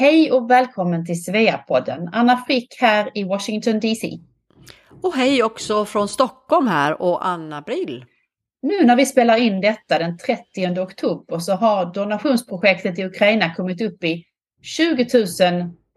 Hej 0.00 0.32
och 0.32 0.50
välkommen 0.50 1.06
till 1.06 1.24
Sveapodden. 1.24 2.08
Anna 2.12 2.36
Frick 2.36 2.76
här 2.80 3.10
i 3.14 3.24
Washington 3.24 3.80
DC. 3.80 4.18
Och 5.02 5.14
hej 5.14 5.42
också 5.42 5.84
från 5.84 6.08
Stockholm 6.08 6.66
här 6.66 7.02
och 7.02 7.26
Anna 7.26 7.60
Brill. 7.62 8.04
Nu 8.62 8.84
när 8.84 8.96
vi 8.96 9.06
spelar 9.06 9.36
in 9.36 9.60
detta 9.60 9.98
den 9.98 10.18
30 10.18 10.80
oktober 10.80 11.38
så 11.38 11.52
har 11.52 11.94
donationsprojektet 11.94 12.98
i 12.98 13.04
Ukraina 13.04 13.54
kommit 13.54 13.80
upp 13.80 14.04
i 14.04 14.24
20 14.62 15.06
000 15.14 15.26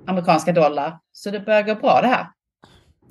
amerikanska 0.07 0.51
dollar. 0.51 0.99
Så 1.11 1.29
det 1.29 1.39
börjar 1.39 1.63
gå 1.63 1.75
bra 1.75 2.01
det 2.01 2.07
här. 2.07 2.27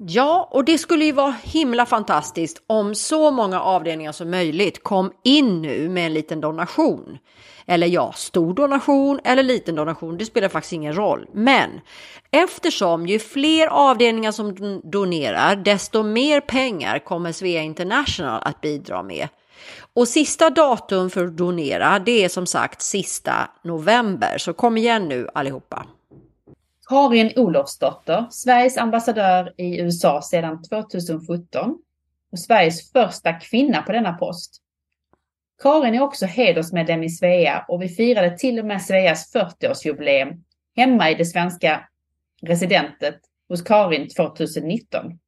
Ja, 0.07 0.49
och 0.51 0.65
det 0.65 0.79
skulle 0.79 1.05
ju 1.05 1.13
vara 1.13 1.35
himla 1.43 1.87
fantastiskt 1.87 2.63
om 2.67 2.95
så 2.95 3.31
många 3.31 3.61
avdelningar 3.61 4.13
som 4.13 4.31
möjligt 4.31 4.83
kom 4.83 5.13
in 5.25 5.63
nu 5.63 5.89
med 5.89 6.07
en 6.07 6.15
liten 6.15 6.41
donation. 6.41 7.19
Eller 7.67 7.87
ja, 7.87 8.13
stor 8.13 8.55
donation 8.55 9.21
eller 9.25 9.43
liten 9.43 9.75
donation, 9.75 10.19
det 10.19 10.25
spelar 10.25 10.49
faktiskt 10.49 10.73
ingen 10.73 10.95
roll. 10.97 11.27
Men 11.33 11.81
eftersom 12.31 13.07
ju 13.07 13.19
fler 13.19 13.67
avdelningar 13.67 14.33
som 14.33 14.81
donerar, 14.85 15.57
desto 15.57 16.03
mer 16.03 16.41
pengar 16.41 16.99
kommer 16.99 17.33
Svea 17.33 17.63
International 17.63 18.43
att 18.45 18.61
bidra 18.61 19.03
med. 19.03 19.29
Och 19.95 20.09
sista 20.09 20.51
datum 20.51 21.11
för 21.11 21.27
att 21.27 21.37
donera, 21.37 21.99
det 21.99 22.25
är 22.25 22.29
som 22.29 22.47
sagt 22.47 22.83
sista 22.83 23.51
november. 23.65 24.39
Så 24.39 24.53
kom 24.53 24.77
igen 24.77 25.09
nu 25.09 25.29
allihopa. 25.35 25.87
Karin 26.89 27.33
Olofsdotter, 27.37 28.27
Sveriges 28.31 28.79
ambassadör 28.79 29.55
i 29.57 29.81
USA 29.81 30.23
sedan 30.23 30.63
2017 30.63 31.79
och 32.33 32.39
Sveriges 32.39 32.93
första 32.93 33.33
kvinna 33.33 33.83
på 33.83 33.93
denna 33.93 34.13
post. 34.13 34.63
Karin 35.63 35.95
är 35.95 36.01
också 36.01 36.27
hedersmedlem 36.27 37.03
i 37.03 37.11
Svea 37.11 37.65
och 37.69 37.83
vi 37.83 37.89
firade 37.89 38.39
till 38.39 38.59
och 38.59 38.65
med 38.65 38.83
Sveas 38.83 39.35
40-årsjubileum 39.35 40.43
hemma 40.77 41.11
i 41.11 41.15
det 41.15 41.25
svenska 41.25 41.89
residentet 42.43 43.17
hos 43.49 43.63
Karin 43.63 44.09
2019. 44.09 45.19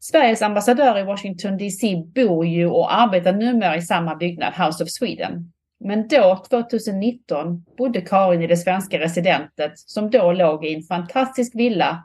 Sveriges 0.00 0.42
ambassadör 0.42 0.98
i 0.98 1.02
Washington 1.02 1.58
DC 1.58 1.96
bor 2.14 2.46
ju 2.46 2.66
och 2.66 2.94
arbetar 2.94 3.32
numera 3.32 3.76
i 3.76 3.82
samma 3.82 4.16
byggnad, 4.16 4.54
House 4.54 4.84
of 4.84 4.90
Sweden. 4.90 5.52
Men 5.84 6.08
då, 6.08 6.42
2019, 6.48 7.64
bodde 7.78 8.00
Karin 8.00 8.42
i 8.42 8.46
det 8.46 8.56
svenska 8.56 8.98
residentet 8.98 9.72
som 9.76 10.10
då 10.10 10.32
låg 10.32 10.64
i 10.64 10.74
en 10.74 10.82
fantastisk 10.82 11.54
villa 11.54 12.04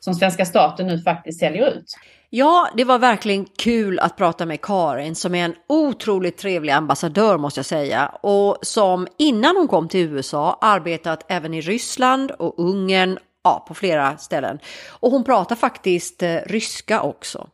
som 0.00 0.14
svenska 0.14 0.44
staten 0.44 0.86
nu 0.86 0.98
faktiskt 0.98 1.40
säljer 1.40 1.68
ut. 1.68 1.84
Ja, 2.30 2.68
det 2.76 2.84
var 2.84 2.98
verkligen 2.98 3.44
kul 3.44 3.98
att 3.98 4.16
prata 4.16 4.46
med 4.46 4.60
Karin 4.60 5.14
som 5.14 5.34
är 5.34 5.44
en 5.44 5.54
otroligt 5.68 6.38
trevlig 6.38 6.72
ambassadör 6.72 7.38
måste 7.38 7.58
jag 7.58 7.66
säga 7.66 8.06
och 8.06 8.58
som 8.62 9.06
innan 9.18 9.56
hon 9.56 9.68
kom 9.68 9.88
till 9.88 10.00
USA 10.00 10.58
arbetat 10.60 11.24
även 11.28 11.54
i 11.54 11.60
Ryssland 11.60 12.30
och 12.30 12.54
Ungern, 12.58 13.18
ja, 13.44 13.64
på 13.68 13.74
flera 13.74 14.16
ställen. 14.16 14.58
Och 14.90 15.10
hon 15.10 15.24
pratar 15.24 15.56
faktiskt 15.56 16.22
eh, 16.22 16.36
ryska 16.46 17.02
också. 17.02 17.48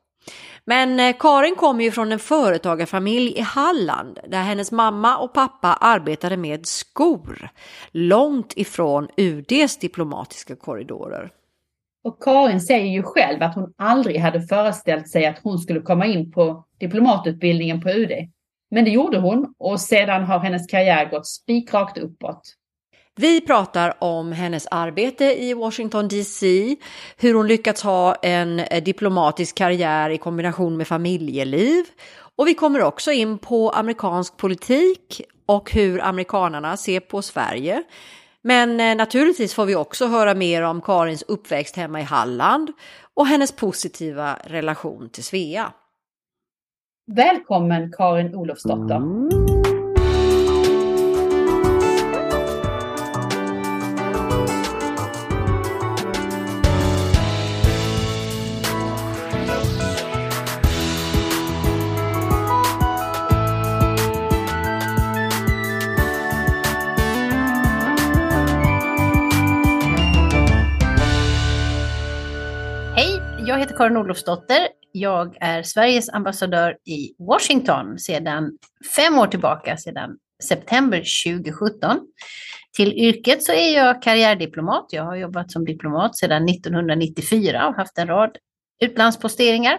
Men 0.64 1.00
eh, 1.00 1.16
Karin 1.18 1.56
kommer 1.56 1.84
ju 1.84 1.90
från 1.90 2.12
en 2.12 2.18
företagarfamilj 2.18 3.32
i 3.36 3.40
Halland 3.40 4.18
där 4.28 4.42
hennes 4.42 4.72
mamma 4.72 5.18
och 5.18 5.32
pappa 5.32 5.74
arbetade 5.80 6.36
med 6.36 6.66
skor 6.66 7.48
långt 7.92 8.52
ifrån 8.56 9.08
UDs 9.16 9.78
diplomatiska 9.78 10.56
korridorer. 10.56 11.30
Och 12.04 12.22
Karin 12.22 12.60
säger 12.60 12.86
ju 12.86 13.02
själv 13.02 13.42
att 13.42 13.54
hon 13.54 13.74
aldrig 13.78 14.20
hade 14.20 14.42
föreställt 14.42 15.08
sig 15.08 15.26
att 15.26 15.38
hon 15.42 15.58
skulle 15.58 15.80
komma 15.80 16.06
in 16.06 16.32
på 16.32 16.64
diplomatutbildningen 16.80 17.80
på 17.80 17.90
UD. 17.90 18.12
Men 18.70 18.84
det 18.84 18.90
gjorde 18.90 19.18
hon 19.18 19.54
och 19.58 19.80
sedan 19.80 20.24
har 20.24 20.38
hennes 20.38 20.66
karriär 20.66 21.10
gått 21.10 21.26
spikrakt 21.26 21.98
uppåt. 21.98 22.40
Vi 23.20 23.40
pratar 23.40 23.94
om 23.98 24.32
hennes 24.32 24.66
arbete 24.70 25.24
i 25.42 25.54
Washington 25.54 26.08
DC, 26.08 26.76
hur 27.16 27.34
hon 27.34 27.48
lyckats 27.48 27.82
ha 27.82 28.14
en 28.14 28.62
diplomatisk 28.84 29.56
karriär 29.56 30.10
i 30.10 30.18
kombination 30.18 30.76
med 30.76 30.88
familjeliv 30.88 31.84
och 32.36 32.46
vi 32.46 32.54
kommer 32.54 32.82
också 32.82 33.12
in 33.12 33.38
på 33.38 33.70
amerikansk 33.70 34.36
politik 34.36 35.22
och 35.46 35.72
hur 35.72 36.00
amerikanarna 36.00 36.76
ser 36.76 37.00
på 37.00 37.22
Sverige. 37.22 37.82
Men 38.42 38.80
eh, 38.80 38.96
naturligtvis 38.96 39.54
får 39.54 39.66
vi 39.66 39.74
också 39.74 40.06
höra 40.06 40.34
mer 40.34 40.62
om 40.62 40.80
Karins 40.80 41.22
uppväxt 41.22 41.76
hemma 41.76 42.00
i 42.00 42.04
Halland 42.04 42.72
och 43.14 43.26
hennes 43.26 43.52
positiva 43.52 44.38
relation 44.44 45.08
till 45.10 45.24
Svea. 45.24 45.72
Välkommen 47.06 47.92
Karin 47.92 48.34
Olofsdotter. 48.34 49.00
Jag 73.58 73.62
heter 73.62 73.76
Karin 73.76 73.96
Olofsdotter. 73.96 74.68
Jag 74.92 75.36
är 75.40 75.62
Sveriges 75.62 76.08
ambassadör 76.08 76.76
i 76.84 77.14
Washington 77.18 77.98
sedan 77.98 78.58
fem 78.96 79.18
år 79.18 79.26
tillbaka, 79.26 79.76
sedan 79.76 80.16
september 80.42 81.04
2017. 81.24 82.00
Till 82.76 82.92
yrket 82.92 83.42
så 83.42 83.52
är 83.52 83.74
jag 83.76 84.02
karriärdiplomat. 84.02 84.86
Jag 84.90 85.02
har 85.02 85.16
jobbat 85.16 85.52
som 85.52 85.64
diplomat 85.64 86.16
sedan 86.16 86.48
1994 86.48 87.68
och 87.68 87.74
haft 87.74 87.98
en 87.98 88.06
rad 88.06 88.36
utlandsposteringar. 88.82 89.78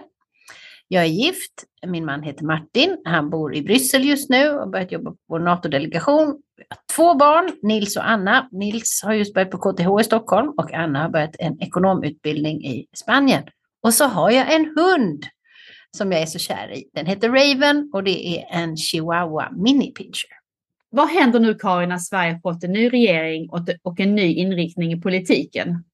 Jag 0.88 1.04
är 1.04 1.08
gift. 1.08 1.64
Min 1.86 2.04
man 2.04 2.22
heter 2.22 2.44
Martin. 2.44 3.02
Han 3.04 3.30
bor 3.30 3.54
i 3.54 3.62
Bryssel 3.62 4.04
just 4.04 4.30
nu 4.30 4.50
och 4.50 4.60
har 4.60 4.66
börjat 4.66 4.92
jobba 4.92 5.10
på 5.10 5.16
vår 5.28 5.38
NATO-delegation. 5.38 6.42
Två 6.96 7.14
barn, 7.14 7.52
Nils 7.62 7.96
och 7.96 8.10
Anna. 8.10 8.48
Nils 8.52 9.02
har 9.04 9.12
just 9.12 9.34
börjat 9.34 9.50
på 9.50 9.58
KTH 9.58 10.00
i 10.00 10.04
Stockholm 10.04 10.48
och 10.56 10.74
Anna 10.74 11.02
har 11.02 11.08
börjat 11.08 11.36
en 11.38 11.62
ekonomutbildning 11.62 12.64
i 12.64 12.86
Spanien. 12.96 13.42
Och 13.82 13.94
så 13.94 14.04
har 14.04 14.30
jag 14.30 14.54
en 14.54 14.72
hund 14.76 15.26
som 15.96 16.12
jag 16.12 16.22
är 16.22 16.26
så 16.26 16.38
kär 16.38 16.72
i. 16.72 16.90
Den 16.94 17.06
heter 17.06 17.28
Raven 17.28 17.90
och 17.92 18.04
det 18.04 18.38
är 18.38 18.46
en 18.50 18.76
chihuahua 18.76 19.50
mini 19.50 19.92
pinscher. 19.92 20.40
Vad 20.90 21.08
händer 21.08 21.40
nu 21.40 21.54
Karin 21.54 21.88
när 21.88 21.98
Sverige 21.98 22.40
fått 22.42 22.64
en 22.64 22.72
ny 22.72 22.88
regering 22.88 23.50
och 23.82 24.00
en 24.00 24.14
ny 24.14 24.34
inriktning 24.34 24.92
i 24.92 25.00
politiken? 25.00 25.84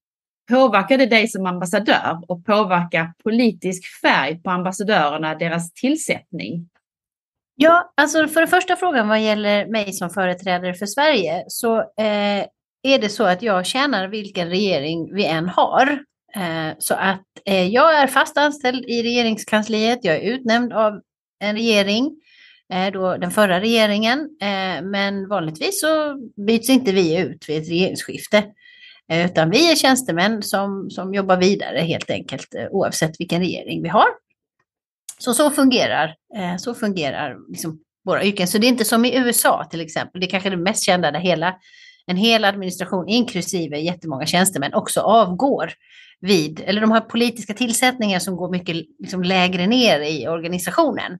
Påverkar 0.49 0.97
det 0.97 1.05
dig 1.05 1.27
som 1.27 1.45
ambassadör 1.45 2.19
och 2.27 2.45
påverkar 2.45 3.13
politisk 3.23 4.01
färg 4.01 4.43
på 4.43 4.49
ambassadörerna 4.49 5.35
deras 5.35 5.73
tillsättning? 5.73 6.69
Ja, 7.55 7.93
alltså 7.95 8.27
för 8.27 8.39
den 8.39 8.49
första 8.49 8.75
frågan 8.75 9.07
vad 9.07 9.21
gäller 9.21 9.67
mig 9.67 9.93
som 9.93 10.09
företrädare 10.09 10.73
för 10.73 10.85
Sverige 10.85 11.43
så 11.47 11.77
eh, 11.79 12.45
är 12.83 12.99
det 13.01 13.09
så 13.09 13.23
att 13.23 13.41
jag 13.41 13.65
tjänar 13.65 14.07
vilken 14.07 14.49
regering 14.49 15.15
vi 15.15 15.25
än 15.25 15.49
har. 15.49 15.99
Eh, 16.35 16.75
så 16.79 16.93
att 16.93 17.25
eh, 17.45 17.67
jag 17.67 17.95
är 17.95 18.07
fast 18.07 18.37
anställd 18.37 18.85
i 18.85 19.03
regeringskansliet. 19.03 19.99
Jag 20.01 20.15
är 20.15 20.21
utnämnd 20.21 20.73
av 20.73 21.01
en 21.39 21.55
regering, 21.55 22.21
eh, 22.73 22.91
då 22.91 23.17
den 23.17 23.31
förra 23.31 23.61
regeringen. 23.61 24.29
Men 24.83 25.27
vanligtvis 25.27 25.81
så 25.81 26.17
byts 26.47 26.69
inte 26.69 26.91
vi 26.91 27.17
ut 27.17 27.49
vid 27.49 27.61
ett 27.61 27.69
regeringsskifte. 27.69 28.43
Utan 29.13 29.49
vi 29.49 29.71
är 29.71 29.75
tjänstemän 29.75 30.43
som, 30.43 30.89
som 30.89 31.13
jobbar 31.13 31.37
vidare 31.37 31.79
helt 31.79 32.09
enkelt 32.09 32.55
oavsett 32.71 33.19
vilken 33.19 33.39
regering 33.39 33.83
vi 33.83 33.89
har. 33.89 34.07
Så 35.19 35.33
så 35.33 35.49
fungerar, 35.49 36.15
så 36.59 36.73
fungerar 36.73 37.37
liksom 37.49 37.79
våra 38.05 38.23
yrken. 38.23 38.47
Så 38.47 38.57
det 38.57 38.67
är 38.67 38.69
inte 38.69 38.85
som 38.85 39.05
i 39.05 39.17
USA 39.17 39.67
till 39.71 39.81
exempel. 39.81 40.21
Det 40.21 40.27
är 40.27 40.29
kanske 40.29 40.49
det 40.49 40.57
mest 40.57 40.85
kända 40.85 41.11
där 41.11 41.19
hela, 41.19 41.55
en 42.07 42.17
hel 42.17 42.45
administration 42.45 43.07
inklusive 43.07 43.79
jättemånga 43.79 44.25
tjänstemän 44.25 44.73
också 44.73 45.01
avgår 45.01 45.73
vid, 46.21 46.59
eller 46.65 46.81
de 46.81 46.91
har 46.91 47.01
politiska 47.01 47.53
tillsättningar 47.53 48.19
som 48.19 48.35
går 48.35 48.51
mycket 48.51 48.75
liksom, 48.99 49.23
lägre 49.23 49.67
ner 49.67 49.99
i 49.99 50.27
organisationen. 50.27 51.17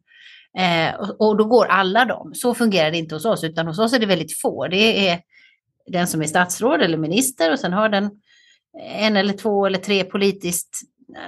Eh, 0.57 0.95
och, 0.95 1.21
och, 1.21 1.37
då 1.37 1.43
går 1.43 1.65
alla 1.65 2.05
dem. 2.05 2.31
Så 2.33 2.53
fungerar 2.53 2.91
det 2.91 2.97
inte 2.97 3.15
hos 3.15 3.25
oss, 3.25 3.43
utan 3.43 3.67
hos 3.67 3.79
oss 3.79 3.93
är 3.93 3.99
det 3.99 4.05
väldigt 4.05 4.41
få. 4.41 4.67
Det 4.67 5.09
är 5.09 5.19
den 5.91 6.07
som 6.07 6.21
är 6.21 6.25
statsråd 6.25 6.81
eller 6.81 6.97
minister 6.97 7.51
och 7.51 7.59
sen 7.59 7.73
har 7.73 7.89
den 7.89 8.11
en 8.79 9.17
eller 9.17 9.33
två 9.33 9.65
eller 9.65 9.77
tre 9.77 10.03
politiskt 10.03 10.81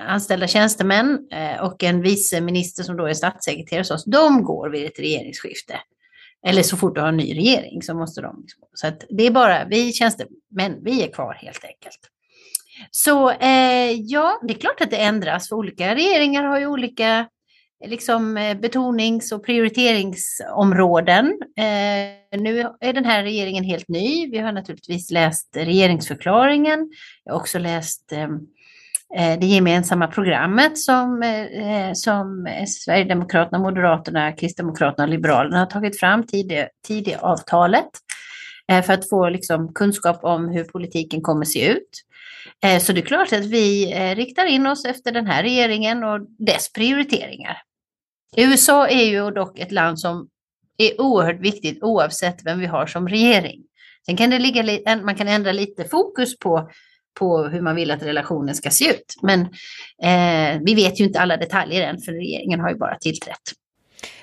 anställda 0.08 0.48
tjänstemän 0.48 1.28
eh, 1.32 1.64
och 1.64 1.84
en 1.84 2.02
vice 2.02 2.42
minister 2.42 2.84
som 2.84 2.98
då 2.98 3.06
är 3.06 3.14
statssekreterare 3.14 3.82
hos 3.82 3.92
oss. 3.92 4.06
De 4.06 4.44
går 4.44 4.70
vid 4.70 4.86
ett 4.86 5.00
regeringsskifte. 5.00 5.80
Eller 6.48 6.64
så 6.64 6.78
fort 6.78 6.96
du 6.96 7.02
har 7.02 7.08
en 7.08 7.18
ny 7.18 7.36
regering 7.36 7.82
så 7.82 7.94
måste 7.94 8.22
de. 8.22 8.42
Liksom 8.42 8.64
så 8.74 8.88
att 8.88 9.04
det 9.10 9.28
är 9.28 9.32
bara 9.32 9.66
vi 9.66 9.94
tjänstemän, 9.94 10.80
vi 10.82 11.04
är 11.04 11.12
kvar 11.12 11.34
helt 11.34 11.66
enkelt. 11.66 12.00
Så 12.92 13.30
eh, 13.30 13.92
ja, 13.92 14.40
det 14.48 14.54
är 14.54 14.60
klart 14.60 14.82
att 14.82 14.92
det 14.92 14.98
ändras, 14.98 15.50
för 15.50 15.56
olika 15.56 15.96
regeringar 15.96 16.44
har 16.44 16.60
ju 16.60 16.68
olika 16.68 17.28
liksom 17.86 18.38
eh, 18.38 18.58
betonings 18.58 19.32
och 19.32 19.46
prioriteringsområden. 19.46 21.26
Eh, 21.58 22.40
nu 22.40 22.60
är 22.80 22.94
den 22.94 23.06
här 23.06 23.24
regeringen 23.24 23.64
helt 23.64 23.88
ny. 23.88 24.30
Vi 24.32 24.38
har 24.38 24.52
naturligtvis 24.52 25.12
läst 25.12 25.58
regeringsförklaringen. 25.58 26.92
Jag 27.24 27.34
har 27.34 27.40
också 27.40 27.60
läst 27.60 28.12
eh, 28.12 28.28
Eh, 29.16 29.40
det 29.40 29.46
gemensamma 29.46 30.08
programmet 30.08 30.78
som, 30.78 31.24
eh, 31.24 31.94
som 31.94 32.48
Sverigedemokraterna, 32.68 33.60
Moderaterna, 33.60 34.32
Kristdemokraterna 34.32 35.04
och 35.04 35.10
Liberalerna 35.10 35.60
har 35.60 35.66
tagit 35.66 36.00
fram, 36.00 36.24
Tidöavtalet, 36.88 37.90
eh, 38.72 38.84
för 38.84 38.94
att 38.94 39.10
få 39.10 39.30
liksom 39.30 39.74
kunskap 39.74 40.24
om 40.24 40.50
hur 40.50 40.64
politiken 40.64 41.22
kommer 41.22 41.46
se 41.46 41.68
ut. 41.72 42.06
Så 42.82 42.94
det 42.94 43.00
är 43.00 43.06
klart 43.06 43.34
att 43.34 43.46
vi 43.46 43.94
riktar 44.16 44.46
in 44.46 44.68
oss 44.68 44.86
efter 44.86 45.12
den 45.12 45.28
här 45.28 45.44
regeringen 45.44 46.04
och 46.04 46.20
dess 46.40 46.74
prioriteringar. 46.74 47.58
USA 48.38 48.88
är 48.88 49.04
ju 49.04 49.32
dock 49.32 49.60
ett 49.60 49.72
land 49.72 50.00
som 50.00 50.28
är 50.78 51.02
oerhört 51.02 51.40
viktigt 51.40 51.84
oavsett 51.84 52.46
vem 52.46 52.60
vi 52.60 52.66
har 52.66 52.86
som 52.86 53.08
regering. 53.08 53.64
Sen 54.06 54.18
kan 54.18 54.30
det 54.30 54.40
ligga, 54.40 54.80
man 55.04 55.16
kan 55.16 55.28
ändra 55.28 55.52
lite 55.52 55.84
fokus 55.84 56.40
på 56.40 56.70
på 57.20 57.44
hur 57.44 57.62
man 57.62 57.76
vill 57.76 57.92
att 57.92 58.04
relationen 58.04 58.56
ska 58.56 58.70
se 58.70 58.90
ut. 58.90 59.16
Men 59.22 59.42
eh, 60.04 60.62
vi 60.66 60.76
vet 60.76 61.00
ju 61.00 61.04
inte 61.04 61.20
alla 61.20 61.38
detaljer 61.38 61.82
än, 61.82 61.98
för 61.98 62.12
regeringen 62.12 62.60
har 62.60 62.70
ju 62.70 62.76
bara 62.76 62.96
tillträtt. 62.96 63.42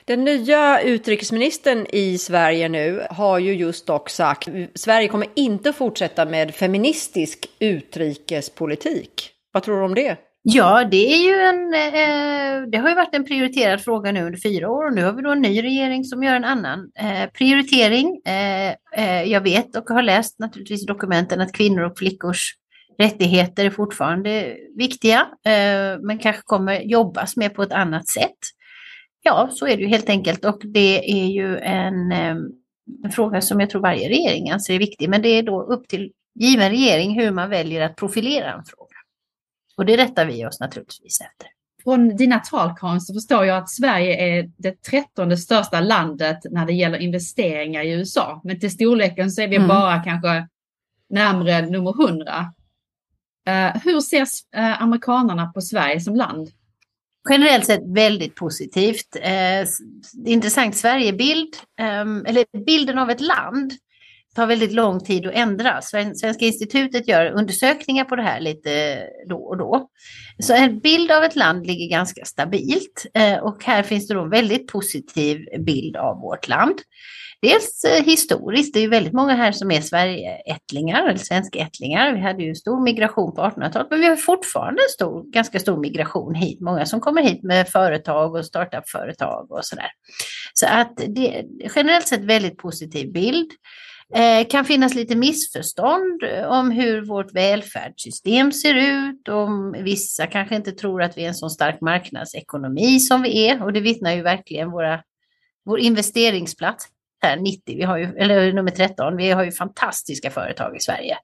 Den 0.04 0.25
nya 0.25 0.81
utrikesministern 0.81 1.87
i 1.90 2.19
Sverige 2.19 2.69
nu 2.69 3.06
har 3.10 3.38
ju 3.38 3.54
just 3.54 3.87
dock 3.87 4.10
sagt 4.10 4.48
Sverige 4.75 5.08
kommer 5.08 5.28
inte 5.34 5.72
fortsätta 5.72 6.25
med 6.25 6.54
feministisk 6.54 7.46
utrikespolitik. 7.58 9.31
Vad 9.52 9.62
tror 9.62 9.78
du 9.78 9.84
om 9.84 9.94
det? 9.94 10.16
Ja, 10.49 10.84
det 10.84 11.12
är 11.12 11.19
ju 11.19 11.34
en, 11.40 11.75
eh, 11.75 12.70
det 12.70 12.78
har 12.78 12.88
ju 12.88 12.94
varit 12.94 13.14
en 13.14 13.25
prioriterad 13.25 13.81
fråga 13.81 14.12
nu 14.12 14.26
under 14.26 14.38
fyra 14.38 14.70
år 14.70 14.87
och 14.87 14.94
nu 14.94 15.04
har 15.04 15.12
vi 15.12 15.22
då 15.22 15.31
en 15.31 15.42
ny 15.42 15.62
regering 15.62 16.04
som 16.04 16.22
gör 16.22 16.34
en 16.34 16.44
annan 16.44 16.90
eh, 16.99 17.31
prioritering. 17.31 18.20
Eh, 18.26 18.69
eh 18.96 19.22
jag 19.22 19.40
vet 19.40 19.76
och 19.76 19.88
har 19.88 20.02
läst 20.02 20.38
naturligtvis 20.38 20.87
dokumenten 20.87 21.40
att 21.40 21.52
kvinnor 21.52 21.82
och 21.82 21.99
flickors 21.99 22.54
rättigheter 22.98 23.64
är 23.64 23.70
fortfarande 23.70 24.56
viktiga, 24.76 25.20
eh, 25.44 26.00
men 26.00 26.19
kanske 26.19 26.43
kommer 26.44 26.81
jobbas 26.81 27.37
med 27.37 27.54
på 27.54 27.62
ett 27.62 27.72
annat 27.72 28.08
sätt. 28.08 28.38
Ja, 29.22 29.48
så 29.52 29.66
är 29.66 29.76
det 29.76 29.82
ju 29.82 29.88
helt 29.88 30.08
enkelt 30.08 30.44
och 30.44 30.60
det 30.64 31.10
är 31.10 31.26
ju 31.26 31.58
en, 31.58 32.12
eh, 32.12 32.37
en 33.04 33.10
fråga 33.12 33.40
som 33.40 33.60
jag 33.60 33.70
tror 33.70 33.82
varje 33.82 34.08
regering 34.08 34.50
anser 34.50 34.75
är 34.75 34.78
viktig, 34.78 35.08
men 35.08 35.22
det 35.22 35.28
är 35.28 35.43
då 35.43 35.62
upp 35.62 35.88
till 35.88 36.12
given 36.34 36.70
regering 36.70 37.20
hur 37.20 37.31
man 37.31 37.50
väljer 37.50 37.81
att 37.81 37.96
profilera 37.96 38.52
en 38.52 38.64
fråga. 38.64 38.96
Och 39.76 39.87
det 39.87 39.96
rättar 39.96 40.26
vi 40.26 40.46
oss 40.46 40.60
naturligtvis 40.60 41.20
efter. 41.20 41.49
Från 41.84 42.16
dina 42.16 42.38
tal 42.38 42.75
Karin 42.76 43.00
så 43.00 43.14
förstår 43.14 43.44
jag 43.44 43.58
att 43.58 43.70
Sverige 43.70 44.38
är 44.38 44.50
det 44.56 44.82
trettonde 44.82 45.37
största 45.37 45.81
landet 45.81 46.38
när 46.50 46.66
det 46.66 46.72
gäller 46.72 46.99
investeringar 46.99 47.82
i 47.82 47.92
USA. 47.92 48.40
Men 48.44 48.60
till 48.60 48.70
storleken 48.70 49.31
så 49.31 49.42
är 49.42 49.49
vi 49.49 49.56
mm. 49.56 49.69
bara 49.69 50.02
kanske 50.04 50.49
närmre 51.10 51.66
nummer 51.66 52.08
100. 52.08 52.52
Eh, 53.46 53.82
hur 53.84 54.00
ser 54.00 54.22
uh, 54.56 54.64
eh, 54.64 54.82
amerikanerna 54.82 55.46
på 55.46 55.60
Sverige 55.60 56.00
som 56.00 56.16
land? 56.16 56.48
Generellt 57.31 57.66
sett 57.66 57.94
väldigt 57.94 58.34
positivt. 58.34 59.16
Eh, 59.20 59.66
intressant 60.26 60.76
Sverigebild, 60.76 61.56
eh, 61.81 62.00
eller 62.00 62.64
bilden 62.64 62.98
av 62.98 63.10
ett 63.10 63.20
land 63.20 63.72
tar 64.37 64.46
väldigt 64.46 64.72
lång 64.72 65.00
tid 65.00 65.26
att 65.26 65.34
ändra. 65.34 65.82
Svenska 65.82 66.44
institutet 66.46 67.08
gör 67.08 67.31
undersökningar 67.31 68.04
på 68.04 68.16
det 68.16 68.22
här 68.22 68.40
lite 68.40 69.02
då 69.28 69.37
och 69.37 69.56
då. 69.56 69.88
Så 70.38 70.54
en 70.54 70.78
bild 70.78 71.10
av 71.10 71.22
ett 71.25 71.37
land 71.37 71.66
ligger 71.66 71.90
ganska 71.90 72.25
stabilt 72.25 73.06
eh, 73.14 73.38
och 73.38 73.64
här 73.64 73.82
finns 73.82 74.08
det 74.08 74.14
då 74.14 74.22
en 74.22 74.31
väldigt 74.31 74.66
positiv 74.66 75.38
bild 75.58 75.96
av 75.96 76.20
vårt 76.20 76.49
land 76.49 76.78
dels 77.42 77.84
eh, 77.84 78.04
historiskt, 78.04 78.74
det 78.74 78.80
är 78.80 78.82
ju 78.82 78.88
väldigt 78.88 79.12
många 79.12 79.34
här 79.34 79.52
som 79.52 79.70
är 79.70 79.80
Sverigeättlingar 79.80 81.06
eller 81.06 81.18
svenskättlingar. 81.18 82.12
Vi 82.12 82.20
hade 82.20 82.42
ju 82.42 82.54
stor 82.54 82.82
migration 82.82 83.34
på 83.34 83.42
1800-talet, 83.42 83.86
men 83.90 84.00
vi 84.00 84.06
har 84.06 84.16
fortfarande 84.16 84.82
stor, 84.90 85.32
ganska 85.32 85.60
stor 85.60 85.76
migration 85.76 86.34
hit. 86.34 86.60
Många 86.60 86.86
som 86.86 87.00
kommer 87.00 87.22
hit 87.22 87.42
med 87.42 87.68
företag 87.68 88.34
och 88.34 88.46
startup-företag 88.46 89.52
och 89.52 89.64
sådär. 89.64 89.90
Så 90.54 90.66
att 90.66 90.96
det 91.08 91.38
är 91.38 91.44
generellt 91.76 92.08
sett 92.08 92.24
väldigt 92.24 92.58
positiv 92.58 93.12
bild. 93.12 93.50
Det 94.08 94.44
kan 94.44 94.64
finnas 94.64 94.94
lite 94.94 95.16
missförstånd 95.16 96.22
eh, 96.22 96.46
om 96.46 96.70
hur 96.70 97.06
vårt 97.06 97.32
välfärdssystem 97.34 98.52
ser 98.52 98.74
ut. 98.74 99.28
Om 99.28 99.76
vissa 99.78 100.26
kanske 100.26 100.56
inte 100.56 100.72
tror 100.72 101.02
att 101.02 101.18
vi 101.18 101.24
är 101.24 101.28
en 101.28 101.34
så 101.34 101.48
stark 101.48 101.80
marknadsekonomi 101.80 103.00
som 103.00 103.22
vi 103.22 103.48
är. 103.48 103.62
Och 103.62 103.72
det 103.72 103.80
vittnar 103.80 104.12
ju 104.12 104.22
verkligen 104.22 104.70
våra, 104.70 105.02
vår 105.64 105.78
investeringsplats 105.78 106.86
Eh, 107.24 107.42
90, 107.42 107.76
vi 107.76 107.82
har 107.82 107.98
ju, 107.98 108.04
eller 108.04 108.52
nummer 108.52 108.70
13, 108.70 109.16
vi 109.16 109.30
har 109.30 109.44
ju 109.44 109.52
fantastiska 109.52 110.30
företag 110.30 110.76
i 110.76 110.80
Sverige. 110.80 111.18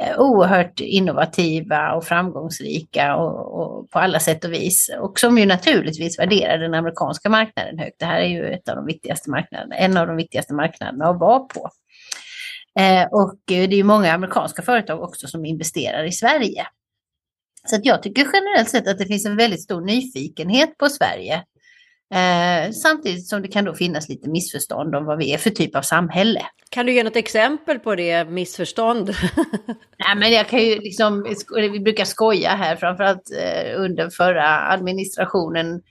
Eh, 0.00 0.18
oerhört 0.18 0.80
innovativa 0.80 1.92
och 1.92 2.04
framgångsrika 2.04 3.16
och, 3.16 3.60
och, 3.60 3.90
på 3.90 3.98
alla 3.98 4.20
sätt 4.20 4.44
och 4.44 4.52
vis. 4.52 4.90
Och 5.00 5.18
som 5.18 5.38
ju 5.38 5.46
naturligtvis 5.46 6.18
värderar 6.18 6.58
den 6.58 6.74
amerikanska 6.74 7.28
marknaden 7.28 7.78
högt. 7.78 7.98
Det 7.98 8.06
här 8.06 8.20
är 8.20 8.28
ju 8.28 8.44
ett 8.48 8.68
av 8.68 8.76
de 8.76 8.86
viktigaste 8.86 9.30
marknaderna, 9.30 9.74
en 9.74 9.96
av 9.96 10.06
de 10.06 10.16
viktigaste 10.16 10.54
marknaderna 10.54 11.08
att 11.08 11.20
vara 11.20 11.38
på. 11.38 11.70
Eh, 12.80 13.06
och 13.10 13.34
det 13.44 13.54
är 13.54 13.68
ju 13.68 13.84
många 13.84 14.12
amerikanska 14.12 14.62
företag 14.62 15.02
också 15.02 15.26
som 15.26 15.44
investerar 15.44 16.04
i 16.04 16.12
Sverige. 16.12 16.66
Så 17.66 17.76
att 17.76 17.84
jag 17.84 18.02
tycker 18.02 18.26
generellt 18.32 18.68
sett 18.68 18.88
att 18.88 18.98
det 18.98 19.06
finns 19.06 19.26
en 19.26 19.36
väldigt 19.36 19.62
stor 19.62 19.80
nyfikenhet 19.80 20.78
på 20.78 20.88
Sverige 20.88 21.44
Eh, 22.14 22.72
samtidigt 22.72 23.26
som 23.26 23.42
det 23.42 23.48
kan 23.48 23.64
då 23.64 23.74
finnas 23.74 24.08
lite 24.08 24.28
missförstånd 24.28 24.94
om 24.94 25.04
vad 25.04 25.18
vi 25.18 25.32
är 25.32 25.38
för 25.38 25.50
typ 25.50 25.76
av 25.76 25.82
samhälle. 25.82 26.42
Kan 26.70 26.86
du 26.86 26.92
ge 26.92 27.02
något 27.02 27.16
exempel 27.16 27.78
på 27.78 27.94
det 27.94 28.30
missförstånd? 28.30 29.06
Nej, 29.98 30.16
men 30.16 30.32
jag 30.32 30.48
kan 30.48 30.60
ju 30.60 30.80
liksom, 30.80 31.36
vi 31.54 31.80
brukar 31.80 32.04
skoja 32.04 32.50
här, 32.50 32.76
framförallt 32.76 33.30
eh, 33.30 33.80
under 33.80 34.10
förra 34.10 34.72
administrationen, 34.72 35.82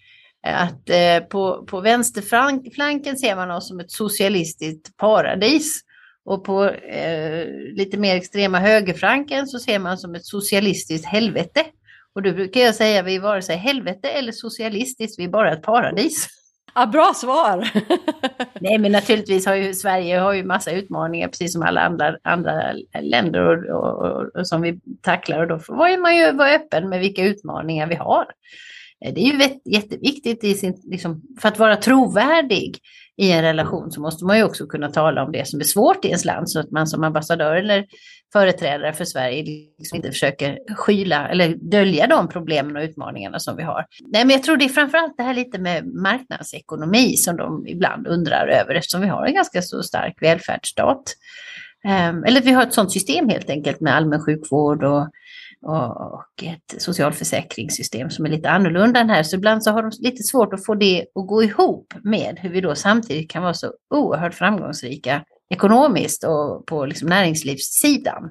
eh, 0.47 0.63
att 0.63 0.89
eh, 0.89 1.19
på, 1.29 1.65
på 1.65 1.81
vänsterflanken 1.81 3.17
ser 3.17 3.35
man 3.35 3.51
oss 3.51 3.67
som 3.67 3.79
ett 3.79 3.91
socialistiskt 3.91 4.97
paradis. 4.97 5.83
Och 6.25 6.43
på 6.43 6.65
eh, 6.65 7.45
lite 7.73 7.97
mer 7.97 8.15
extrema 8.15 8.59
högerflanken 8.59 9.47
så 9.47 9.59
ser 9.59 9.79
man 9.79 9.97
som 9.97 10.15
ett 10.15 10.25
socialistiskt 10.25 11.05
helvete. 11.05 11.65
Och 12.17 12.23
då 12.23 12.31
brukar 12.31 12.61
jag 12.61 12.75
säga 12.75 13.01
vi 13.01 13.15
är 13.15 13.19
vare 13.19 13.41
sig 13.41 13.57
helvete 13.57 14.09
eller 14.09 14.31
socialistiskt, 14.31 15.19
vi 15.19 15.23
är 15.23 15.29
bara 15.29 15.53
ett 15.53 15.61
paradis. 15.61 16.27
Ja, 16.75 16.85
bra 16.85 17.13
svar! 17.15 17.69
Nej, 18.61 18.77
men 18.77 18.91
naturligtvis 18.91 19.45
har 19.45 19.55
ju 19.55 19.73
Sverige 19.73 20.19
har 20.19 20.33
ju 20.33 20.43
massa 20.43 20.71
utmaningar, 20.71 21.27
precis 21.27 21.53
som 21.53 21.61
alla 21.61 21.81
andra, 21.81 22.17
andra 22.23 22.73
länder 23.01 23.41
och, 23.41 23.83
och, 23.83 24.11
och, 24.11 24.35
och 24.35 24.47
som 24.47 24.61
vi 24.61 24.79
tacklar. 25.01 25.41
Och 25.41 25.47
då 25.47 25.59
får 25.59 26.01
man 26.01 26.17
ju 26.17 26.31
vara 26.31 26.49
öppen 26.49 26.89
med 26.89 26.99
vilka 26.99 27.23
utmaningar 27.23 27.87
vi 27.87 27.95
har. 27.95 28.25
Det 28.99 29.21
är 29.21 29.33
ju 29.33 29.59
jätteviktigt 29.65 30.43
i 30.43 30.53
sin, 30.53 30.81
liksom, 30.83 31.21
för 31.41 31.47
att 31.47 31.59
vara 31.59 31.75
trovärdig 31.75 32.79
i 33.17 33.31
en 33.31 33.41
relation 33.41 33.91
så 33.91 34.01
måste 34.01 34.25
man 34.25 34.37
ju 34.37 34.43
också 34.43 34.67
kunna 34.67 34.89
tala 34.89 35.23
om 35.23 35.31
det 35.31 35.47
som 35.47 35.59
är 35.59 35.63
svårt 35.63 36.05
i 36.05 36.07
ens 36.07 36.25
land 36.25 36.49
så 36.49 36.59
att 36.59 36.71
man 36.71 36.87
som 36.87 37.03
ambassadör 37.03 37.55
eller 37.55 37.85
företrädare 38.33 38.93
för 38.93 39.05
Sverige 39.05 39.43
liksom 39.77 39.95
inte 39.95 40.11
försöker 40.11 40.59
skyla 40.75 41.29
eller 41.29 41.55
dölja 41.55 42.07
de 42.07 42.27
problemen 42.27 42.77
och 42.77 42.83
utmaningarna 42.83 43.39
som 43.39 43.57
vi 43.57 43.63
har. 43.63 43.85
Nej, 44.07 44.25
men 44.25 44.29
jag 44.29 44.43
tror 44.43 44.57
det 44.57 44.65
är 44.65 44.69
framförallt 44.69 45.17
det 45.17 45.23
här 45.23 45.33
lite 45.33 45.59
med 45.59 45.85
marknadsekonomi 45.85 47.17
som 47.17 47.37
de 47.37 47.67
ibland 47.67 48.07
undrar 48.07 48.47
över 48.47 48.75
eftersom 48.75 49.01
vi 49.01 49.07
har 49.07 49.25
en 49.25 49.33
ganska 49.33 49.61
så 49.61 49.83
stark 49.83 50.21
välfärdsstat. 50.21 51.03
Ehm, 51.85 52.23
eller 52.23 52.41
vi 52.41 52.51
har 52.51 52.63
ett 52.63 52.73
sådant 52.73 52.91
system 52.91 53.29
helt 53.29 53.49
enkelt 53.49 53.79
med 53.79 53.95
allmän 53.95 54.25
sjukvård 54.25 54.83
och 54.83 55.09
och 55.61 56.43
ett 56.43 56.81
socialförsäkringssystem 56.81 58.09
som 58.09 58.25
är 58.25 58.29
lite 58.29 58.49
annorlunda 58.49 58.99
än 58.99 59.09
här. 59.09 59.23
Så 59.23 59.35
ibland 59.35 59.63
så 59.63 59.71
har 59.71 59.81
de 59.81 59.91
lite 59.99 60.23
svårt 60.23 60.53
att 60.53 60.65
få 60.65 60.75
det 60.75 61.05
att 61.15 61.27
gå 61.27 61.43
ihop 61.43 61.93
med 62.03 62.39
hur 62.41 62.49
vi 62.49 62.61
då 62.61 62.75
samtidigt 62.75 63.29
kan 63.29 63.43
vara 63.43 63.53
så 63.53 63.73
oerhört 63.89 64.33
framgångsrika 64.33 65.23
ekonomiskt 65.49 66.23
och 66.23 66.65
på 66.65 66.85
liksom 66.85 67.09
näringslivssidan. 67.09 68.23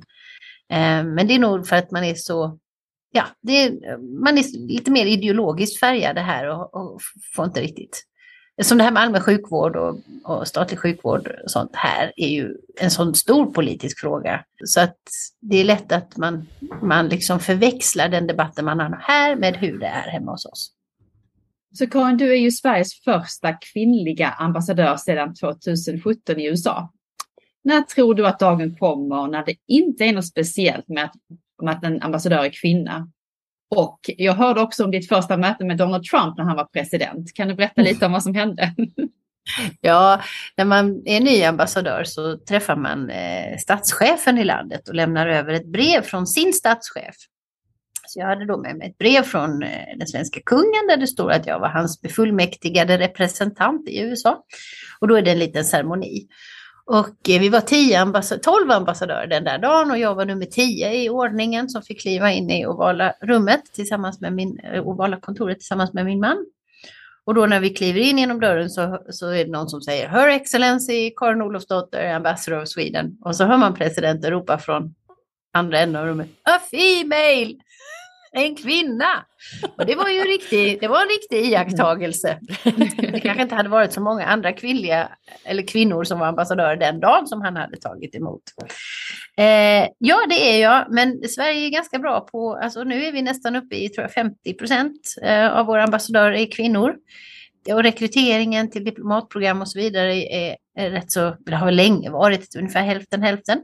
Eh, 0.72 1.04
men 1.04 1.26
det 1.26 1.34
är 1.34 1.38
nog 1.38 1.66
för 1.66 1.76
att 1.76 1.90
man 1.90 2.04
är 2.04 2.14
så, 2.14 2.58
ja, 3.12 3.24
är, 3.48 3.98
man 4.22 4.38
är 4.38 4.66
lite 4.66 4.90
mer 4.90 5.06
ideologiskt 5.06 5.80
färgade 5.80 6.20
här 6.20 6.48
och, 6.48 6.74
och 6.74 7.00
får 7.34 7.44
inte 7.44 7.60
riktigt 7.60 8.02
som 8.62 8.78
det 8.78 8.84
här 8.84 8.90
med 8.90 9.02
allmän 9.02 9.20
sjukvård 9.20 9.76
och, 9.76 9.98
och, 10.24 10.48
statlig 10.48 10.78
sjukvård 10.78 11.28
och 11.44 11.50
sånt 11.50 11.70
här 11.74 12.12
är 12.16 12.28
ju 12.28 12.56
en 12.80 12.90
sån 12.90 13.14
stor 13.14 13.46
politisk 13.46 14.00
fråga. 14.00 14.44
Så 14.64 14.80
att 14.80 14.98
det 15.40 15.56
är 15.56 15.64
lätt 15.64 15.92
att 15.92 16.16
man, 16.16 16.46
man 16.82 17.08
liksom 17.08 17.40
förväxlar 17.40 18.08
den 18.08 18.26
debatten 18.26 18.64
man 18.64 18.80
har 18.80 18.96
här 19.02 19.36
med 19.36 19.56
hur 19.56 19.78
det 19.78 19.86
är 19.86 20.10
hemma 20.10 20.30
hos 20.30 20.46
oss. 20.46 20.72
Så 21.78 21.86
Karin, 21.86 22.16
du 22.16 22.32
är 22.32 22.36
ju 22.36 22.50
Sveriges 22.50 23.00
första 23.04 23.52
kvinnliga 23.52 24.28
ambassadör 24.28 24.96
sedan 24.96 25.34
2017 25.34 26.40
i 26.40 26.46
USA. 26.46 26.92
När 27.64 27.82
tror 27.82 28.14
du 28.14 28.26
att 28.26 28.38
dagen 28.38 28.76
kommer 28.76 29.26
när 29.26 29.44
det 29.44 29.54
inte 29.66 30.04
är 30.04 30.12
något 30.12 30.26
speciellt 30.26 30.88
med 30.88 31.04
att, 31.04 31.14
med 31.62 31.74
att 31.74 31.84
en 31.84 32.02
ambassadör 32.02 32.44
är 32.44 32.50
kvinna? 32.60 33.10
Och 33.70 33.98
jag 34.16 34.32
hörde 34.32 34.60
också 34.60 34.84
om 34.84 34.90
ditt 34.90 35.08
första 35.08 35.36
möte 35.36 35.64
med 35.64 35.76
Donald 35.76 36.04
Trump 36.04 36.36
när 36.36 36.44
han 36.44 36.56
var 36.56 36.64
president. 36.64 37.34
Kan 37.34 37.48
du 37.48 37.54
berätta 37.54 37.82
lite 37.82 38.06
om 38.06 38.12
vad 38.12 38.22
som 38.22 38.34
hände? 38.34 38.74
Ja, 39.80 40.20
när 40.56 40.64
man 40.64 41.02
är 41.04 41.20
ny 41.20 41.42
ambassadör 41.42 42.04
så 42.04 42.38
träffar 42.38 42.76
man 42.76 43.10
eh, 43.10 43.58
statschefen 43.58 44.38
i 44.38 44.44
landet 44.44 44.88
och 44.88 44.94
lämnar 44.94 45.26
över 45.26 45.52
ett 45.52 45.66
brev 45.66 46.02
från 46.02 46.26
sin 46.26 46.52
statschef. 46.52 47.14
Så 48.06 48.20
jag 48.20 48.26
hade 48.26 48.46
då 48.46 48.58
med 48.58 48.76
mig 48.76 48.88
ett 48.88 48.98
brev 48.98 49.22
från 49.22 49.62
eh, 49.62 49.98
den 49.98 50.06
svenska 50.06 50.40
kungen 50.46 50.86
där 50.88 50.96
det 50.96 51.06
står 51.06 51.30
att 51.30 51.46
jag 51.46 51.60
var 51.60 51.68
hans 51.68 52.00
befullmäktigade 52.00 52.98
representant 52.98 53.88
i 53.88 54.00
USA. 54.00 54.44
Och 55.00 55.08
då 55.08 55.14
är 55.14 55.22
det 55.22 55.30
en 55.30 55.38
liten 55.38 55.64
ceremoni. 55.64 56.26
Och 56.86 57.28
eh, 57.28 57.40
vi 57.40 57.48
var 57.48 57.60
tio 57.60 58.00
ambassad 58.00 58.42
12 58.42 58.70
ambassadörer 58.70 59.26
den 59.26 59.44
där 59.44 59.58
dagen 59.58 59.90
och 59.90 59.98
jag 59.98 60.14
var 60.14 60.24
nummer 60.24 60.46
tio 60.46 60.94
i 60.94 61.08
ordningen 61.08 61.68
som 61.68 61.82
fick 61.82 62.00
kliva 62.00 62.32
in 62.32 62.50
i 62.50 62.66
ovala 62.66 63.14
rummet 63.20 63.60
tillsammans 63.72 64.20
med 64.20 64.32
min, 64.32 64.58
eh, 64.58 64.86
ovala 64.86 65.20
kontoret 65.20 65.58
tillsammans 65.58 65.92
med 65.92 66.04
min 66.04 66.20
man. 66.20 66.46
Och 67.24 67.34
då 67.34 67.46
när 67.46 67.60
vi 67.60 67.70
kliver 67.70 68.00
in 68.00 68.18
genom 68.18 68.40
dörren 68.40 68.70
så, 68.70 69.02
så 69.10 69.28
är 69.28 69.44
det 69.44 69.50
någon 69.50 69.68
som 69.68 69.80
säger 69.80 70.08
Her 70.08 70.28
Excellency 70.28 71.10
Karin 71.16 71.42
Olofsdotter, 71.42 72.14
Ambassador 72.14 72.62
of 72.62 72.68
Sweden. 72.68 73.18
Och 73.24 73.36
så 73.36 73.44
hör 73.44 73.56
man 73.56 73.74
presidenten 73.74 74.30
ropa 74.30 74.58
från 74.58 74.94
andra 75.52 75.78
änden 75.78 76.02
av 76.02 76.08
rummet, 76.08 76.28
A 76.42 76.60
female! 76.70 77.54
En 78.36 78.56
kvinna! 78.56 79.24
Och 79.78 79.86
det 79.86 79.94
var 79.94 80.08
ju 80.08 80.20
riktig, 80.20 80.80
det 80.80 80.88
var 80.88 81.02
en 81.02 81.08
riktig 81.08 81.52
iakttagelse. 81.52 82.38
Det 82.98 83.20
kanske 83.20 83.42
inte 83.42 83.54
hade 83.54 83.68
varit 83.68 83.92
så 83.92 84.00
många 84.00 84.24
andra 84.24 84.52
kvinnliga 84.52 85.08
eller 85.44 85.62
kvinnor 85.62 86.04
som 86.04 86.18
var 86.18 86.26
ambassadörer 86.26 86.76
den 86.76 87.00
dagen 87.00 87.26
som 87.26 87.40
han 87.40 87.56
hade 87.56 87.76
tagit 87.76 88.14
emot. 88.14 88.42
Eh, 89.36 89.88
ja, 89.98 90.26
det 90.28 90.54
är 90.54 90.62
jag, 90.62 90.86
men 90.90 91.28
Sverige 91.28 91.66
är 91.66 91.70
ganska 91.70 91.98
bra 91.98 92.20
på, 92.20 92.54
alltså 92.62 92.84
nu 92.84 93.04
är 93.04 93.12
vi 93.12 93.22
nästan 93.22 93.56
uppe 93.56 93.76
i 93.76 93.88
tror 93.88 94.02
jag, 94.02 94.12
50 94.12 94.54
procent 94.54 95.14
eh, 95.22 95.58
av 95.58 95.66
våra 95.66 95.84
ambassadörer 95.84 96.32
är 96.32 96.50
kvinnor. 96.52 96.94
Och 97.72 97.82
rekryteringen 97.82 98.70
till 98.70 98.84
diplomatprogram 98.84 99.60
och 99.60 99.68
så 99.68 99.78
vidare 99.78 100.14
är, 100.14 100.56
är 100.78 100.90
rätt 100.90 101.12
så, 101.12 101.36
det 101.46 101.56
har 101.56 101.70
länge 101.70 102.10
varit 102.10 102.56
ungefär 102.56 102.82
hälften 102.82 103.22
hälften. 103.22 103.58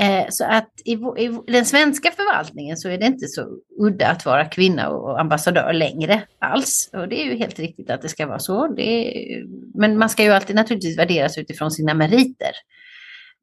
Eh, 0.00 0.26
så 0.28 0.44
att 0.44 0.72
i, 0.84 0.92
i, 0.92 1.40
den 1.46 1.64
svenska 1.64 2.10
förvaltningen 2.10 2.76
så 2.76 2.88
är 2.88 2.98
det 2.98 3.06
inte 3.06 3.28
så 3.28 3.48
udda 3.78 4.08
att 4.08 4.26
vara 4.26 4.44
kvinna 4.44 4.88
och 4.88 5.20
ambassadör 5.20 5.72
längre 5.72 6.22
alls. 6.38 6.90
Och 6.92 7.08
det 7.08 7.22
är 7.22 7.24
ju 7.24 7.38
helt 7.38 7.58
riktigt 7.58 7.90
att 7.90 8.02
det 8.02 8.08
ska 8.08 8.26
vara 8.26 8.38
så. 8.38 8.78
Är, 8.78 9.44
men 9.74 9.98
man 9.98 10.08
ska 10.08 10.22
ju 10.22 10.30
alltid 10.30 10.56
naturligtvis 10.56 10.98
värderas 10.98 11.38
utifrån 11.38 11.70
sina 11.70 11.94
meriter. 11.94 12.50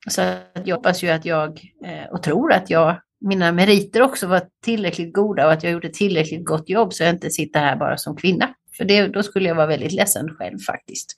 Så 0.09 0.21
jag 0.63 0.75
hoppas 0.75 1.03
ju 1.03 1.09
att 1.09 1.25
jag, 1.25 1.59
eh, 1.85 2.11
och 2.11 2.23
tror 2.23 2.53
att 2.53 2.69
jag, 2.69 3.01
mina 3.21 3.51
meriter 3.51 4.01
också 4.01 4.27
var 4.27 4.41
tillräckligt 4.63 5.13
goda 5.13 5.45
och 5.45 5.51
att 5.51 5.63
jag 5.63 5.73
gjorde 5.73 5.89
tillräckligt 5.89 6.45
gott 6.45 6.69
jobb 6.69 6.93
så 6.93 7.03
jag 7.03 7.09
inte 7.09 7.29
sitter 7.29 7.59
här 7.59 7.75
bara 7.75 7.97
som 7.97 8.15
kvinna. 8.15 8.49
För 8.77 8.85
det, 8.85 9.07
då 9.07 9.23
skulle 9.23 9.49
jag 9.49 9.55
vara 9.55 9.67
väldigt 9.67 9.91
ledsen 9.91 10.35
själv 10.35 10.59
faktiskt. 10.59 11.15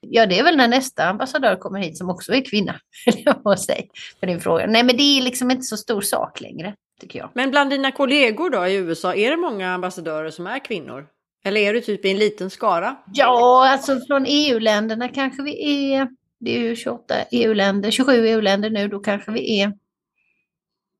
Ja, 0.00 0.26
det 0.26 0.38
är 0.38 0.44
väl 0.44 0.56
när 0.56 0.68
nästa 0.68 1.04
ambassadör 1.04 1.56
kommer 1.56 1.80
hit 1.80 1.98
som 1.98 2.10
också 2.10 2.32
är 2.32 2.44
kvinna. 2.44 2.80
jag 3.44 3.58
säga, 3.58 3.82
för 4.20 4.26
din 4.26 4.40
fråga. 4.40 4.66
Nej, 4.66 4.82
men 4.82 4.96
det 4.96 5.02
är 5.02 5.22
liksom 5.22 5.50
inte 5.50 5.62
så 5.62 5.76
stor 5.76 6.00
sak 6.00 6.40
längre, 6.40 6.74
tycker 7.00 7.18
jag. 7.18 7.30
Men 7.34 7.50
bland 7.50 7.70
dina 7.70 7.92
kollegor 7.92 8.50
då 8.50 8.66
i 8.66 8.74
USA, 8.74 9.14
är 9.14 9.30
det 9.30 9.36
många 9.36 9.74
ambassadörer 9.74 10.30
som 10.30 10.46
är 10.46 10.64
kvinnor? 10.64 11.06
Eller 11.44 11.60
är 11.60 11.74
du 11.74 11.80
typ 11.80 12.04
i 12.04 12.10
en 12.10 12.18
liten 12.18 12.50
skara? 12.50 12.96
Ja, 13.14 13.68
alltså 13.68 14.00
från 14.06 14.24
EU-länderna 14.28 15.08
kanske 15.08 15.42
vi 15.42 15.92
är, 15.92 16.08
det 16.40 16.56
är 16.56 16.60
ju 16.60 16.76
28 16.76 17.14
EU-länder, 17.30 17.90
27 17.90 18.26
EU-länder 18.26 18.70
nu, 18.70 18.88
då 18.88 18.98
kanske 19.00 19.30
vi 19.30 19.60
är 19.60 19.72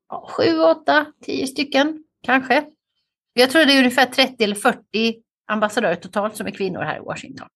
ja, 0.08 0.28
7, 0.36 0.60
8, 0.60 1.06
10 1.24 1.46
stycken 1.46 2.04
kanske. 2.22 2.64
Jag 3.32 3.50
tror 3.50 3.64
det 3.64 3.72
är 3.72 3.78
ungefär 3.78 4.06
30 4.06 4.44
eller 4.44 4.54
40 4.54 5.22
ambassadörer 5.50 5.94
totalt 5.94 6.36
som 6.36 6.46
är 6.46 6.50
kvinnor 6.50 6.80
här 6.80 6.96
i 6.96 7.00
Washington. 7.00 7.48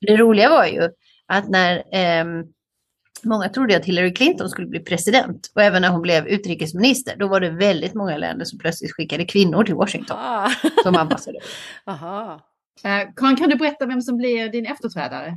Det 0.00 0.16
roliga 0.16 0.48
var 0.48 0.66
ju 0.66 0.88
att 1.26 1.48
när 1.48 1.76
eh, 1.76 2.24
många 3.24 3.48
trodde 3.48 3.76
att 3.76 3.84
Hillary 3.84 4.14
Clinton 4.14 4.48
skulle 4.48 4.66
bli 4.66 4.80
president 4.80 5.52
och 5.54 5.62
även 5.62 5.82
när 5.82 5.88
hon 5.88 6.02
blev 6.02 6.26
utrikesminister, 6.26 7.16
då 7.16 7.28
var 7.28 7.40
det 7.40 7.50
väldigt 7.50 7.94
många 7.94 8.16
länder 8.16 8.44
som 8.44 8.58
plötsligt 8.58 8.92
skickade 8.92 9.24
kvinnor 9.24 9.64
till 9.64 9.74
Washington 9.74 10.16
ah. 10.20 10.50
som 10.82 10.96
ambassadör. 10.96 11.42
Aha. 11.86 12.40
Eh, 12.84 13.08
Karin, 13.16 13.36
kan 13.36 13.50
du 13.50 13.56
berätta 13.56 13.86
vem 13.86 14.02
som 14.02 14.16
blir 14.16 14.48
din 14.48 14.66
efterträdare? 14.66 15.36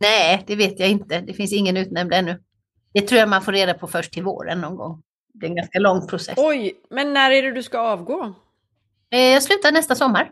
Nej, 0.00 0.44
det 0.46 0.56
vet 0.56 0.80
jag 0.80 0.88
inte. 0.88 1.20
Det 1.20 1.32
finns 1.32 1.52
ingen 1.52 1.76
utnämnd 1.76 2.14
ännu. 2.14 2.42
Det 2.94 3.00
tror 3.00 3.18
jag 3.18 3.28
man 3.28 3.42
får 3.42 3.52
reda 3.52 3.74
på 3.74 3.86
först 3.86 4.12
till 4.12 4.22
våren 4.22 4.60
någon 4.60 4.76
gång. 4.76 5.02
Det 5.34 5.46
är 5.46 5.50
en 5.50 5.56
ganska 5.56 5.78
lång 5.78 6.06
process. 6.06 6.34
Oj, 6.36 6.74
men 6.90 7.12
när 7.12 7.30
är 7.30 7.42
det 7.42 7.52
du 7.52 7.62
ska 7.62 7.78
avgå? 7.78 8.34
Eh, 9.10 9.20
jag 9.20 9.42
slutar 9.42 9.72
nästa 9.72 9.94
sommar 9.94 10.30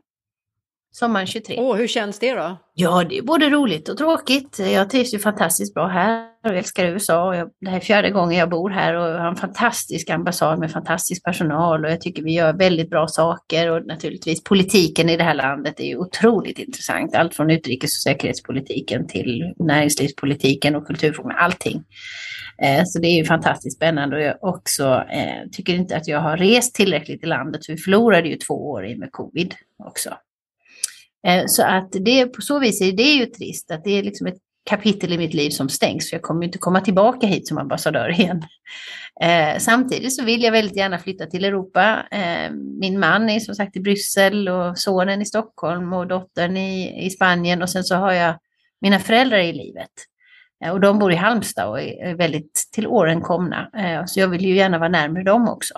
sommaren 0.93 1.27
23. 1.27 1.57
Åh, 1.59 1.77
hur 1.77 1.89
känns 1.89 2.19
det 2.19 2.35
då? 2.35 2.59
Ja, 2.75 3.05
det 3.09 3.19
är 3.19 3.23
både 3.23 3.51
roligt 3.51 3.89
och 3.89 3.99
tråkigt. 3.99 4.59
Jag 4.59 4.91
trivs 4.91 5.15
ju 5.15 5.19
fantastiskt 5.19 5.75
bra 5.75 5.87
här 5.87 6.27
och 6.45 6.55
älskar 6.55 6.87
USA. 6.87 7.35
Jag, 7.35 7.51
det 7.61 7.71
här 7.71 7.77
är 7.77 7.81
fjärde 7.81 8.11
gången 8.11 8.39
jag 8.39 8.51
bor 8.51 8.71
här 8.71 8.95
och 8.95 9.03
har 9.03 9.29
en 9.29 9.37
fantastisk 9.37 10.11
ambassad 10.11 10.59
med 10.59 10.71
fantastisk 10.71 11.25
personal 11.25 11.85
och 11.85 11.91
jag 11.91 12.01
tycker 12.01 12.23
vi 12.23 12.33
gör 12.33 12.53
väldigt 12.53 12.91
bra 12.91 13.07
saker 13.09 13.71
och 13.71 13.87
naturligtvis 13.87 14.45
politiken 14.45 15.09
i 15.09 15.17
det 15.17 15.25
här 15.25 15.35
landet 15.35 15.81
är 15.81 15.85
ju 15.85 15.97
otroligt 15.97 16.59
intressant. 16.59 17.15
Allt 17.15 17.35
från 17.35 17.51
utrikes 17.51 17.91
och 17.91 18.03
säkerhetspolitiken 18.03 19.07
till 19.07 19.55
näringslivspolitiken 19.59 20.77
och 20.77 20.87
kulturfrågorna, 20.87 21.35
allting. 21.35 21.85
Eh, 22.63 22.83
så 22.85 22.99
det 22.99 23.07
är 23.07 23.17
ju 23.17 23.25
fantastiskt 23.25 23.77
spännande 23.77 24.17
och 24.17 24.23
jag 24.23 24.37
också 24.41 25.05
eh, 25.11 25.49
tycker 25.53 25.75
inte 25.75 25.97
att 25.97 26.09
jag 26.09 26.21
har 26.21 26.37
rest 26.37 26.75
tillräckligt 26.75 27.25
i 27.25 27.27
landet. 27.27 27.61
Vi 27.69 27.77
förlorade 27.77 28.29
ju 28.29 28.37
två 28.37 28.71
år 28.71 28.87
i 28.87 28.97
med 28.97 29.13
covid 29.13 29.55
också. 29.85 30.11
Eh, 31.27 31.45
så 31.47 31.63
att 31.63 31.93
det 31.93 32.27
på 32.27 32.43
så 32.43 32.59
vis 32.59 32.81
är 32.81 32.93
det 32.93 33.13
ju 33.13 33.27
trist 33.27 33.71
att 33.71 33.85
det 33.85 33.91
är 33.91 34.03
liksom 34.03 34.27
ett 34.27 34.39
kapitel 34.71 35.13
i 35.13 35.19
mitt 35.19 35.35
liv 35.35 35.51
som 35.51 35.69
stängs. 35.69 36.11
För 36.11 36.17
jag 36.17 36.23
kommer 36.23 36.45
inte 36.45 36.59
komma 36.59 36.81
tillbaka 36.81 37.27
hit 37.27 37.49
som 37.49 37.59
ambassadör 37.59 38.21
igen. 38.21 38.43
Eh, 39.21 39.59
samtidigt 39.59 40.17
så 40.17 40.25
vill 40.25 40.43
jag 40.43 40.53
väldigt 40.53 40.77
gärna 40.77 40.99
flytta 40.99 41.27
till 41.27 41.45
Europa. 41.45 42.07
Eh, 42.11 42.51
min 42.81 43.01
man 43.01 43.31
är 43.31 43.41
som 43.41 43.55
sagt 43.55 43.77
i 43.77 43.81
Bryssel 43.81 44.49
och 44.49 44.79
sonen 44.79 45.23
i 45.23 45.25
Stockholm 45.25 45.93
och 45.93 46.07
dottern 46.07 46.57
i, 46.57 47.05
i 47.07 47.11
Spanien 47.11 47.63
och 47.63 47.71
sen 47.71 47.85
så 47.85 47.95
har 47.95 48.13
jag 48.13 48.39
mina 48.81 48.99
föräldrar 48.99 49.39
i 49.39 49.53
livet. 49.53 49.91
Eh, 50.65 50.71
och 50.71 50.81
de 50.81 50.99
bor 50.99 51.13
i 51.13 51.17
Halmstad 51.17 51.69
och 51.69 51.81
är 51.81 52.15
väldigt 52.15 52.69
till 52.73 52.87
åren 52.87 53.21
komna. 53.21 53.71
Eh, 53.77 54.05
så 54.07 54.21
jag 54.21 54.29
vill 54.29 54.45
ju 54.45 54.57
gärna 54.57 54.79
vara 54.79 54.89
närmare 54.89 55.23
dem 55.23 55.49
också. 55.49 55.75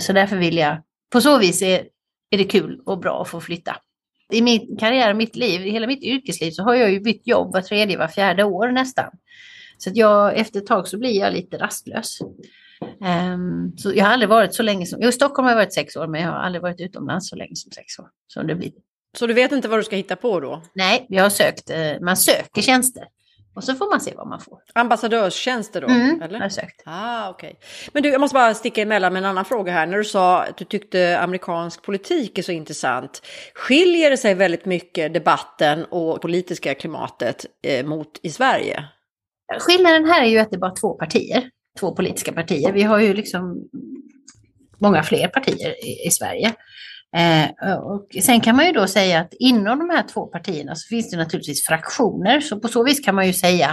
så 0.00 0.12
därför 0.12 0.36
vill 0.36 0.56
jag, 0.56 0.76
på 1.12 1.20
så 1.20 1.38
vis 1.38 1.62
är, 1.62 1.84
är 2.30 2.38
det 2.38 2.44
kul 2.44 2.80
och 2.86 2.98
bra 2.98 3.22
att 3.22 3.28
få 3.28 3.40
flytta 3.40 3.76
i 4.30 4.42
min 4.42 4.76
karriär 4.76 5.10
och 5.10 5.16
mitt 5.16 5.36
liv, 5.36 5.66
i 5.66 5.70
hela 5.70 5.86
mitt 5.86 6.02
yrkesliv 6.02 6.50
så 6.50 6.62
har 6.62 6.74
jag 6.74 6.90
ju 6.90 7.00
bytt 7.00 7.26
jobb 7.26 7.52
var 7.52 7.60
tredje, 7.60 7.98
var 7.98 8.08
fjärde 8.08 8.44
år 8.44 8.68
nästan. 8.68 9.10
Så 9.78 9.90
att 9.90 9.96
jag, 9.96 10.38
efter 10.38 10.60
ett 10.60 10.66
tag 10.66 10.88
så 10.88 10.98
blir 10.98 11.20
jag 11.20 11.32
lite 11.32 11.58
rastlös. 11.58 12.18
Um, 13.34 13.74
så 13.76 13.92
jag 13.94 14.04
har 14.04 14.12
aldrig 14.12 14.28
varit 14.28 14.54
så 14.54 14.62
länge 14.62 14.86
som, 14.86 14.98
jo, 15.02 15.08
i 15.08 15.12
Stockholm 15.12 15.44
har 15.44 15.52
jag 15.52 15.56
varit 15.56 15.74
sex 15.74 15.96
år, 15.96 16.06
men 16.06 16.20
jag 16.20 16.28
har 16.28 16.38
aldrig 16.38 16.62
varit 16.62 16.80
utomlands 16.80 17.28
så 17.28 17.36
länge 17.36 17.56
som 17.56 17.72
sex 17.72 17.98
år. 17.98 18.08
Som 18.26 18.46
det 18.46 18.54
blir. 18.54 18.72
Så 19.18 19.26
du 19.26 19.34
vet 19.34 19.52
inte 19.52 19.68
vad 19.68 19.78
du 19.78 19.84
ska 19.84 19.96
hitta 19.96 20.16
på 20.16 20.40
då? 20.40 20.62
Nej, 20.74 21.06
jag 21.08 21.22
har 21.22 21.30
sökt, 21.30 21.70
eh, 21.70 22.00
man 22.00 22.16
söker 22.16 22.62
tjänster. 22.62 23.04
Och 23.54 23.64
så 23.64 23.74
får 23.74 23.90
man 23.90 24.00
se 24.00 24.12
vad 24.16 24.28
man 24.28 24.40
får. 24.40 24.58
Ambassadörstjänster 24.74 25.80
då? 25.80 25.86
Mm, 25.86 26.22
eller? 26.22 26.48
sökt. 26.48 26.82
Ah, 26.86 27.30
okay. 27.30 27.52
Men 27.92 28.02
du, 28.02 28.08
jag 28.08 28.20
måste 28.20 28.34
bara 28.34 28.54
sticka 28.54 28.82
emellan 28.82 29.12
med 29.12 29.20
en 29.20 29.30
annan 29.30 29.44
fråga 29.44 29.72
här. 29.72 29.86
När 29.86 29.98
du 29.98 30.04
sa 30.04 30.42
att 30.42 30.56
du 30.56 30.64
tyckte 30.64 31.18
amerikansk 31.20 31.82
politik 31.82 32.38
är 32.38 32.42
så 32.42 32.52
intressant. 32.52 33.22
Skiljer 33.54 34.10
det 34.10 34.16
sig 34.16 34.34
väldigt 34.34 34.64
mycket 34.64 35.14
debatten 35.14 35.84
och 35.84 36.22
politiska 36.22 36.74
klimatet 36.74 37.46
eh, 37.62 37.86
mot 37.86 38.20
i 38.22 38.30
Sverige? 38.30 38.84
Skillnaden 39.58 40.04
här 40.04 40.22
är 40.22 40.26
ju 40.26 40.38
att 40.38 40.50
det 40.50 40.56
är 40.56 40.60
bara 40.60 40.74
två 40.74 40.94
partier. 40.94 41.50
Två 41.80 41.94
politiska 41.94 42.32
partier. 42.32 42.72
Vi 42.72 42.82
har 42.82 43.00
ju 43.00 43.14
liksom 43.14 43.68
många 44.78 45.02
fler 45.02 45.28
partier 45.28 45.86
i, 45.86 46.06
i 46.06 46.10
Sverige. 46.10 46.54
Eh, 47.16 47.74
och 47.76 48.06
sen 48.22 48.40
kan 48.40 48.56
man 48.56 48.66
ju 48.66 48.72
då 48.72 48.86
säga 48.86 49.20
att 49.20 49.34
inom 49.38 49.78
de 49.78 49.90
här 49.90 50.02
två 50.02 50.26
partierna 50.26 50.74
så 50.74 50.88
finns 50.88 51.10
det 51.10 51.16
naturligtvis 51.16 51.66
fraktioner. 51.66 52.40
Så 52.40 52.60
på 52.60 52.68
så 52.68 52.84
vis 52.84 53.00
kan 53.00 53.14
man 53.14 53.26
ju 53.26 53.32
säga 53.32 53.68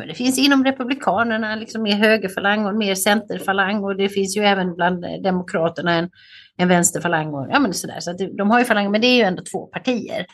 att 0.00 0.06
det 0.08 0.14
finns 0.14 0.38
inom 0.38 0.64
Republikanerna 0.64 1.56
liksom 1.56 1.82
mer 1.82 1.96
högerfalang 1.96 2.66
och 2.66 2.74
mer 2.74 2.94
centerfalang 2.94 3.84
och 3.84 3.96
det 3.96 4.08
finns 4.08 4.36
ju 4.36 4.42
även 4.42 4.74
bland 4.74 5.04
eh, 5.04 5.10
Demokraterna 5.22 5.92
en, 5.94 6.10
en 6.56 6.68
vänsterfalang. 6.68 7.34
Och, 7.34 7.46
ja, 7.50 7.58
men 7.58 7.74
sådär. 7.74 8.00
Så 8.00 8.12
det, 8.12 8.36
de 8.36 8.50
har 8.50 8.58
ju 8.58 8.64
falanger, 8.64 8.90
men 8.90 9.00
det 9.00 9.06
är 9.06 9.16
ju 9.16 9.22
ändå 9.22 9.42
två 9.52 9.66
partier. 9.66 10.26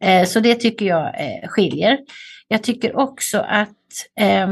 Eh, 0.00 0.24
så 0.24 0.40
det 0.40 0.54
tycker 0.54 0.86
jag 0.86 1.06
eh, 1.06 1.48
skiljer. 1.48 1.98
Jag 2.48 2.62
tycker 2.62 2.96
också 2.96 3.38
att 3.38 3.68
eh, 4.20 4.48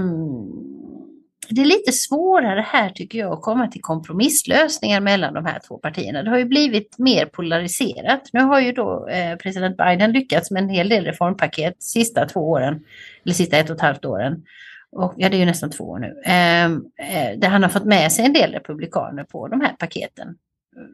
det 1.50 1.60
är 1.60 1.64
lite 1.64 1.92
svårare 1.92 2.60
här 2.60 2.90
tycker 2.90 3.18
jag 3.18 3.32
att 3.32 3.42
komma 3.42 3.68
till 3.68 3.82
kompromisslösningar 3.82 5.00
mellan 5.00 5.34
de 5.34 5.46
här 5.46 5.60
två 5.68 5.78
partierna. 5.78 6.22
Det 6.22 6.30
har 6.30 6.38
ju 6.38 6.44
blivit 6.44 6.98
mer 6.98 7.26
polariserat. 7.26 8.22
Nu 8.32 8.40
har 8.40 8.60
ju 8.60 8.72
då 8.72 9.08
eh, 9.08 9.36
president 9.36 9.76
Biden 9.76 10.12
lyckats 10.12 10.50
med 10.50 10.62
en 10.62 10.68
hel 10.68 10.88
del 10.88 11.04
reformpaket 11.04 11.82
sista 11.82 12.26
två 12.26 12.50
åren, 12.50 12.84
eller 13.24 13.34
sista 13.34 13.56
ett 13.56 13.70
och 13.70 13.76
ett 13.76 13.82
halvt 13.82 14.04
åren. 14.04 14.44
Och, 14.92 15.14
ja, 15.16 15.28
det 15.28 15.36
är 15.36 15.38
ju 15.38 15.46
nästan 15.46 15.70
två 15.70 15.84
år 15.84 15.98
nu. 15.98 16.22
Ehm, 16.24 16.84
eh, 16.96 17.38
där 17.38 17.48
han 17.48 17.62
har 17.62 17.70
fått 17.70 17.84
med 17.84 18.12
sig 18.12 18.24
en 18.24 18.32
del 18.32 18.52
republikaner 18.52 19.24
på 19.24 19.48
de 19.48 19.60
här 19.60 19.72
paketen, 19.72 20.36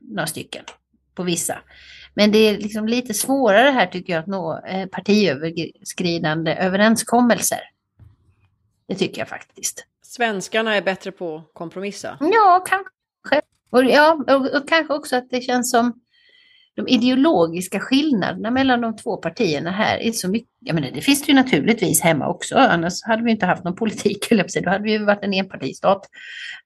några 0.03 0.27
stycken. 0.27 0.65
på 1.15 1.23
vissa. 1.23 1.59
Men 2.15 2.33
det 2.33 2.39
är 2.39 2.59
liksom 2.59 2.89
lite 2.89 3.15
svårare 3.15 3.71
här 3.71 3.87
tycker 3.87 4.13
jag 4.13 4.21
att 4.21 4.27
nå 4.27 4.61
eh, 4.67 4.87
partiöverskridande 4.87 6.55
överenskommelser. 6.55 7.59
Det 8.89 8.95
tycker 8.95 9.21
jag 9.21 9.29
faktiskt. 9.29 9.87
Svenskarna 10.17 10.75
är 10.77 10.83
bättre 10.83 11.13
på 11.13 11.37
att 11.37 11.55
kompromissa? 11.55 12.19
Ja, 12.21 12.65
kanske. 12.69 12.91
Och, 13.71 13.85
ja, 13.85 14.25
och, 14.29 14.57
och 14.57 14.69
kanske 14.69 14.95
också 14.95 15.17
att 15.17 15.31
det 15.31 15.41
känns 15.41 15.71
som 15.71 16.01
de 16.77 16.89
ideologiska 16.89 17.81
skillnaderna 17.81 18.51
mellan 18.51 18.81
de 18.81 18.97
två 18.97 19.17
partierna 19.17 19.71
här 19.71 19.99
är 19.99 20.13
så 20.13 20.29
mycket. 20.29 20.49
Jag 20.61 20.75
menar, 20.75 20.91
det 20.91 21.01
finns 21.01 21.23
det 21.23 21.33
ju 21.33 21.35
naturligtvis 21.35 22.01
hemma 22.01 22.29
också, 22.29 22.57
annars 22.57 23.03
hade 23.03 23.25
vi 23.25 23.31
inte 23.31 23.47
haft 23.47 23.65
någon 23.65 23.77
politik, 23.77 24.31
eller 24.31 24.63
då 24.63 24.71
hade 24.71 24.85
vi 24.85 24.93
ju 24.93 25.05
varit 25.05 25.25
en 25.25 25.35
enpartistat. 25.35 26.07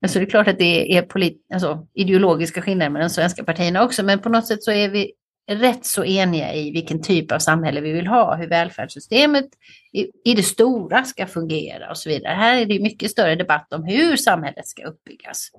Men 0.00 0.10
så 0.10 0.18
är 0.18 0.20
det 0.20 0.30
klart 0.30 0.48
att 0.48 0.58
det 0.58 0.96
är 0.96 1.02
polit, 1.02 1.46
alltså, 1.52 1.86
ideologiska 1.94 2.62
skillnader 2.62 2.90
mellan 2.90 3.08
de 3.08 3.14
svenska 3.14 3.44
partierna 3.44 3.84
också, 3.84 4.02
men 4.02 4.18
på 4.18 4.28
något 4.28 4.46
sätt 4.46 4.62
så 4.62 4.70
är 4.70 4.88
vi 4.88 5.12
rätt 5.48 5.86
så 5.86 6.04
eniga 6.04 6.54
i 6.54 6.70
vilken 6.70 7.02
typ 7.02 7.32
av 7.32 7.38
samhälle 7.38 7.80
vi 7.80 7.92
vill 7.92 8.06
ha, 8.06 8.36
hur 8.36 8.46
välfärdssystemet 8.46 9.46
i, 9.92 10.06
i 10.24 10.34
det 10.34 10.42
stora 10.42 11.04
ska 11.04 11.26
fungera 11.26 11.90
och 11.90 11.96
så 11.96 12.08
vidare. 12.08 12.34
Här 12.34 12.56
är 12.56 12.66
det 12.66 12.80
mycket 12.80 13.10
större 13.10 13.34
debatt 13.34 13.72
om 13.72 13.84
hur 13.84 14.16
samhället 14.16 14.66
ska 14.66 14.86
uppbyggas. 14.86 15.50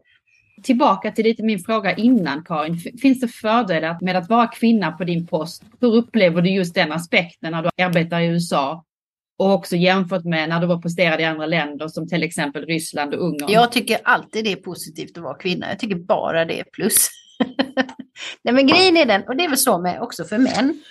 Tillbaka 0.63 1.11
till 1.11 1.23
lite 1.23 1.43
min 1.43 1.59
fråga 1.59 1.95
innan 1.95 2.43
Karin. 2.43 2.77
Finns 3.01 3.19
det 3.19 3.27
fördelar 3.27 3.97
med 4.01 4.15
att 4.15 4.29
vara 4.29 4.47
kvinna 4.47 4.91
på 4.91 5.03
din 5.03 5.27
post? 5.27 5.63
Hur 5.81 5.95
upplever 5.95 6.41
du 6.41 6.49
just 6.49 6.75
den 6.75 6.91
aspekten 6.91 7.51
när 7.51 7.63
du 7.63 7.83
arbetar 7.83 8.19
i 8.19 8.25
USA? 8.25 8.85
Och 9.37 9.53
också 9.53 9.75
jämfört 9.75 10.23
med 10.23 10.49
när 10.49 10.59
du 10.59 10.67
var 10.67 10.81
posterad 10.81 11.21
i 11.21 11.23
andra 11.23 11.45
länder 11.45 11.87
som 11.87 12.07
till 12.07 12.23
exempel 12.23 12.65
Ryssland 12.65 13.13
och 13.13 13.25
Ungern. 13.25 13.51
Jag 13.51 13.71
tycker 13.71 13.97
alltid 14.03 14.45
det 14.45 14.51
är 14.51 14.55
positivt 14.55 15.17
att 15.17 15.23
vara 15.23 15.37
kvinna. 15.37 15.69
Jag 15.69 15.79
tycker 15.79 15.95
bara 15.95 16.45
det 16.45 16.59
är 16.59 16.63
plus. 16.63 17.09
Nej 18.43 18.53
men 18.53 18.67
grejen 18.67 18.97
är 18.97 19.05
den, 19.05 19.23
och 19.27 19.35
det 19.35 19.43
är 19.43 19.49
väl 19.49 19.57
så 19.57 19.77
med 19.77 20.01
också 20.01 20.23
för 20.23 20.37
män. 20.37 20.81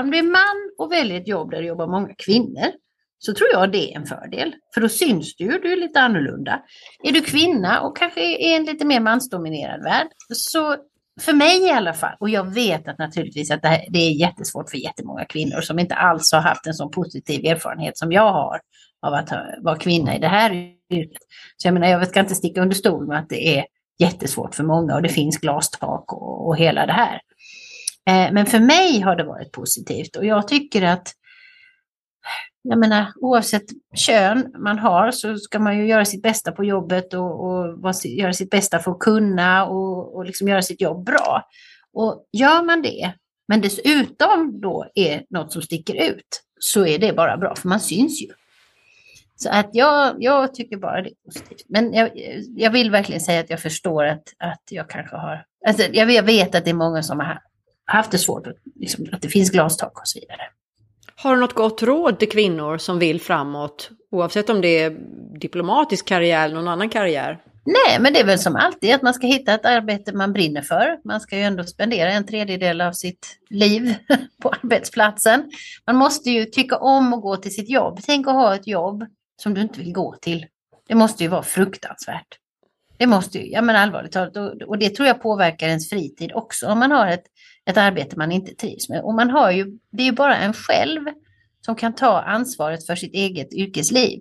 Om 0.00 0.10
du 0.10 0.18
är 0.18 0.22
man 0.22 0.70
och 0.78 0.92
väljer 0.92 1.20
ett 1.20 1.28
jobb 1.28 1.50
där 1.50 1.58
det 1.58 1.66
jobbar 1.66 1.86
många 1.86 2.14
kvinnor 2.14 2.72
så 3.18 3.34
tror 3.34 3.48
jag 3.52 3.72
det 3.72 3.92
är 3.92 3.96
en 3.96 4.06
fördel. 4.06 4.54
För 4.74 4.80
då 4.80 4.88
syns 4.88 5.36
du 5.36 5.44
ju, 5.44 5.58
du 5.58 5.72
är 5.72 5.76
lite 5.76 6.00
annorlunda. 6.00 6.62
Är 7.02 7.12
du 7.12 7.20
kvinna 7.20 7.80
och 7.80 7.96
kanske 7.96 8.20
är 8.20 8.56
en 8.56 8.64
lite 8.64 8.84
mer 8.84 9.00
mansdominerad 9.00 9.82
värld, 9.82 10.06
så 10.34 10.76
för 11.20 11.32
mig 11.32 11.66
i 11.66 11.70
alla 11.70 11.94
fall, 11.94 12.16
och 12.20 12.28
jag 12.30 12.54
vet 12.54 12.88
att 12.88 12.98
naturligtvis 12.98 13.50
att 13.50 13.62
det, 13.62 13.68
här, 13.68 13.86
det 13.90 13.98
är 13.98 14.10
jättesvårt 14.10 14.70
för 14.70 14.78
jättemånga 14.78 15.24
kvinnor 15.24 15.60
som 15.60 15.78
inte 15.78 15.94
alls 15.94 16.32
har 16.32 16.40
haft 16.40 16.66
en 16.66 16.74
sån 16.74 16.90
positiv 16.90 17.44
erfarenhet 17.44 17.98
som 17.98 18.12
jag 18.12 18.32
har 18.32 18.60
av 19.06 19.14
att 19.14 19.32
vara 19.62 19.78
kvinna 19.78 20.16
i 20.16 20.18
det 20.18 20.28
här 20.28 20.52
yrket. 20.90 21.22
Så 21.56 21.68
jag 21.68 21.74
menar, 21.74 21.88
jag 21.88 22.08
ska 22.08 22.20
inte 22.20 22.34
sticka 22.34 22.62
under 22.62 22.76
stol 22.76 23.06
med 23.06 23.18
att 23.18 23.28
det 23.28 23.58
är 23.58 23.64
jättesvårt 23.98 24.54
för 24.54 24.64
många 24.64 24.94
och 24.94 25.02
det 25.02 25.08
finns 25.08 25.38
glastak 25.38 26.12
och, 26.12 26.46
och 26.46 26.56
hela 26.56 26.86
det 26.86 26.92
här. 26.92 27.20
Eh, 28.08 28.32
men 28.32 28.46
för 28.46 28.60
mig 28.60 29.00
har 29.00 29.16
det 29.16 29.24
varit 29.24 29.52
positivt 29.52 30.16
och 30.16 30.26
jag 30.26 30.48
tycker 30.48 30.82
att 30.82 31.12
jag 32.62 32.78
menar, 32.78 33.12
oavsett 33.16 33.64
kön 33.94 34.52
man 34.58 34.78
har 34.78 35.10
så 35.10 35.36
ska 35.36 35.58
man 35.58 35.78
ju 35.78 35.86
göra 35.86 36.04
sitt 36.04 36.22
bästa 36.22 36.52
på 36.52 36.64
jobbet 36.64 37.14
och, 37.14 37.44
och 37.44 37.94
göra 38.04 38.32
sitt 38.32 38.50
bästa 38.50 38.78
för 38.78 38.90
att 38.90 38.98
kunna 38.98 39.66
och, 39.66 40.16
och 40.16 40.24
liksom 40.24 40.48
göra 40.48 40.62
sitt 40.62 40.80
jobb 40.80 41.04
bra. 41.04 41.42
Och 41.92 42.28
gör 42.32 42.62
man 42.62 42.82
det, 42.82 43.12
men 43.48 43.60
dessutom 43.60 44.60
då 44.60 44.86
är 44.94 45.24
något 45.30 45.52
som 45.52 45.62
sticker 45.62 46.10
ut, 46.10 46.42
så 46.60 46.86
är 46.86 46.98
det 46.98 47.12
bara 47.12 47.36
bra, 47.36 47.54
för 47.54 47.68
man 47.68 47.80
syns 47.80 48.22
ju. 48.22 48.28
Så 49.40 49.50
att 49.50 49.70
jag, 49.72 50.16
jag 50.18 50.54
tycker 50.54 50.76
bara 50.76 51.02
det 51.02 51.08
är 51.08 51.14
positivt. 51.24 51.64
Men 51.68 51.94
jag, 51.94 52.10
jag 52.56 52.70
vill 52.70 52.90
verkligen 52.90 53.20
säga 53.20 53.40
att 53.40 53.50
jag 53.50 53.60
förstår 53.60 54.04
att, 54.04 54.22
att 54.38 54.62
jag 54.70 54.90
kanske 54.90 55.16
har... 55.16 55.44
Alltså 55.66 55.82
jag 55.92 56.22
vet 56.22 56.54
att 56.54 56.64
det 56.64 56.70
är 56.70 56.74
många 56.74 57.02
som 57.02 57.20
har 57.20 57.42
haft 57.84 58.10
det 58.10 58.18
svårt, 58.18 58.46
liksom, 58.74 59.06
att 59.12 59.22
det 59.22 59.28
finns 59.28 59.50
glastak 59.50 60.00
och 60.00 60.08
så 60.08 60.20
vidare. 60.20 60.40
Har 61.16 61.34
du 61.34 61.40
något 61.40 61.54
gott 61.54 61.82
råd 61.82 62.18
till 62.18 62.30
kvinnor 62.30 62.78
som 62.78 62.98
vill 62.98 63.20
framåt, 63.20 63.90
oavsett 64.10 64.50
om 64.50 64.60
det 64.60 64.82
är 64.82 64.90
diplomatisk 65.40 66.06
karriär 66.06 66.44
eller 66.44 66.54
någon 66.54 66.68
annan 66.68 66.88
karriär? 66.88 67.38
Nej, 67.64 68.00
men 68.00 68.12
det 68.12 68.20
är 68.20 68.24
väl 68.24 68.38
som 68.38 68.56
alltid 68.56 68.94
att 68.94 69.02
man 69.02 69.14
ska 69.14 69.26
hitta 69.26 69.54
ett 69.54 69.66
arbete 69.66 70.12
man 70.12 70.32
brinner 70.32 70.62
för. 70.62 70.98
Man 71.04 71.20
ska 71.20 71.36
ju 71.36 71.42
ändå 71.42 71.64
spendera 71.64 72.10
en 72.10 72.26
tredjedel 72.26 72.80
av 72.80 72.92
sitt 72.92 73.38
liv 73.50 73.94
på 74.42 74.48
arbetsplatsen. 74.48 75.50
Man 75.86 75.96
måste 75.96 76.30
ju 76.30 76.44
tycka 76.44 76.76
om 76.76 77.12
att 77.12 77.22
gå 77.22 77.36
till 77.36 77.54
sitt 77.54 77.70
jobb. 77.70 77.98
Tänk 78.06 78.28
att 78.28 78.34
ha 78.34 78.54
ett 78.54 78.66
jobb 78.66 79.04
som 79.42 79.54
du 79.54 79.60
inte 79.60 79.80
vill 79.80 79.92
gå 79.92 80.16
till. 80.20 80.46
Det 80.88 80.94
måste 80.94 81.22
ju 81.22 81.28
vara 81.28 81.42
fruktansvärt. 81.42 82.38
Det 82.98 83.06
måste 83.06 83.38
ju, 83.38 83.50
ja 83.50 83.62
men 83.62 83.76
allvarligt 83.76 84.12
talat, 84.12 84.36
och, 84.36 84.62
och 84.62 84.78
det 84.78 84.90
tror 84.90 85.08
jag 85.08 85.22
påverkar 85.22 85.68
ens 85.68 85.90
fritid 85.90 86.32
också 86.34 86.66
om 86.66 86.78
man 86.78 86.90
har 86.90 87.08
ett 87.08 87.24
ett 87.68 87.76
arbete 87.76 88.16
man 88.16 88.32
inte 88.32 88.54
trivs 88.54 88.88
med. 88.88 89.02
Och 89.02 89.14
man 89.14 89.30
har 89.30 89.50
ju, 89.50 89.78
det 89.92 90.02
är 90.02 90.06
ju 90.06 90.12
bara 90.12 90.36
en 90.36 90.52
själv 90.52 91.00
som 91.60 91.74
kan 91.74 91.94
ta 91.94 92.20
ansvaret 92.20 92.86
för 92.86 92.96
sitt 92.96 93.14
eget 93.14 93.54
yrkesliv. 93.54 94.20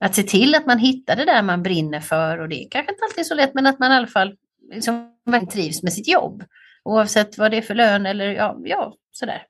Att 0.00 0.14
se 0.14 0.22
till 0.22 0.54
att 0.54 0.66
man 0.66 0.78
hittar 0.78 1.16
det 1.16 1.24
där 1.24 1.42
man 1.42 1.62
brinner 1.62 2.00
för 2.00 2.38
och 2.38 2.48
det 2.48 2.64
är 2.64 2.68
kanske 2.70 2.92
inte 2.92 3.04
alltid 3.04 3.26
så 3.26 3.34
lätt 3.34 3.54
men 3.54 3.66
att 3.66 3.78
man 3.78 3.92
i 3.92 3.94
alla 3.94 4.06
fall 4.06 4.36
liksom 4.72 5.14
trivs 5.52 5.82
med 5.82 5.92
sitt 5.92 6.08
jobb. 6.08 6.44
Oavsett 6.84 7.38
vad 7.38 7.50
det 7.50 7.56
är 7.56 7.62
för 7.62 7.74
lön 7.74 8.06
eller 8.06 8.26
ja, 8.26 8.56
ja 8.64 8.94
sådär. 9.18 9.42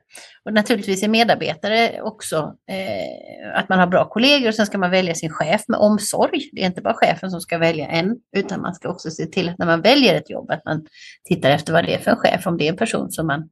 Och 0.44 0.52
naturligtvis 0.52 1.02
är 1.02 1.08
medarbetare 1.08 2.00
också 2.02 2.54
eh, 2.70 3.58
att 3.58 3.68
man 3.68 3.78
har 3.78 3.86
bra 3.86 4.08
kollegor 4.08 4.48
och 4.48 4.54
sen 4.54 4.66
ska 4.66 4.78
man 4.78 4.90
välja 4.90 5.14
sin 5.14 5.30
chef 5.30 5.64
med 5.68 5.80
omsorg. 5.80 6.50
Det 6.52 6.62
är 6.62 6.66
inte 6.66 6.82
bara 6.82 6.94
chefen 6.94 7.30
som 7.30 7.40
ska 7.40 7.58
välja 7.58 7.86
en, 7.86 8.16
utan 8.36 8.60
man 8.60 8.74
ska 8.74 8.88
också 8.88 9.10
se 9.10 9.26
till 9.26 9.48
att 9.48 9.58
när 9.58 9.66
man 9.66 9.80
väljer 9.80 10.14
ett 10.14 10.30
jobb 10.30 10.50
att 10.50 10.64
man 10.64 10.86
tittar 11.24 11.50
efter 11.50 11.72
vad 11.72 11.84
det 11.84 11.94
är 11.94 11.98
för 11.98 12.10
en 12.10 12.16
chef, 12.16 12.46
om 12.46 12.58
det 12.58 12.66
är 12.66 12.70
en 12.70 12.76
person 12.76 13.10
som 13.10 13.26
man 13.26 13.48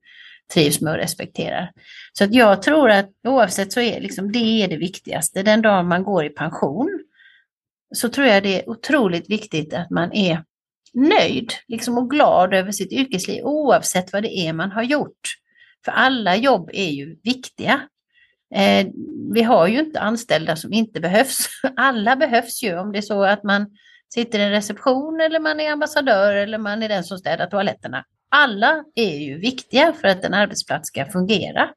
trivs 0.54 0.80
med 0.80 0.92
och 0.92 0.98
respekterar. 0.98 1.70
Så 2.12 2.24
att 2.24 2.34
jag 2.34 2.62
tror 2.62 2.90
att 2.90 3.10
oavsett 3.28 3.72
så 3.72 3.80
är 3.80 4.00
liksom, 4.00 4.32
det 4.32 4.62
är 4.62 4.68
det 4.68 4.76
viktigaste. 4.76 5.42
Den 5.42 5.62
dag 5.62 5.84
man 5.84 6.02
går 6.02 6.24
i 6.24 6.30
pension 6.30 7.00
så 7.94 8.08
tror 8.08 8.26
jag 8.26 8.42
det 8.42 8.62
är 8.62 8.70
otroligt 8.70 9.30
viktigt 9.30 9.74
att 9.74 9.90
man 9.90 10.12
är 10.12 10.44
nöjd 10.94 11.52
liksom, 11.68 11.98
och 11.98 12.10
glad 12.10 12.54
över 12.54 12.72
sitt 12.72 12.92
yrkesliv 12.92 13.44
oavsett 13.44 14.12
vad 14.12 14.22
det 14.22 14.38
är 14.38 14.52
man 14.52 14.72
har 14.72 14.82
gjort. 14.82 15.20
För 15.86 15.92
alla 15.92 16.36
jobb 16.36 16.70
är 16.72 16.90
ju 16.90 17.16
viktiga. 17.22 17.80
Eh, 18.54 18.86
vi 19.32 19.42
har 19.42 19.66
ju 19.66 19.78
inte 19.78 20.00
anställda 20.00 20.56
som 20.56 20.72
inte 20.72 21.00
behövs. 21.00 21.48
Alla 21.76 22.16
behövs 22.16 22.62
ju 22.62 22.78
om 22.78 22.92
det 22.92 22.98
är 22.98 23.02
så 23.02 23.24
att 23.24 23.42
man 23.42 23.66
sitter 24.14 24.38
i 24.38 24.42
en 24.42 24.50
reception 24.50 25.20
eller 25.20 25.40
man 25.40 25.60
är 25.60 25.72
ambassadör 25.72 26.32
eller 26.32 26.58
man 26.58 26.82
är 26.82 26.88
den 26.88 27.04
som 27.04 27.18
städar 27.18 27.46
toaletterna. 27.46 28.04
Alla 28.28 28.84
är 28.94 29.18
ju 29.18 29.38
viktiga 29.38 29.92
för 29.92 30.08
att 30.08 30.24
en 30.24 30.34
arbetsplats 30.34 30.88
ska 30.88 31.04
fungera. 31.04 31.68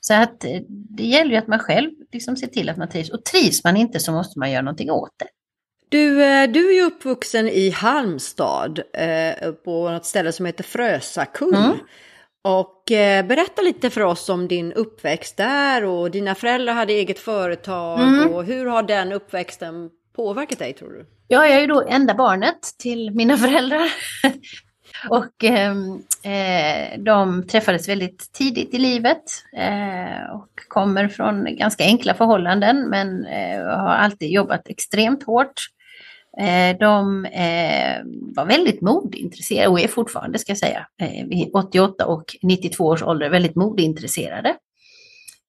Så 0.00 0.14
att 0.14 0.44
eh, 0.44 0.60
det 0.68 1.06
gäller 1.06 1.30
ju 1.30 1.36
att 1.36 1.48
man 1.48 1.58
själv 1.58 1.90
liksom 2.12 2.36
ser 2.36 2.46
till 2.46 2.68
att 2.68 2.76
man 2.76 2.88
trivs. 2.88 3.10
Och 3.10 3.24
trivs 3.24 3.64
man 3.64 3.76
inte 3.76 4.00
så 4.00 4.12
måste 4.12 4.38
man 4.38 4.50
göra 4.50 4.62
någonting 4.62 4.90
åt 4.90 5.12
det. 5.16 5.28
Du, 5.88 6.24
eh, 6.24 6.50
du 6.50 6.70
är 6.70 6.74
ju 6.74 6.82
uppvuxen 6.82 7.48
i 7.48 7.70
Halmstad 7.70 8.80
på 9.64 9.90
något 9.90 10.06
ställe 10.06 10.32
som 10.32 10.46
heter 10.46 10.64
Frösakull. 10.64 11.54
Mm. 11.54 11.78
Och 12.46 12.92
eh, 12.92 13.26
berätta 13.26 13.62
lite 13.62 13.90
för 13.90 14.00
oss 14.00 14.28
om 14.28 14.48
din 14.48 14.72
uppväxt 14.72 15.36
där 15.36 15.84
och 15.84 16.10
dina 16.10 16.34
föräldrar 16.34 16.74
hade 16.74 16.92
eget 16.92 17.18
företag 17.18 18.00
mm. 18.00 18.34
och 18.34 18.44
hur 18.44 18.66
har 18.66 18.82
den 18.82 19.12
uppväxten 19.12 19.90
påverkat 20.16 20.58
dig 20.58 20.72
tror 20.72 20.88
du? 20.88 21.06
Ja, 21.28 21.46
jag 21.46 21.56
är 21.56 21.60
ju 21.60 21.66
då 21.66 21.86
enda 21.88 22.14
barnet 22.14 22.58
till 22.78 23.10
mina 23.10 23.36
föräldrar. 23.46 23.92
och 25.08 25.44
ehm, 25.44 26.02
eh, 26.22 26.98
de 26.98 27.46
träffades 27.46 27.88
väldigt 27.88 28.32
tidigt 28.32 28.74
i 28.74 28.78
livet 28.78 29.24
eh, 29.56 30.30
och 30.34 30.50
kommer 30.68 31.08
från 31.08 31.56
ganska 31.56 31.84
enkla 31.84 32.14
förhållanden 32.14 32.88
men 32.88 33.26
eh, 33.26 33.64
har 33.64 33.94
alltid 33.94 34.30
jobbat 34.30 34.68
extremt 34.68 35.22
hårt 35.22 35.66
Eh, 36.40 36.78
de 36.78 37.24
eh, 37.24 38.02
var 38.36 38.46
väldigt 38.46 38.80
modeintresserade 38.80 39.68
och 39.68 39.80
är 39.80 39.88
fortfarande, 39.88 40.38
ska 40.38 40.50
jag 40.50 40.58
säga, 40.58 40.86
eh, 41.02 41.26
vid 41.26 41.50
88 41.54 42.06
och 42.06 42.36
92 42.42 42.84
års 42.84 43.02
ålder 43.02 43.30
väldigt 43.30 43.56
modeintresserade. 43.56 44.56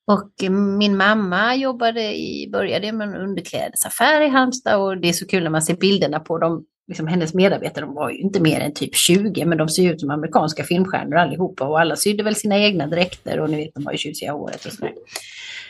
Och 0.07 0.31
min 0.77 0.97
mamma 0.97 1.55
jobbade 1.55 2.15
i, 2.15 2.49
började 2.51 2.91
med 2.91 3.07
en 3.07 3.15
underklädesaffär 3.15 4.21
i 4.21 4.29
Halmstad 4.29 4.81
och 4.81 4.97
det 4.97 5.09
är 5.09 5.13
så 5.13 5.27
kul 5.27 5.43
när 5.43 5.49
man 5.49 5.61
ser 5.61 5.75
bilderna 5.75 6.19
på 6.19 6.37
dem. 6.37 6.65
Liksom 6.87 7.07
hennes 7.07 7.33
medarbetare, 7.33 7.85
de 7.85 7.93
var 7.93 8.09
ju 8.09 8.17
inte 8.17 8.41
mer 8.41 8.59
än 8.59 8.73
typ 8.73 8.95
20, 8.95 9.45
men 9.45 9.57
de 9.57 9.69
ser 9.69 9.93
ut 9.93 9.99
som 9.99 10.09
amerikanska 10.09 10.63
filmstjärnor 10.63 11.15
allihopa 11.15 11.67
och 11.67 11.79
alla 11.79 11.95
sydde 11.95 12.23
väl 12.23 12.35
sina 12.35 12.57
egna 12.57 12.87
dräkter 12.87 13.39
och 13.39 13.49
ni 13.49 13.57
vet, 13.57 13.75
de 13.75 13.85
har 13.85 13.91
ju 13.91 13.97
tjusiga 13.97 14.31
håret 14.31 14.65
och 14.65 14.71
sådär. 14.71 14.93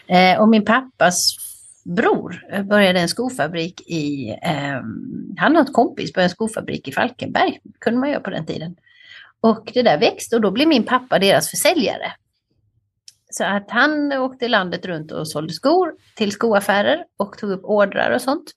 Eh, 0.08 0.42
och 0.42 0.50
min 0.50 0.66
pappas 0.66 1.47
bror 1.96 2.46
eh, 2.52 2.64
började 2.64 3.00
en 3.00 3.10
skofabrik 3.10 3.82
i, 3.82 4.30
eh, 4.42 4.82
han 5.38 5.56
och 5.56 5.62
ett 5.62 5.74
kompis 5.74 6.14
på 6.14 6.22
en 6.22 6.30
skofabrik 6.30 6.88
i 6.88 6.92
Falkenberg, 6.92 7.60
det 7.64 7.80
kunde 7.80 8.00
man 8.00 8.10
göra 8.10 8.20
på 8.20 8.30
den 8.30 8.46
tiden. 8.46 8.76
Och 9.42 9.72
det 9.74 9.82
där 9.82 9.98
växte 9.98 10.36
och 10.36 10.42
då 10.42 10.52
blev 10.52 10.68
min 10.68 10.84
pappa 10.84 11.20
deras 11.20 11.50
försäljare. 11.50 12.12
Så 13.30 13.44
att 13.44 13.72
han 13.72 14.14
åkte 14.14 14.48
landet 14.48 14.86
runt 14.86 15.12
och 15.12 15.28
sålde 15.28 15.54
skor 15.54 15.94
till 16.16 16.32
skoaffärer 16.32 17.04
och 17.18 17.38
tog 17.38 17.52
upp 17.52 17.64
ordrar 17.64 18.12
och 18.12 18.22
sånt. 18.22 18.52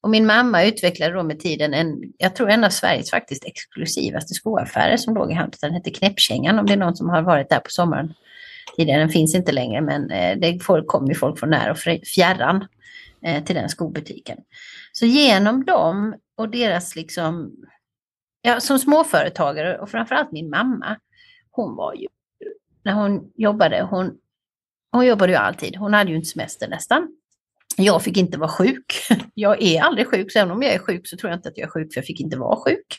Och 0.00 0.10
min 0.10 0.26
mamma 0.26 0.64
utvecklade 0.64 1.14
då 1.14 1.22
med 1.22 1.40
tiden 1.40 1.74
en, 1.74 2.02
jag 2.18 2.36
tror 2.36 2.50
en 2.50 2.64
av 2.64 2.70
Sveriges 2.70 3.10
faktiskt 3.10 3.44
exklusivaste 3.44 4.34
skoaffärer 4.34 4.96
som 4.96 5.14
låg 5.14 5.30
i 5.30 5.34
Halmstad. 5.34 5.70
Den 5.70 5.74
hette 5.74 5.90
Knäppkängan 5.90 6.58
om 6.58 6.66
det 6.66 6.72
är 6.72 6.76
någon 6.76 6.96
som 6.96 7.08
har 7.08 7.22
varit 7.22 7.50
där 7.50 7.58
på 7.58 7.70
sommaren 7.70 8.14
tidigare. 8.76 9.00
Den 9.00 9.08
finns 9.08 9.34
inte 9.34 9.52
längre 9.52 9.80
men 9.80 10.10
eh, 10.10 10.36
det 10.36 10.58
kom 10.86 11.06
ju 11.06 11.14
folk 11.14 11.38
från 11.38 11.50
när 11.50 11.70
och 11.70 11.78
fjärran 12.14 12.66
Eh, 13.26 13.44
till 13.44 13.54
den 13.54 13.68
skobutiken. 13.68 14.38
Så 14.92 15.06
genom 15.06 15.64
dem 15.64 16.16
och 16.36 16.48
deras 16.48 16.96
liksom, 16.96 17.56
ja, 18.42 18.60
som 18.60 18.78
småföretagare 18.78 19.78
och 19.78 19.90
framförallt 19.90 20.32
min 20.32 20.50
mamma, 20.50 20.96
hon 21.50 21.76
var 21.76 21.94
ju, 21.94 22.06
när 22.84 22.92
hon 22.92 23.32
jobbade, 23.34 23.82
hon, 23.90 24.18
hon 24.92 25.06
jobbade 25.06 25.32
ju 25.32 25.38
alltid, 25.38 25.76
hon 25.76 25.94
hade 25.94 26.10
ju 26.10 26.16
inte 26.16 26.28
semester 26.28 26.68
nästan. 26.68 27.08
Jag 27.76 28.02
fick 28.02 28.16
inte 28.16 28.38
vara 28.38 28.50
sjuk. 28.50 28.94
Jag 29.34 29.62
är 29.62 29.82
aldrig 29.82 30.06
sjuk, 30.06 30.32
så 30.32 30.38
även 30.38 30.50
om 30.50 30.62
jag 30.62 30.74
är 30.74 30.78
sjuk 30.78 31.08
så 31.08 31.16
tror 31.16 31.30
jag 31.30 31.38
inte 31.38 31.48
att 31.48 31.58
jag 31.58 31.66
är 31.66 31.70
sjuk 31.70 31.92
för 31.94 31.98
jag 31.98 32.06
fick 32.06 32.20
inte 32.20 32.36
vara 32.36 32.56
sjuk. 32.56 32.98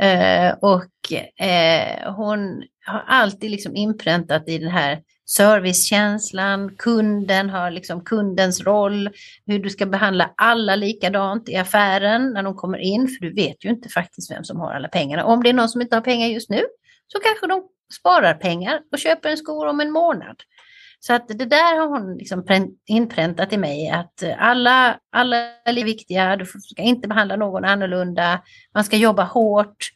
Eh, 0.00 0.52
och 0.60 1.12
eh, 1.46 2.12
hon 2.14 2.62
har 2.86 3.04
alltid 3.06 3.50
liksom 3.50 3.76
inpräntat 3.76 4.48
i 4.48 4.58
den 4.58 4.70
här 4.70 5.02
servicekänslan, 5.30 6.76
kunden 6.76 7.50
har 7.50 7.70
liksom 7.70 8.04
kundens 8.04 8.60
roll, 8.60 9.10
hur 9.46 9.58
du 9.58 9.70
ska 9.70 9.86
behandla 9.86 10.30
alla 10.36 10.76
likadant 10.76 11.48
i 11.48 11.56
affären 11.56 12.32
när 12.32 12.42
de 12.42 12.54
kommer 12.54 12.78
in, 12.78 13.08
för 13.08 13.26
du 13.26 13.34
vet 13.34 13.64
ju 13.64 13.68
inte 13.68 13.88
faktiskt 13.88 14.30
vem 14.30 14.44
som 14.44 14.60
har 14.60 14.72
alla 14.72 14.88
pengarna. 14.88 15.24
Om 15.24 15.42
det 15.42 15.48
är 15.48 15.52
någon 15.52 15.68
som 15.68 15.80
inte 15.80 15.96
har 15.96 16.00
pengar 16.00 16.28
just 16.28 16.50
nu 16.50 16.62
så 17.06 17.18
kanske 17.18 17.46
de 17.46 17.62
sparar 18.00 18.34
pengar 18.34 18.80
och 18.92 18.98
köper 18.98 19.28
en 19.28 19.36
skor 19.36 19.66
om 19.66 19.80
en 19.80 19.90
månad. 19.90 20.36
Så 21.00 21.14
att 21.14 21.28
det 21.28 21.44
där 21.44 21.78
har 21.78 21.86
hon 21.86 22.16
liksom 22.16 22.44
inpräntat 22.86 23.52
i 23.52 23.56
mig 23.56 23.90
att 23.90 24.22
alla, 24.38 24.98
alla 25.12 25.36
är 25.64 25.84
viktiga, 25.84 26.36
du 26.36 26.44
ska 26.44 26.82
inte 26.82 27.08
behandla 27.08 27.36
någon 27.36 27.64
annorlunda, 27.64 28.42
man 28.74 28.84
ska 28.84 28.96
jobba 28.96 29.24
hårt, 29.24 29.90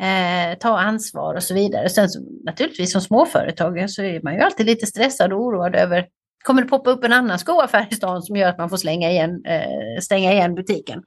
eh, 0.00 0.58
ta 0.58 0.78
ansvar 0.78 1.34
och 1.34 1.42
så 1.42 1.54
vidare. 1.54 1.88
Sen 1.88 2.08
så, 2.08 2.20
naturligtvis 2.44 2.92
som 2.92 3.00
småföretagare 3.00 3.88
så 3.88 4.02
är 4.02 4.22
man 4.22 4.34
ju 4.34 4.40
alltid 4.40 4.66
lite 4.66 4.86
stressad 4.86 5.32
och 5.32 5.40
oroad 5.40 5.74
över 5.74 6.06
Kommer 6.46 6.62
det 6.62 6.68
poppa 6.68 6.90
upp 6.90 7.04
en 7.04 7.12
annan 7.12 7.38
skoaffär 7.38 7.86
i 7.90 7.94
stan 7.94 8.22
som 8.22 8.36
gör 8.36 8.48
att 8.48 8.58
man 8.58 8.70
får 8.70 8.76
slänga 8.76 9.10
igen, 9.10 9.44
eh, 9.46 10.00
stänga 10.02 10.32
igen 10.32 10.54
butiken? 10.54 11.02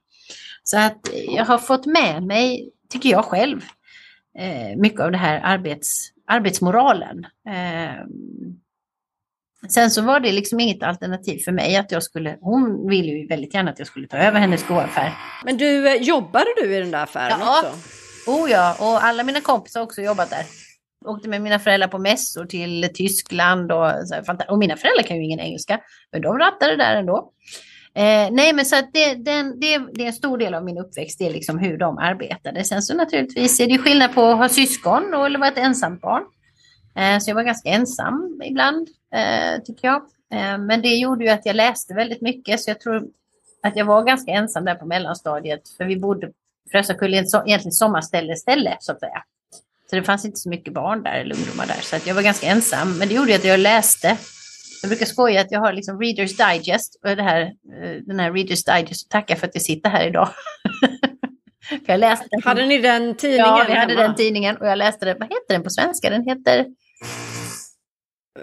Så 0.62 0.78
att 0.78 1.00
jag 1.28 1.44
har 1.44 1.58
fått 1.58 1.86
med 1.86 2.22
mig, 2.22 2.70
tycker 2.88 3.08
jag 3.08 3.24
själv, 3.24 3.60
eh, 4.38 4.76
mycket 4.76 5.00
av 5.00 5.12
det 5.12 5.18
här 5.18 5.40
arbets, 5.44 6.08
arbetsmoralen. 6.26 7.26
Eh, 7.48 8.04
sen 9.68 9.90
så 9.90 10.02
var 10.02 10.20
det 10.20 10.32
liksom 10.32 10.60
inget 10.60 10.82
alternativ 10.82 11.38
för 11.38 11.52
mig 11.52 11.76
att 11.76 11.92
jag 11.92 12.02
skulle, 12.02 12.38
hon 12.40 12.88
ville 12.88 13.08
ju 13.08 13.26
väldigt 13.26 13.54
gärna 13.54 13.70
att 13.70 13.78
jag 13.78 13.88
skulle 13.88 14.08
ta 14.08 14.16
över 14.16 14.40
hennes 14.40 14.60
skoaffär. 14.60 15.12
Men 15.44 15.56
du, 15.56 15.88
eh, 15.88 16.02
jobbade 16.02 16.46
du 16.56 16.76
i 16.76 16.80
den 16.80 16.90
där 16.90 17.02
affären 17.02 17.36
ja. 17.40 17.62
också? 17.62 17.99
Oh 18.30 18.50
ja, 18.50 18.76
och 18.80 19.04
alla 19.04 19.24
mina 19.24 19.40
kompisar 19.40 19.80
har 19.80 19.86
också 19.86 20.02
jobbat 20.02 20.30
där. 20.30 20.46
Åkte 21.04 21.28
med 21.28 21.42
mina 21.42 21.58
föräldrar 21.58 21.88
på 21.88 21.98
mässor 21.98 22.46
till 22.46 22.88
Tyskland 22.94 23.72
och, 23.72 23.92
och 24.48 24.58
mina 24.58 24.76
föräldrar 24.76 25.02
kan 25.02 25.16
ju 25.16 25.24
ingen 25.24 25.40
engelska, 25.40 25.80
men 26.12 26.22
de 26.22 26.38
rattade 26.38 26.76
där 26.76 26.96
ändå. 26.96 27.32
Eh, 27.94 28.30
nej, 28.30 28.52
men 28.52 28.64
så 28.64 28.76
att 28.76 28.92
det, 28.92 29.14
den, 29.14 29.60
det, 29.60 29.78
det, 29.78 30.02
är 30.02 30.06
en 30.06 30.12
stor 30.12 30.38
del 30.38 30.54
av 30.54 30.64
min 30.64 30.78
uppväxt, 30.78 31.18
det 31.18 31.26
är 31.26 31.32
liksom 31.32 31.58
hur 31.58 31.78
de 31.78 31.98
arbetade. 31.98 32.64
Sen 32.64 32.82
så 32.82 32.94
naturligtvis 32.94 33.60
är 33.60 33.66
det 33.66 33.78
skillnad 33.78 34.14
på 34.14 34.22
att 34.22 34.38
ha 34.38 34.48
syskon 34.48 35.14
och 35.14 35.26
eller 35.26 35.38
vara 35.38 35.48
ett 35.48 35.58
ensamt 35.58 36.00
barn. 36.00 36.22
Eh, 36.96 37.18
så 37.18 37.30
jag 37.30 37.34
var 37.34 37.42
ganska 37.42 37.68
ensam 37.68 38.40
ibland, 38.44 38.88
eh, 39.14 39.62
tycker 39.64 39.88
jag. 39.88 40.02
Eh, 40.32 40.58
men 40.58 40.82
det 40.82 40.94
gjorde 40.94 41.24
ju 41.24 41.30
att 41.30 41.46
jag 41.46 41.56
läste 41.56 41.94
väldigt 41.94 42.20
mycket, 42.20 42.60
så 42.60 42.70
jag 42.70 42.80
tror 42.80 43.08
att 43.62 43.76
jag 43.76 43.84
var 43.84 44.02
ganska 44.02 44.32
ensam 44.32 44.64
där 44.64 44.74
på 44.74 44.86
mellanstadiet, 44.86 45.62
för 45.76 45.84
vi 45.84 45.96
bodde 45.96 46.32
Frösakull 46.72 47.14
är 47.14 47.18
egentligen 47.18 47.72
sommarställe 47.72 48.36
ställe 48.36 48.76
så 48.80 48.92
att 48.92 49.00
säga. 49.00 49.22
Så 49.90 49.96
det 49.96 50.02
fanns 50.02 50.24
inte 50.24 50.36
så 50.36 50.48
mycket 50.48 50.74
barn 50.74 51.02
där 51.02 51.14
eller 51.14 51.36
ungdomar 51.36 51.66
där. 51.66 51.80
Så 51.80 51.96
att 51.96 52.06
jag 52.06 52.14
var 52.14 52.22
ganska 52.22 52.46
ensam. 52.46 52.98
Men 52.98 53.08
det 53.08 53.14
gjorde 53.14 53.34
att 53.34 53.44
jag 53.44 53.60
läste. 53.60 54.16
Jag 54.82 54.90
brukar 54.90 55.06
skoja 55.06 55.40
att 55.40 55.52
jag 55.52 55.60
har 55.60 55.72
liksom 55.72 56.00
Readers 56.00 56.36
Digest. 56.36 57.00
Och 57.04 57.16
det 57.16 57.22
här, 57.22 57.40
eh, 57.42 58.02
den 58.06 58.20
här 58.20 58.32
Readers 58.32 58.64
Digest. 58.64 59.10
Tacka 59.10 59.36
för 59.36 59.46
att 59.46 59.54
jag 59.54 59.62
sitter 59.62 59.90
här 59.90 60.06
idag. 60.06 60.28
för 61.68 61.92
jag 61.92 62.00
läste 62.00 62.26
den. 62.30 62.42
Hade 62.42 62.66
ni 62.66 62.78
den 62.78 63.16
tidningen? 63.16 63.46
Ja, 63.46 63.64
vi 63.68 63.74
hade 63.74 63.96
den 63.96 64.14
tidningen. 64.14 64.56
Och 64.56 64.66
jag 64.66 64.78
läste 64.78 65.04
den. 65.04 65.16
Vad 65.18 65.28
heter 65.28 65.54
den 65.54 65.62
på 65.62 65.70
svenska? 65.70 66.10
Den 66.10 66.24
heter 66.24 66.66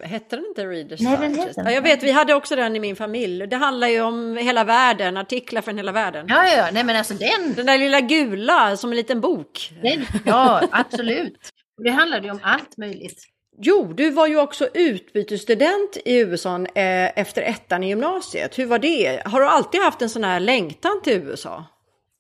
Hette 0.04 0.36
den 0.36 0.46
inte 0.46 0.66
Readers 0.66 1.02
Nej, 1.02 1.18
den 1.18 1.36
heter 1.36 1.64
ja, 1.64 1.72
Jag 1.72 1.82
vet, 1.82 2.04
vi 2.04 2.12
hade 2.12 2.34
också 2.34 2.56
den 2.56 2.76
i 2.76 2.80
min 2.80 2.96
familj. 2.96 3.48
Det 3.48 3.56
handlar 3.56 3.88
ju 3.88 4.02
om 4.02 4.38
hela 4.38 4.64
världen, 4.64 5.18
artiklar 5.18 5.62
från 5.62 5.78
hela 5.78 5.92
världen. 5.92 6.26
Ja, 6.30 6.48
ja, 6.48 6.70
nej 6.74 6.84
men 6.84 6.96
alltså 6.96 7.14
den. 7.14 7.54
Den 7.56 7.66
där 7.66 7.78
lilla 7.78 8.02
gula 8.02 8.78
som 8.78 8.90
en 8.90 8.96
liten 8.96 9.22
bok. 9.22 9.74
Den, 9.84 10.06
ja, 10.26 10.62
absolut. 10.72 11.40
Det 11.84 11.90
handlade 11.90 12.26
ju 12.26 12.32
om 12.32 12.40
allt 12.44 12.78
möjligt. 12.78 13.24
Jo, 13.60 13.94
du 13.94 14.10
var 14.10 14.28
ju 14.28 14.40
också 14.40 14.68
utbytesstudent 14.74 15.98
i 16.06 16.18
USA 16.18 16.56
eh, 16.56 17.20
efter 17.20 17.42
ettan 17.42 17.84
i 17.84 17.88
gymnasiet. 17.88 18.60
Hur 18.60 18.66
var 18.66 18.80
det? 18.80 19.22
Har 19.26 19.40
du 19.40 19.48
alltid 19.48 19.82
haft 19.82 20.02
en 20.02 20.10
sån 20.10 20.24
här 20.24 20.40
längtan 20.40 21.02
till 21.04 21.14
USA? 21.14 21.66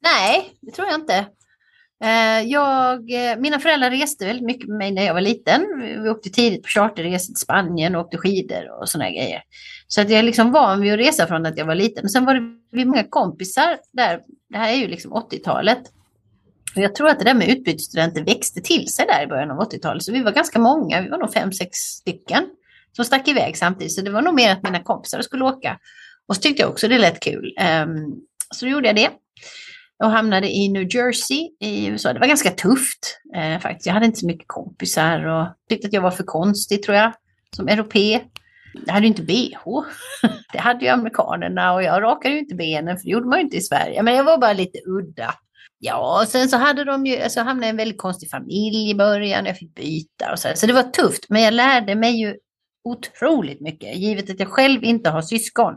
Nej, 0.04 0.54
det 0.62 0.72
tror 0.72 0.88
jag 0.88 0.96
inte. 0.96 1.26
Eh, 2.04 2.42
jag, 2.48 3.12
eh, 3.12 3.38
mina 3.38 3.60
föräldrar 3.60 3.92
reste 3.92 4.26
väldigt 4.26 4.46
mycket 4.46 4.70
med 4.70 4.78
mig 4.78 4.92
när 4.92 5.06
jag 5.06 5.14
var 5.14 5.22
liten. 5.22 5.66
Vi 6.04 6.10
åkte 6.10 6.30
tidigt 6.30 6.64
på 6.64 6.68
charterresor 6.68 7.34
till 7.34 7.42
Spanien 7.42 7.96
och 7.96 8.02
åkte 8.02 8.18
skidor 8.18 8.82
och 8.82 8.90
sådana 8.90 9.10
grejer. 9.10 9.42
Så 9.88 10.02
att 10.02 10.10
jag 10.10 10.20
är 10.20 10.24
liksom 10.24 10.52
van 10.52 10.82
vid 10.82 10.94
att 10.94 11.00
resa 11.00 11.28
från 11.28 11.46
att 11.46 11.58
jag 11.58 11.66
var 11.66 11.76
liten. 11.76 12.04
Och 12.04 12.12
sen 12.12 12.26
var 12.26 12.34
det 12.34 12.58
vi 12.72 12.86
många 12.86 13.04
kompisar 13.04 13.78
där. 13.94 14.20
Det 14.50 14.58
här 14.58 14.70
är 14.70 14.76
ju 14.76 14.88
liksom 14.88 15.14
80-talet. 15.14 15.82
Och 16.76 16.82
jag 16.82 16.96
tror 16.96 17.10
att 17.10 17.20
det 17.20 17.26
där 17.26 17.34
med 17.34 17.50
utbytesstudenter 17.50 18.24
växte 18.24 18.62
till 18.62 18.88
sig 18.88 19.06
där 19.06 19.24
i 19.24 19.28
början 19.28 19.52
av 19.52 19.60
80-talet. 19.60 20.04
Så 20.04 20.12
vi 20.12 20.24
var 20.24 20.32
ganska 20.32 20.60
många, 20.60 21.02
vi 21.02 21.10
var 21.10 21.18
nog 21.18 21.34
fem, 21.34 21.54
sex 21.54 21.78
stycken 21.78 22.50
som 22.92 23.06
stack 23.06 23.28
iväg 23.28 23.58
samtidigt. 23.58 23.94
Så 23.94 24.02
det 24.02 24.12
var 24.12 24.22
nog 24.22 24.36
mer 24.36 24.52
att 24.52 24.64
mina 24.64 24.84
kompisar 24.84 25.22
skulle 25.22 25.46
åka. 25.46 25.80
Och 26.28 26.36
så 26.36 26.42
tyckte 26.42 26.62
jag 26.62 26.72
också 26.72 26.88
det 26.88 26.98
lät 26.98 27.20
kul. 27.20 27.56
Ehm, 27.60 27.98
så 28.56 28.66
då 28.66 28.72
gjorde 28.72 28.88
jag 28.88 28.96
det 28.96 29.10
och 30.04 30.12
hamnade 30.12 30.50
i 30.50 30.70
New 30.70 30.96
Jersey 30.96 31.50
i 31.60 31.88
USA. 31.88 32.14
Det 32.14 32.20
var 32.20 32.28
ganska 32.28 32.50
tufft 32.50 33.20
eh, 33.36 33.60
faktiskt. 33.60 33.86
Jag 33.86 33.94
hade 33.94 34.06
inte 34.06 34.20
så 34.20 34.28
mycket 34.28 34.48
kompisar 34.48 35.26
och 35.26 35.48
tyckte 35.70 35.88
att 35.88 35.94
jag 35.94 36.02
var 36.02 36.12
för 36.12 36.24
konstig 36.24 36.84
tror 36.84 36.98
jag, 36.98 37.14
som 37.56 37.68
europé. 37.68 38.22
Jag 38.86 38.94
hade 38.94 39.06
ju 39.06 39.08
inte 39.08 39.24
bh. 39.24 39.84
Det 40.52 40.60
hade 40.60 40.86
ju 40.86 40.92
amerikanerna 40.92 41.74
och 41.74 41.84
jag 41.84 42.02
rakade 42.02 42.34
ju 42.34 42.40
inte 42.40 42.56
benen 42.56 42.98
för 42.98 43.04
det 43.04 43.12
gjorde 43.12 43.28
man 43.28 43.40
ju 43.40 43.44
inte 43.44 43.58
i 43.58 43.62
Sverige. 43.62 44.04
Men 44.04 44.16
jag 44.16 44.24
var 44.24 44.38
bara 44.38 44.54
lite 44.54 44.80
udda. 44.86 45.34
Ja, 45.80 46.22
och 46.22 46.28
sen 46.28 46.50
så 46.50 46.58
hade 46.58 46.84
de 46.84 47.06
ju, 47.06 47.22
alltså 47.22 47.40
hamnade 47.40 47.66
jag 47.66 47.70
i 47.70 47.70
en 47.70 47.78
väldigt 47.78 48.02
konstig 48.02 48.30
familj 48.30 48.90
i 48.90 48.96
början. 48.96 49.46
Jag 49.46 49.58
fick 49.58 49.76
byta 49.76 50.32
och 50.32 50.40
så. 50.40 50.50
Så 50.56 50.68
det 50.68 50.74
var 50.74 50.84
tufft, 50.84 51.26
men 51.30 51.42
jag 51.42 51.54
lärde 51.54 51.96
mig 51.96 52.20
ju 52.22 52.36
otroligt 52.84 53.62
mycket, 53.62 53.96
givet 53.96 54.30
att 54.30 54.40
jag 54.40 54.50
själv 54.50 54.84
inte 54.84 55.10
har 55.10 55.22
syskon. 55.22 55.74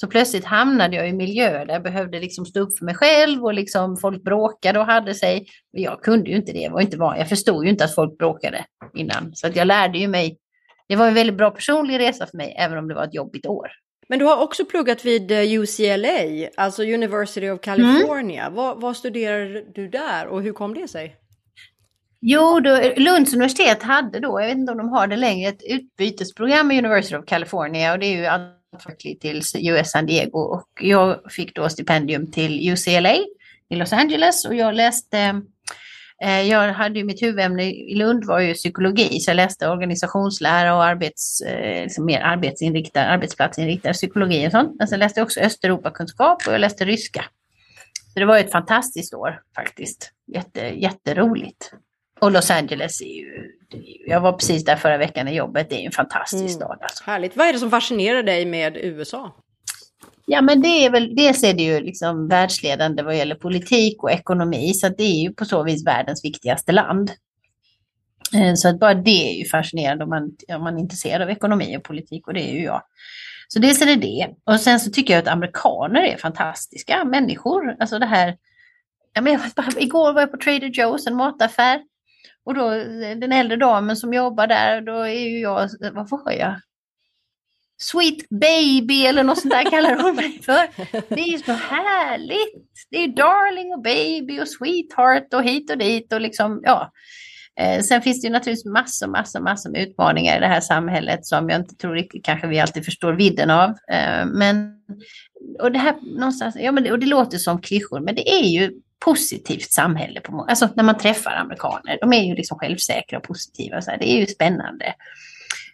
Så 0.00 0.06
plötsligt 0.06 0.44
hamnade 0.44 0.96
jag 0.96 1.08
i 1.08 1.12
miljöer 1.12 1.66
där 1.66 1.72
jag 1.72 1.82
behövde 1.82 2.20
liksom 2.20 2.46
stå 2.46 2.60
upp 2.60 2.78
för 2.78 2.84
mig 2.84 2.94
själv 2.94 3.44
och 3.44 3.54
liksom 3.54 3.96
folk 3.96 4.22
bråkade 4.22 4.78
och 4.78 4.86
hade 4.86 5.14
sig. 5.14 5.46
Jag 5.70 6.02
kunde 6.02 6.30
ju 6.30 6.36
inte 6.36 6.52
det, 6.52 6.68
var 6.68 6.80
inte 6.80 6.96
van. 6.96 7.18
jag 7.18 7.28
förstod 7.28 7.64
ju 7.64 7.70
inte 7.70 7.84
att 7.84 7.94
folk 7.94 8.18
bråkade 8.18 8.64
innan. 8.94 9.34
Så 9.34 9.46
att 9.46 9.56
jag 9.56 9.66
lärde 9.66 9.98
ju 9.98 10.08
mig. 10.08 10.38
Det 10.88 10.96
var 10.96 11.08
en 11.08 11.14
väldigt 11.14 11.36
bra 11.36 11.50
personlig 11.50 11.98
resa 11.98 12.26
för 12.26 12.36
mig, 12.36 12.56
även 12.58 12.78
om 12.78 12.88
det 12.88 12.94
var 12.94 13.04
ett 13.04 13.14
jobbigt 13.14 13.46
år. 13.46 13.68
Men 14.08 14.18
du 14.18 14.24
har 14.24 14.42
också 14.42 14.64
pluggat 14.64 15.04
vid 15.04 15.30
eh, 15.30 15.60
UCLA, 15.60 16.48
alltså 16.56 16.82
University 16.82 17.50
of 17.50 17.60
California. 17.60 18.42
Mm. 18.42 18.54
Vad, 18.54 18.80
vad 18.80 18.96
studerade 18.96 19.64
du 19.74 19.88
där 19.88 20.26
och 20.26 20.42
hur 20.42 20.52
kom 20.52 20.74
det 20.74 20.88
sig? 20.88 21.16
Jo, 22.20 22.60
då, 22.60 22.80
Lunds 22.96 23.34
universitet 23.34 23.82
hade 23.82 24.20
då, 24.20 24.40
jag 24.40 24.46
vet 24.46 24.56
inte 24.56 24.72
om 24.72 24.78
de 24.78 24.88
har 24.88 25.06
det 25.06 25.16
längre, 25.16 25.48
ett 25.48 25.62
utbytesprogram 25.70 26.68
med 26.68 26.78
University 26.78 27.16
of 27.16 27.24
California 27.26 27.92
och 27.92 27.98
det 27.98 28.06
är 28.06 28.16
ju 28.16 28.26
fakultet 28.72 29.20
till 29.20 29.68
US 29.68 29.90
San 29.90 30.06
Diego 30.06 30.38
och 30.38 30.68
jag 30.80 31.32
fick 31.32 31.54
då 31.54 31.68
stipendium 31.68 32.30
till 32.30 32.72
UCLA 32.72 33.14
i 33.70 33.76
Los 33.76 33.92
Angeles 33.92 34.44
och 34.44 34.54
jag 34.54 34.74
läste 34.74 35.42
eh, 36.22 36.40
jag 36.40 36.72
hade 36.72 36.98
ju 36.98 37.04
mitt 37.04 37.22
huvudämne 37.22 37.64
i 37.64 37.94
Lund 37.94 38.24
var 38.24 38.40
ju 38.40 38.54
psykologi, 38.54 39.20
så 39.20 39.30
jag 39.30 39.36
läste 39.36 39.68
organisationslära 39.68 40.74
och 40.74 40.84
arbets, 40.84 41.40
eh, 41.40 41.82
liksom 41.82 42.04
mer 42.04 42.20
arbetsinriktad, 42.20 43.00
arbetsplatsinriktad 43.00 43.92
psykologi 43.92 44.48
och 44.48 44.52
sånt. 44.52 44.76
Men 44.78 44.88
sen 44.88 44.98
läste 44.98 45.20
jag 45.20 45.24
också 45.24 45.40
Östeuropakunskap 45.40 46.46
och 46.46 46.52
jag 46.52 46.60
läste 46.60 46.84
ryska. 46.84 47.24
Så 48.12 48.18
det 48.18 48.26
var 48.26 48.38
ett 48.38 48.52
fantastiskt 48.52 49.14
år 49.14 49.40
faktiskt. 49.54 50.12
Jätte, 50.26 50.60
jätteroligt. 50.60 51.72
Och 52.20 52.32
Los 52.32 52.50
Angeles 52.50 53.00
är 53.00 53.14
ju, 53.14 53.52
jag 54.06 54.20
var 54.20 54.32
precis 54.32 54.64
där 54.64 54.76
förra 54.76 54.98
veckan 54.98 55.28
i 55.28 55.34
jobbet, 55.34 55.70
det 55.70 55.82
är 55.82 55.86
en 55.86 55.92
fantastisk 55.92 56.40
mm. 56.40 56.54
stad. 56.54 56.78
Alltså. 56.80 57.04
Härligt. 57.04 57.36
Vad 57.36 57.48
är 57.48 57.52
det 57.52 57.58
som 57.58 57.70
fascinerar 57.70 58.22
dig 58.22 58.46
med 58.46 58.76
USA? 58.76 59.34
Ja, 60.26 60.42
men 60.42 60.62
det 60.62 60.68
är 60.68 60.90
väl, 60.90 61.16
dels 61.16 61.44
är 61.44 61.54
det 61.54 61.62
ju 61.62 61.80
liksom 61.80 62.28
världsledande 62.28 63.02
vad 63.02 63.16
gäller 63.16 63.34
politik 63.34 64.02
och 64.02 64.10
ekonomi, 64.10 64.74
så 64.74 64.88
det 64.88 65.02
är 65.02 65.22
ju 65.22 65.32
på 65.32 65.44
så 65.44 65.62
vis 65.62 65.86
världens 65.86 66.24
viktigaste 66.24 66.72
land. 66.72 67.10
Eh, 68.34 68.54
så 68.54 68.68
att 68.68 68.78
bara 68.78 68.94
det 68.94 69.30
är 69.30 69.38
ju 69.38 69.44
fascinerande 69.44 70.04
om 70.04 70.10
man, 70.10 70.36
om 70.48 70.64
man 70.64 70.76
är 70.76 70.80
intresserad 70.80 71.22
av 71.22 71.30
ekonomi 71.30 71.76
och 71.76 71.82
politik 71.82 72.26
och 72.26 72.34
det 72.34 72.50
är 72.50 72.52
ju 72.52 72.62
jag. 72.62 72.82
Så 73.48 73.58
dels 73.58 73.82
är 73.82 73.86
det 73.86 73.96
det. 73.96 74.28
Och 74.44 74.60
sen 74.60 74.80
så 74.80 74.90
tycker 74.90 75.14
jag 75.14 75.22
att 75.22 75.28
amerikaner 75.28 76.02
är 76.02 76.16
fantastiska 76.16 77.04
människor. 77.04 77.76
Alltså 77.80 77.98
det 77.98 78.06
här, 78.06 78.36
ja, 79.12 79.20
men 79.20 79.32
jag, 79.32 79.42
igår 79.82 80.12
var 80.12 80.20
jag 80.20 80.30
på 80.30 80.36
Trader 80.36 80.68
Joe's, 80.68 81.08
en 81.08 81.16
mataffär. 81.16 81.80
Och 82.48 82.54
då 82.54 82.70
den 83.20 83.32
äldre 83.32 83.56
damen 83.56 83.96
som 83.96 84.14
jobbar 84.14 84.46
där, 84.46 84.80
då 84.80 85.00
är 85.00 85.28
ju 85.28 85.40
jag, 85.40 85.68
vad 85.92 86.10
var 86.10 86.32
jag? 86.32 86.60
Sweet 87.78 88.28
baby 88.28 89.06
eller 89.06 89.24
något 89.24 89.38
sånt 89.40 89.54
där 89.54 89.70
kallar 89.70 90.02
hon 90.02 90.16
mig 90.16 90.42
för. 90.42 90.68
Det 91.14 91.20
är 91.20 91.32
ju 91.32 91.38
så 91.38 91.52
härligt. 91.52 92.54
Det 92.90 93.04
är 93.04 93.08
darling 93.08 93.72
och 93.72 93.82
baby 93.82 94.40
och 94.40 94.48
sweetheart 94.48 95.34
och 95.34 95.42
hit 95.42 95.70
och 95.70 95.78
dit 95.78 96.12
och 96.12 96.20
liksom, 96.20 96.60
ja. 96.64 96.92
Eh, 97.60 97.82
sen 97.82 98.02
finns 98.02 98.20
det 98.20 98.26
ju 98.26 98.32
naturligtvis 98.32 98.72
massor, 98.72 99.06
massor, 99.06 99.40
massor 99.40 99.70
med 99.70 99.88
utmaningar 99.88 100.36
i 100.36 100.40
det 100.40 100.46
här 100.46 100.60
samhället 100.60 101.26
som 101.26 101.48
jag 101.48 101.60
inte 101.60 101.74
tror 101.74 101.94
riktigt 101.94 102.24
kanske 102.24 102.46
vi 102.46 102.60
alltid 102.60 102.84
förstår 102.84 103.12
vidden 103.12 103.50
av. 103.50 103.70
Eh, 103.70 104.26
men, 104.26 104.72
och 105.60 105.72
det 105.72 105.78
här 105.78 105.94
någonstans, 106.18 106.56
ja 106.60 106.72
men 106.72 106.84
det, 106.84 106.92
och 106.92 106.98
det 106.98 107.06
låter 107.06 107.38
som 107.38 107.60
klyschor, 107.60 108.00
men 108.00 108.14
det 108.14 108.30
är 108.30 108.44
ju 108.44 108.80
positivt 109.04 109.72
samhälle. 109.72 110.20
På, 110.20 110.46
alltså 110.48 110.68
när 110.74 110.84
man 110.84 110.98
träffar 110.98 111.30
amerikaner, 111.30 111.98
de 112.00 112.12
är 112.12 112.24
ju 112.24 112.34
liksom 112.34 112.58
självsäkra 112.58 113.18
och 113.18 113.24
positiva. 113.24 113.80
Så 113.80 113.90
här, 113.90 113.98
det 113.98 114.10
är 114.10 114.20
ju 114.20 114.26
spännande 114.26 114.94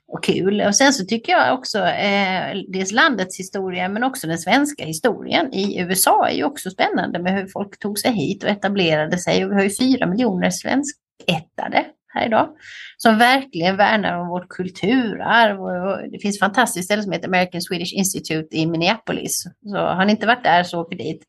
och 0.09 0.25
kul. 0.25 0.61
Och 0.61 0.77
sen 0.77 0.93
så 0.93 1.05
tycker 1.05 1.33
jag 1.33 1.59
också 1.59 1.79
eh, 1.79 2.57
dels 2.69 2.93
landets 2.93 3.39
historia 3.39 3.89
men 3.89 4.05
också 4.05 4.27
den 4.27 4.39
svenska 4.39 4.85
historien 4.85 5.55
i 5.55 5.81
USA 5.81 6.29
är 6.29 6.35
ju 6.35 6.45
också 6.45 6.71
spännande 6.71 7.19
med 7.19 7.35
hur 7.35 7.47
folk 7.47 7.79
tog 7.79 7.99
sig 7.99 8.13
hit 8.13 8.45
och 8.45 8.51
etablerade 8.51 9.19
sig. 9.19 9.45
Och 9.45 9.51
vi 9.51 9.55
har 9.55 9.63
ju 9.63 9.71
fyra 9.71 10.07
miljoner 10.07 10.51
svenskättade 10.51 11.85
här 12.15 12.27
idag 12.27 12.49
som 12.97 13.19
verkligen 13.19 13.77
värnar 13.77 14.19
om 14.19 14.29
vårt 14.29 14.49
kulturarv. 14.49 15.63
Och 15.63 16.11
det 16.11 16.19
finns 16.19 16.37
ett 16.37 16.41
fantastiskt 16.41 16.85
ställe 16.85 17.03
som 17.03 17.13
heter 17.13 17.29
American 17.29 17.63
Swedish 17.63 17.95
Institute 17.95 18.57
i 18.57 18.67
Minneapolis. 18.67 19.45
Så 19.63 19.77
har 19.77 20.05
ni 20.05 20.13
inte 20.13 20.27
varit 20.27 20.45
där 20.45 20.63
så 20.63 20.81
åker 20.81 20.97
dit. 20.97 21.23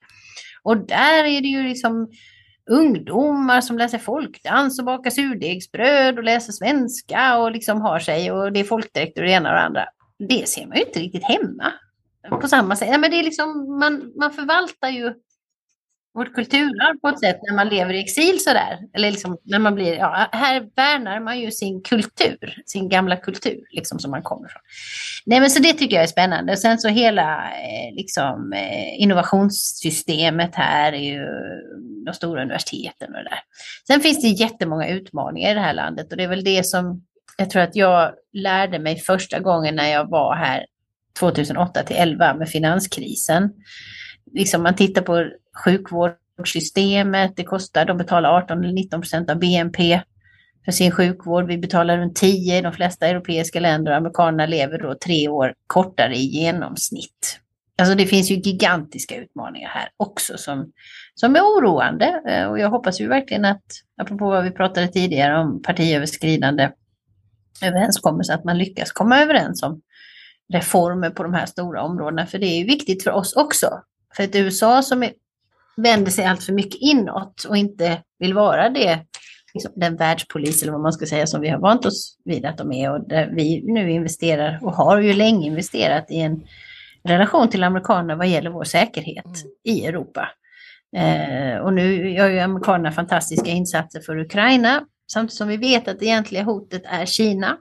Och 0.65 0.77
där 0.77 1.23
är 1.23 1.41
det 1.41 1.47
ju 1.47 1.63
liksom 1.63 2.09
ungdomar 2.69 3.61
som 3.61 3.77
läser 3.77 3.97
folkdans 3.97 4.79
och 4.79 4.85
bakar 4.85 5.09
surdegsbröd 5.09 6.17
och 6.17 6.23
läser 6.23 6.51
svenska 6.53 7.37
och 7.37 7.51
liksom 7.51 7.81
har 7.81 7.99
sig 7.99 8.31
och 8.31 8.51
det 8.51 8.59
är 8.59 8.63
folkdräkter 8.63 9.21
och 9.21 9.27
det 9.27 9.33
ena 9.33 9.49
och 9.49 9.55
det 9.55 9.61
andra. 9.61 9.85
Det 10.29 10.49
ser 10.49 10.67
man 10.67 10.77
ju 10.77 10.83
inte 10.83 10.99
riktigt 10.99 11.23
hemma 11.23 11.73
på 12.41 12.47
samma 12.47 12.75
sätt. 12.75 12.89
Ja, 12.91 12.97
men 12.97 13.11
det 13.11 13.19
är 13.19 13.23
liksom, 13.23 13.79
man, 13.79 14.11
man 14.19 14.31
förvaltar 14.31 14.89
ju 14.89 15.13
vårt 16.15 16.33
kulturarv 16.33 16.99
på 16.99 17.07
ett 17.07 17.19
sätt 17.19 17.39
när 17.47 17.55
man 17.55 17.69
lever 17.69 17.93
i 17.93 17.99
exil 17.99 18.39
sådär. 18.39 18.79
Eller 18.93 19.11
liksom 19.11 19.37
när 19.43 19.59
man 19.59 19.75
blir, 19.75 19.93
ja, 19.93 20.29
här 20.31 20.69
värnar 20.75 21.19
man 21.19 21.39
ju 21.39 21.51
sin 21.51 21.81
kultur, 21.81 22.63
sin 22.65 22.89
gamla 22.89 23.15
kultur 23.15 23.63
liksom 23.71 23.99
som 23.99 24.11
man 24.11 24.23
kommer 24.23 24.47
från. 24.47 24.61
Nej 25.25 25.39
men 25.39 25.49
så 25.49 25.59
det 25.59 25.73
tycker 25.73 25.95
jag 25.95 26.03
är 26.03 26.07
spännande. 26.07 26.57
Sen 26.57 26.77
så 26.77 26.87
hela 26.87 27.51
eh, 27.51 27.95
liksom, 27.95 28.53
eh, 28.53 29.01
innovationssystemet 29.01 30.55
här 30.55 30.93
är 30.93 31.13
ju 31.13 31.25
de 32.05 32.13
stora 32.13 32.41
universiteten 32.41 33.07
och 33.07 33.23
det 33.23 33.29
där. 33.29 33.39
Sen 33.87 34.01
finns 34.01 34.21
det 34.21 34.27
jättemånga 34.27 34.87
utmaningar 34.87 35.51
i 35.51 35.53
det 35.53 35.59
här 35.59 35.73
landet 35.73 36.11
och 36.11 36.17
det 36.17 36.23
är 36.23 36.27
väl 36.27 36.43
det 36.43 36.65
som 36.65 37.05
jag 37.37 37.49
tror 37.49 37.61
att 37.61 37.75
jag 37.75 38.11
lärde 38.33 38.79
mig 38.79 38.99
första 38.99 39.39
gången 39.39 39.75
när 39.75 39.91
jag 39.91 40.09
var 40.09 40.35
här 40.35 40.65
2008 41.19 41.83
till 41.83 41.95
11 41.95 42.33
med 42.33 42.49
finanskrisen. 42.49 43.49
Liksom 44.33 44.63
man 44.63 44.75
tittar 44.75 45.01
på 45.01 45.29
sjukvårdssystemet, 45.65 47.33
det 47.35 47.43
kostar, 47.43 47.85
de 47.85 47.97
betalar 47.97 48.29
18 48.29 48.63
eller 48.63 48.73
19 48.73 49.01
procent 49.01 49.29
av 49.29 49.39
BNP 49.39 50.01
för 50.65 50.71
sin 50.71 50.91
sjukvård. 50.91 51.47
Vi 51.47 51.57
betalar 51.57 51.97
runt 51.97 52.15
10 52.15 52.57
i 52.57 52.61
de 52.61 52.73
flesta 52.73 53.07
europeiska 53.07 53.59
länder 53.59 53.91
och 53.91 53.97
amerikanerna 53.97 54.45
lever 54.45 54.77
då 54.77 54.95
tre 55.05 55.27
år 55.27 55.53
kortare 55.67 56.15
i 56.15 56.25
genomsnitt. 56.25 57.39
Alltså 57.77 57.95
det 57.95 58.05
finns 58.05 58.31
ju 58.31 58.35
gigantiska 58.35 59.15
utmaningar 59.15 59.69
här 59.69 59.89
också 59.97 60.37
som, 60.37 60.71
som 61.15 61.35
är 61.35 61.41
oroande 61.41 62.21
eh, 62.27 62.45
och 62.45 62.59
jag 62.59 62.69
hoppas 62.69 63.01
ju 63.01 63.07
verkligen 63.07 63.45
att, 63.45 63.63
apropå 64.01 64.25
vad 64.25 64.43
vi 64.43 64.51
pratade 64.51 64.87
tidigare 64.87 65.39
om 65.39 65.61
partiöverskridande 65.61 66.71
överenskommelser, 67.63 68.33
att 68.33 68.43
man 68.43 68.57
lyckas 68.57 68.91
komma 68.91 69.21
överens 69.21 69.63
om 69.63 69.81
reformer 70.53 71.09
på 71.09 71.23
de 71.23 71.33
här 71.33 71.45
stora 71.45 71.81
områdena, 71.81 72.25
för 72.25 72.39
det 72.39 72.45
är 72.45 72.57
ju 72.57 72.65
viktigt 72.65 73.03
för 73.03 73.11
oss 73.11 73.35
också. 73.35 73.81
För 74.15 74.23
ett 74.23 74.35
USA 74.35 74.81
som 74.81 75.03
är, 75.03 75.11
vänder 75.77 76.11
sig 76.11 76.25
allt 76.25 76.43
för 76.43 76.53
mycket 76.53 76.81
inåt 76.81 77.43
och 77.43 77.57
inte 77.57 78.01
vill 78.19 78.33
vara 78.33 78.69
det, 78.69 78.99
liksom, 79.53 79.71
den 79.75 79.95
världspolis 79.95 80.61
eller 80.61 80.71
vad 80.71 80.81
man 80.81 80.93
ska 80.93 81.05
säga 81.05 81.27
som 81.27 81.41
vi 81.41 81.49
har 81.49 81.59
vant 81.59 81.85
oss 81.85 82.17
vid 82.25 82.45
att 82.45 82.57
de 82.57 82.71
är 82.71 82.91
och 82.91 83.07
där 83.07 83.31
vi 83.35 83.63
nu 83.73 83.91
investerar 83.91 84.59
och 84.61 84.73
har 84.73 85.01
ju 85.01 85.13
länge 85.13 85.47
investerat 85.47 86.11
i 86.11 86.19
en 86.19 86.47
relation 87.03 87.49
till 87.49 87.63
amerikanerna 87.63 88.15
vad 88.15 88.27
gäller 88.27 88.49
vår 88.49 88.63
säkerhet 88.63 89.25
mm. 89.25 89.37
i 89.63 89.85
Europa. 89.85 90.29
Eh, 90.95 91.57
och 91.57 91.73
nu 91.73 92.11
gör 92.11 92.29
ju 92.29 92.39
amerikanerna 92.39 92.91
fantastiska 92.91 93.49
insatser 93.49 93.99
för 93.99 94.17
Ukraina, 94.17 94.85
samtidigt 95.11 95.37
som 95.37 95.47
vi 95.47 95.57
vet 95.57 95.87
att 95.87 95.99
det 95.99 96.05
egentliga 96.05 96.43
hotet 96.43 96.81
är 96.85 97.05
Kina. 97.05 97.57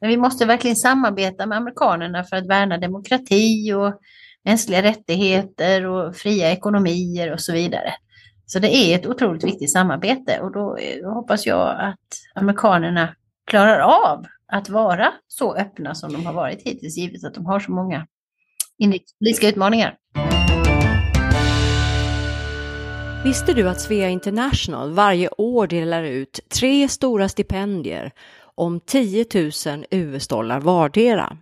Men 0.00 0.10
vi 0.10 0.16
måste 0.16 0.46
verkligen 0.46 0.76
samarbeta 0.76 1.46
med 1.46 1.58
amerikanerna 1.58 2.24
för 2.24 2.36
att 2.36 2.46
värna 2.46 2.78
demokrati 2.78 3.72
och 3.72 4.00
mänskliga 4.44 4.82
rättigheter 4.82 5.86
och 5.86 6.16
fria 6.16 6.52
ekonomier 6.52 7.32
och 7.32 7.40
så 7.40 7.52
vidare. 7.52 7.94
Så 8.46 8.58
det 8.58 8.76
är 8.76 8.98
ett 8.98 9.06
otroligt 9.06 9.44
viktigt 9.44 9.72
samarbete 9.72 10.40
och 10.40 10.52
då 10.52 10.76
eh, 10.76 11.14
hoppas 11.14 11.46
jag 11.46 11.80
att 11.80 11.98
amerikanerna 12.34 13.14
klarar 13.46 13.78
av 13.78 14.26
att 14.52 14.68
vara 14.68 15.12
så 15.28 15.54
öppna 15.54 15.94
som 15.94 16.12
de 16.12 16.26
har 16.26 16.32
varit 16.32 16.62
hittills, 16.62 16.96
givet 16.96 17.24
att 17.24 17.34
de 17.34 17.46
har 17.46 17.60
så 17.60 17.72
många 17.72 18.06
inrikespolitiska 18.78 19.48
utmaningar. 19.48 19.96
Visste 23.24 23.52
du 23.52 23.68
att 23.68 23.80
Svea 23.80 24.08
International 24.08 24.92
varje 24.92 25.28
år 25.28 25.66
delar 25.66 26.02
ut 26.02 26.40
tre 26.60 26.88
stora 26.88 27.28
stipendier 27.28 28.12
om 28.54 28.80
10 28.80 29.26
000 29.34 29.50
US-dollar 29.90 30.60
vardera? 30.60 31.36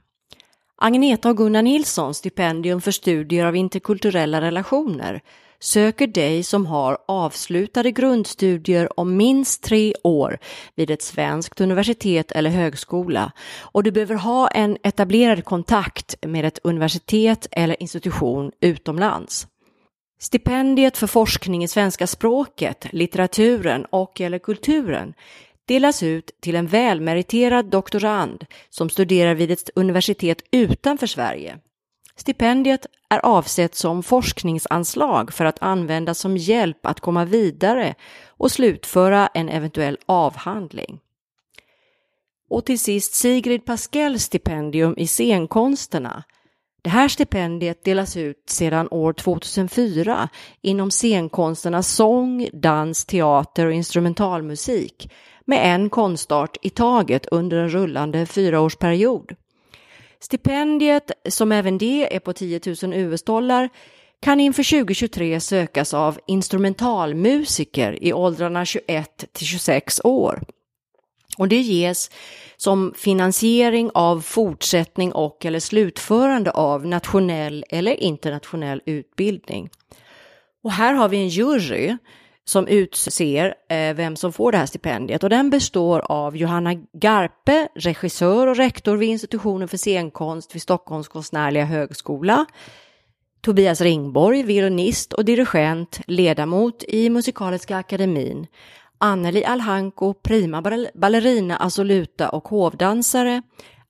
Agneta 0.82 1.30
och 1.30 1.36
Gunnar 1.36 1.62
Nilssons 1.62 2.18
stipendium 2.18 2.80
för 2.80 2.90
studier 2.90 3.46
av 3.46 3.56
interkulturella 3.56 4.40
relationer 4.40 5.20
söker 5.58 6.06
dig 6.06 6.42
som 6.42 6.66
har 6.66 6.98
avslutade 7.08 7.90
grundstudier 7.90 9.00
om 9.00 9.16
minst 9.16 9.62
tre 9.62 9.94
år 10.04 10.38
vid 10.74 10.90
ett 10.90 11.02
svenskt 11.02 11.60
universitet 11.60 12.32
eller 12.32 12.50
högskola 12.50 13.32
och 13.60 13.82
du 13.82 13.90
behöver 13.90 14.14
ha 14.14 14.48
en 14.48 14.78
etablerad 14.82 15.44
kontakt 15.44 16.14
med 16.26 16.44
ett 16.44 16.58
universitet 16.62 17.46
eller 17.50 17.82
institution 17.82 18.52
utomlands. 18.60 19.46
Stipendiet 20.20 20.96
för 20.96 21.06
forskning 21.06 21.64
i 21.64 21.68
svenska 21.68 22.06
språket, 22.06 22.86
litteraturen 22.92 23.84
och 23.84 24.20
eller 24.20 24.38
kulturen 24.38 25.14
delas 25.70 26.02
ut 26.02 26.30
till 26.40 26.56
en 26.56 26.66
välmeriterad 26.66 27.66
doktorand 27.66 28.44
som 28.70 28.90
studerar 28.90 29.34
vid 29.34 29.50
ett 29.50 29.70
universitet 29.74 30.42
utanför 30.50 31.06
Sverige. 31.06 31.58
Stipendiet 32.16 32.86
är 33.10 33.18
avsett 33.18 33.74
som 33.74 34.02
forskningsanslag 34.02 35.32
för 35.32 35.44
att 35.44 35.62
användas 35.62 36.18
som 36.18 36.36
hjälp 36.36 36.86
att 36.86 37.00
komma 37.00 37.24
vidare 37.24 37.94
och 38.28 38.52
slutföra 38.52 39.26
en 39.26 39.48
eventuell 39.48 39.98
avhandling. 40.06 40.98
Och 42.48 42.64
till 42.64 42.80
sist 42.80 43.14
Sigrid 43.14 43.64
Paskells 43.64 44.22
stipendium 44.22 44.94
i 44.98 45.06
scenkonsterna. 45.06 46.24
Det 46.82 46.90
här 46.90 47.08
stipendiet 47.08 47.84
delas 47.84 48.16
ut 48.16 48.44
sedan 48.46 48.88
år 48.90 49.12
2004 49.12 50.28
inom 50.62 50.90
scenkonsterna 50.90 51.82
sång, 51.82 52.48
dans, 52.52 53.04
teater 53.04 53.66
och 53.66 53.72
instrumentalmusik 53.72 55.10
med 55.50 55.74
en 55.74 55.90
konstart 55.90 56.56
i 56.62 56.70
taget 56.70 57.26
under 57.26 57.56
en 57.56 57.68
rullande 57.68 58.26
fyraårsperiod. 58.26 59.34
Stipendiet, 60.20 61.10
som 61.28 61.52
även 61.52 61.78
det 61.78 62.14
är 62.16 62.20
på 62.20 62.32
10 62.32 62.60
000 62.82 62.94
US-dollar, 62.94 63.68
kan 64.20 64.40
inför 64.40 64.62
2023 64.62 65.40
sökas 65.40 65.94
av 65.94 66.18
instrumentalmusiker 66.26 68.04
i 68.04 68.12
åldrarna 68.12 68.64
21 68.64 69.24
till 69.32 69.46
26 69.46 70.00
år. 70.04 70.42
Och 71.38 71.48
det 71.48 71.60
ges 71.60 72.10
som 72.56 72.94
finansiering 72.96 73.90
av 73.94 74.20
fortsättning 74.20 75.12
och 75.12 75.46
eller 75.46 75.60
slutförande 75.60 76.50
av 76.50 76.86
nationell 76.86 77.64
eller 77.68 78.02
internationell 78.02 78.82
utbildning. 78.86 79.70
Och 80.62 80.72
här 80.72 80.94
har 80.94 81.08
vi 81.08 81.16
en 81.16 81.28
jury 81.28 81.96
som 82.44 82.68
utser 82.68 83.54
eh, 83.68 83.94
vem 83.94 84.16
som 84.16 84.32
får 84.32 84.52
det 84.52 84.58
här 84.58 84.66
stipendiet. 84.66 85.24
Och 85.24 85.30
den 85.30 85.50
består 85.50 86.00
av 86.00 86.36
Johanna 86.36 86.74
Garpe, 86.92 87.68
regissör 87.74 88.46
och 88.46 88.56
rektor 88.56 88.96
vid 88.96 89.08
institutionen 89.08 89.68
för 89.68 89.76
scenkonst 89.76 90.54
vid 90.54 90.62
Stockholms 90.62 91.08
konstnärliga 91.08 91.64
högskola, 91.64 92.46
Tobias 93.40 93.80
Ringborg, 93.80 94.42
violinist 94.42 95.12
och 95.12 95.24
dirigent, 95.24 96.00
ledamot 96.06 96.84
i 96.88 97.10
Musikaliska 97.10 97.76
akademin, 97.76 98.46
Anneli 98.98 99.44
Alhanko, 99.44 100.14
prima 100.14 100.62
ballerina, 100.94 101.56
assoluta 101.56 102.28
och 102.28 102.48
hovdansare, 102.48 103.42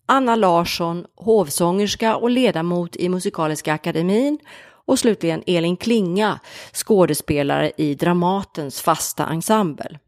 Anna 0.06 0.36
Larsson, 0.36 1.06
hovsångerska 1.16 2.16
och 2.16 2.30
ledamot 2.30 2.96
i 2.96 3.08
Musikaliska 3.08 3.72
akademin 3.74 4.38
och 4.90 4.98
slutligen 4.98 5.42
Elin 5.46 5.76
Klinga, 5.76 6.40
skådespelare 6.72 7.72
i 7.76 7.94
Dramatens 7.94 8.80
fasta 8.80 9.26
ensemble. 9.26 9.98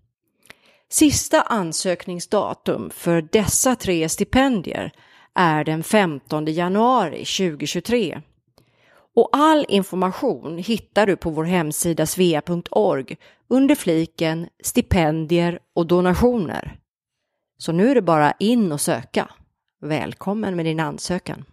Sista 0.89 1.43
ansökningsdatum 1.43 2.91
för 2.91 3.29
dessa 3.33 3.77
tre 3.77 4.09
stipendier 4.09 4.93
är 5.35 5.65
den 5.65 5.83
15 5.83 6.47
januari 6.47 7.25
2023. 7.25 8.21
Och 9.17 9.29
all 9.33 9.67
information 9.69 10.59
hittar 10.59 11.07
du 11.07 11.17
på 11.17 11.31
vår 11.31 11.45
hemsida 11.45 12.07
svea.org 12.07 13.17
under 13.49 13.75
fliken 13.75 14.49
stipendier 14.63 15.59
och 15.75 15.87
donationer. 15.87 16.77
Så 17.59 17.73
nu 17.73 17.91
är 17.91 17.95
det 17.95 18.03
bara 18.03 18.33
in 18.33 18.73
och 18.73 18.81
söka. 18.81 19.31
Välkommen 19.81 20.57
med 20.57 20.65
din 20.65 20.81
ansökan. 20.81 21.45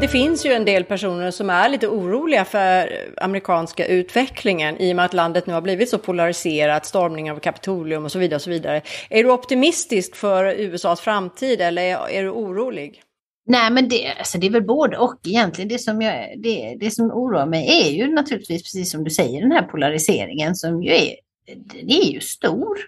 Det 0.00 0.08
finns 0.08 0.46
ju 0.46 0.52
en 0.52 0.64
del 0.64 0.84
personer 0.84 1.30
som 1.30 1.50
är 1.50 1.68
lite 1.68 1.88
oroliga 1.88 2.44
för 2.44 2.92
amerikanska 3.16 3.86
utvecklingen 3.86 4.78
i 4.78 4.92
och 4.92 4.96
med 4.96 5.04
att 5.04 5.14
landet 5.14 5.46
nu 5.46 5.52
har 5.52 5.60
blivit 5.60 5.90
så 5.90 5.98
polariserat, 5.98 6.86
stormning 6.86 7.30
av 7.30 7.38
Kapitolium 7.38 8.04
och 8.04 8.12
så 8.12 8.18
vidare. 8.18 8.36
Och 8.36 8.42
så 8.42 8.50
vidare. 8.50 8.82
Är 9.10 9.24
du 9.24 9.30
optimistisk 9.30 10.16
för 10.16 10.44
USAs 10.44 11.00
framtid 11.00 11.60
eller 11.60 11.82
är 12.10 12.22
du 12.22 12.30
orolig? 12.30 13.02
Nej, 13.46 13.70
men 13.70 13.88
det, 13.88 14.12
alltså 14.18 14.38
det 14.38 14.46
är 14.46 14.50
väl 14.50 14.66
både 14.66 14.96
och 14.98 15.20
egentligen. 15.26 15.68
Det 15.68 15.78
som, 15.78 16.02
jag, 16.02 16.42
det, 16.42 16.76
det 16.80 16.90
som 16.90 17.10
oroar 17.10 17.46
mig 17.46 17.68
är 17.82 17.90
ju 17.90 18.14
naturligtvis, 18.14 18.62
precis 18.62 18.90
som 18.90 19.04
du 19.04 19.10
säger, 19.10 19.40
den 19.40 19.52
här 19.52 19.62
polariseringen 19.62 20.54
som 20.54 20.82
ju 20.82 20.94
är, 20.94 21.14
den 21.46 21.90
är 21.90 22.12
ju 22.12 22.20
stor. 22.20 22.78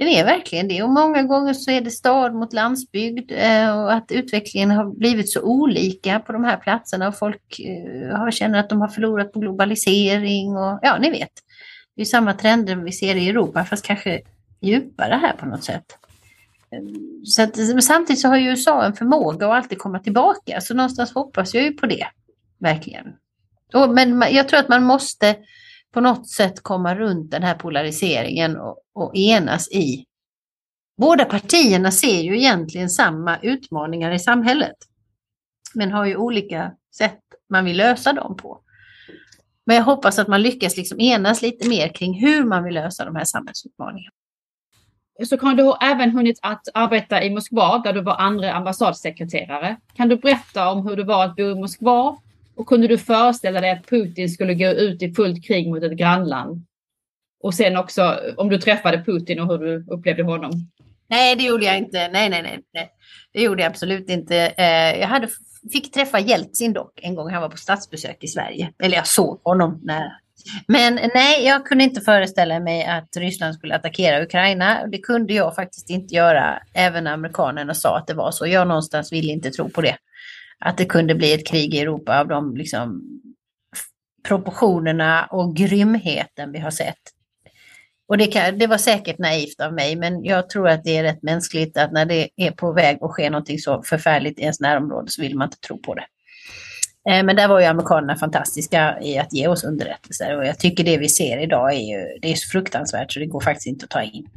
Den 0.00 0.08
är 0.08 0.24
verkligen 0.24 0.68
det 0.68 0.82
och 0.82 0.88
många 0.88 1.22
gånger 1.22 1.54
så 1.54 1.70
är 1.70 1.80
det 1.80 1.90
stad 1.90 2.34
mot 2.34 2.52
landsbygd 2.52 3.32
eh, 3.32 3.80
och 3.80 3.92
att 3.92 4.12
utvecklingen 4.12 4.70
har 4.70 4.84
blivit 4.84 5.30
så 5.30 5.42
olika 5.42 6.20
på 6.20 6.32
de 6.32 6.44
här 6.44 6.56
platserna 6.56 7.08
och 7.08 7.18
folk 7.18 7.60
eh, 7.60 8.18
har 8.18 8.30
känner 8.30 8.58
att 8.58 8.68
de 8.68 8.80
har 8.80 8.88
förlorat 8.88 9.32
på 9.32 9.40
globalisering 9.40 10.56
och 10.56 10.78
ja, 10.82 10.98
ni 10.98 11.10
vet. 11.10 11.30
Det 11.96 12.02
är 12.02 12.06
samma 12.06 12.34
trender 12.34 12.76
vi 12.76 12.92
ser 12.92 13.14
i 13.14 13.28
Europa 13.28 13.64
fast 13.64 13.84
kanske 13.84 14.20
djupare 14.60 15.14
här 15.14 15.32
på 15.32 15.46
något 15.46 15.64
sätt. 15.64 15.84
Eh, 16.70 16.78
så 17.24 17.42
att, 17.42 17.82
samtidigt 17.84 18.20
så 18.20 18.28
har 18.28 18.36
ju 18.36 18.50
USA 18.50 18.84
en 18.84 18.94
förmåga 18.94 19.46
att 19.46 19.52
alltid 19.52 19.78
komma 19.78 19.98
tillbaka 19.98 20.60
så 20.60 20.74
någonstans 20.74 21.14
hoppas 21.14 21.54
jag 21.54 21.64
ju 21.64 21.72
på 21.72 21.86
det. 21.86 22.06
Verkligen. 22.58 23.06
Och, 23.74 23.90
men 23.90 24.24
jag 24.30 24.48
tror 24.48 24.60
att 24.60 24.68
man 24.68 24.84
måste 24.84 25.36
på 25.92 26.00
något 26.00 26.28
sätt 26.28 26.62
komma 26.62 26.94
runt 26.94 27.30
den 27.30 27.42
här 27.42 27.54
polariseringen 27.54 28.56
och, 28.56 28.78
och 28.94 29.16
enas 29.16 29.68
i. 29.70 30.04
Båda 31.00 31.24
partierna 31.24 31.90
ser 31.90 32.20
ju 32.20 32.38
egentligen 32.38 32.90
samma 32.90 33.38
utmaningar 33.38 34.10
i 34.10 34.18
samhället. 34.18 34.76
Men 35.74 35.92
har 35.92 36.06
ju 36.06 36.16
olika 36.16 36.72
sätt 36.96 37.20
man 37.48 37.64
vill 37.64 37.76
lösa 37.76 38.12
dem 38.12 38.36
på. 38.36 38.60
Men 39.66 39.76
jag 39.76 39.84
hoppas 39.84 40.18
att 40.18 40.28
man 40.28 40.42
lyckas 40.42 40.76
liksom 40.76 41.00
enas 41.00 41.42
lite 41.42 41.68
mer 41.68 41.88
kring 41.88 42.20
hur 42.20 42.44
man 42.44 42.64
vill 42.64 42.74
lösa 42.74 43.04
de 43.04 43.16
här 43.16 43.24
samhällsutmaningarna. 43.24 44.14
Så 45.26 45.38
kan 45.38 45.56
du 45.56 45.74
även 45.80 46.10
hunnit 46.10 46.38
att 46.42 46.68
arbeta 46.74 47.22
i 47.22 47.30
Moskva 47.30 47.78
där 47.78 47.92
du 47.92 48.02
var 48.02 48.16
andra 48.16 48.52
ambassadsekreterare. 48.52 49.76
Kan 49.94 50.08
du 50.08 50.16
berätta 50.16 50.70
om 50.70 50.86
hur 50.86 50.96
det 50.96 51.04
var 51.04 51.24
att 51.24 51.36
bo 51.36 51.42
i 51.42 51.54
Moskva 51.54 52.16
och 52.60 52.66
kunde 52.66 52.88
du 52.88 52.98
föreställa 52.98 53.60
dig 53.60 53.70
att 53.70 53.86
Putin 53.86 54.28
skulle 54.28 54.54
gå 54.54 54.66
ut 54.66 55.02
i 55.02 55.14
fullt 55.14 55.46
krig 55.46 55.68
mot 55.68 55.82
ett 55.82 55.92
grannland? 55.92 56.64
Och 57.42 57.54
sen 57.54 57.76
också 57.76 58.20
om 58.36 58.48
du 58.48 58.58
träffade 58.58 59.04
Putin 59.04 59.40
och 59.40 59.46
hur 59.46 59.58
du 59.58 59.86
upplevde 59.90 60.22
honom? 60.22 60.50
Nej, 61.08 61.36
det 61.36 61.44
gjorde 61.44 61.64
jag 61.64 61.78
inte. 61.78 62.08
Nej, 62.08 62.28
nej, 62.28 62.42
nej. 62.42 62.60
nej. 62.74 62.90
Det 63.32 63.42
gjorde 63.42 63.62
jag 63.62 63.70
absolut 63.70 64.10
inte. 64.10 64.36
Eh, 64.56 65.00
jag 65.00 65.08
hade, 65.08 65.28
fick 65.72 65.92
träffa 65.92 66.20
Jeltsin 66.20 66.72
dock 66.72 67.00
en 67.02 67.14
gång 67.14 67.30
han 67.30 67.42
var 67.42 67.48
på 67.48 67.56
statsbesök 67.56 68.24
i 68.24 68.28
Sverige. 68.28 68.72
Eller 68.82 68.96
jag 68.96 69.06
såg 69.06 69.40
honom 69.44 69.80
när 69.82 70.12
men 70.66 70.94
nej, 70.94 71.44
jag 71.44 71.66
kunde 71.66 71.84
inte 71.84 72.00
föreställa 72.00 72.60
mig 72.60 72.84
att 72.84 73.16
Ryssland 73.16 73.54
skulle 73.54 73.74
attackera 73.74 74.22
Ukraina. 74.22 74.86
Det 74.86 74.98
kunde 74.98 75.32
jag 75.32 75.54
faktiskt 75.54 75.90
inte 75.90 76.14
göra, 76.14 76.62
även 76.74 77.04
när 77.04 77.12
amerikanerna 77.12 77.74
sa 77.74 77.96
att 77.96 78.06
det 78.06 78.14
var 78.14 78.30
så. 78.30 78.46
Jag 78.46 78.68
någonstans 78.68 79.12
ville 79.12 79.32
inte 79.32 79.50
tro 79.50 79.68
på 79.68 79.80
det 79.80 79.96
att 80.60 80.78
det 80.78 80.84
kunde 80.84 81.14
bli 81.14 81.32
ett 81.32 81.46
krig 81.46 81.74
i 81.74 81.80
Europa 81.80 82.20
av 82.20 82.28
de 82.28 82.56
liksom, 82.56 83.02
proportionerna 84.28 85.26
och 85.30 85.56
grymheten 85.56 86.52
vi 86.52 86.58
har 86.58 86.70
sett. 86.70 86.98
Och 88.08 88.18
det, 88.18 88.26
kan, 88.26 88.58
det, 88.58 88.66
var 88.66 88.78
säkert 88.78 89.18
naivt 89.18 89.60
av 89.60 89.74
mig, 89.74 89.96
men 89.96 90.24
jag 90.24 90.50
tror 90.50 90.68
att 90.68 90.84
det 90.84 90.96
är 90.96 91.02
rätt 91.02 91.22
mänskligt 91.22 91.76
att 91.76 91.92
när 91.92 92.04
det 92.04 92.28
är 92.36 92.50
på 92.50 92.72
väg 92.72 92.98
att 93.00 93.10
ske 93.10 93.30
någonting 93.30 93.58
så 93.58 93.82
förfärligt 93.82 94.38
i 94.38 94.42
ens 94.42 94.60
närområde 94.60 95.10
så 95.10 95.22
vill 95.22 95.36
man 95.36 95.46
inte 95.46 95.60
tro 95.60 95.78
på 95.78 95.94
det. 95.94 96.06
Eh, 97.10 97.24
men 97.24 97.36
där 97.36 97.48
var 97.48 97.60
ju 97.60 97.66
amerikanerna 97.66 98.16
fantastiska 98.16 98.98
i 99.02 99.18
att 99.18 99.32
ge 99.32 99.48
oss 99.48 99.64
underrättelser 99.64 100.36
och 100.36 100.46
jag 100.46 100.58
tycker 100.58 100.84
det 100.84 100.98
vi 100.98 101.08
ser 101.08 101.38
idag 101.38 101.74
är 101.74 101.78
ju 101.78 102.18
det 102.22 102.32
är 102.32 102.34
så 102.34 102.50
fruktansvärt 102.50 103.12
så 103.12 103.20
det 103.20 103.26
går 103.26 103.40
faktiskt 103.40 103.66
inte 103.66 103.84
att 103.84 103.90
ta 103.90 104.02
in. 104.02 104.28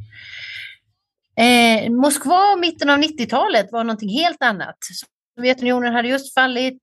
Eh, 1.36 1.90
Moskva 1.90 2.56
mitten 2.56 2.90
av 2.90 2.98
90-talet 2.98 3.72
var 3.72 3.84
någonting 3.84 4.08
helt 4.08 4.42
annat. 4.42 4.78
Sovjetunionen 5.36 5.94
hade 5.94 6.08
just 6.08 6.34
fallit. 6.34 6.82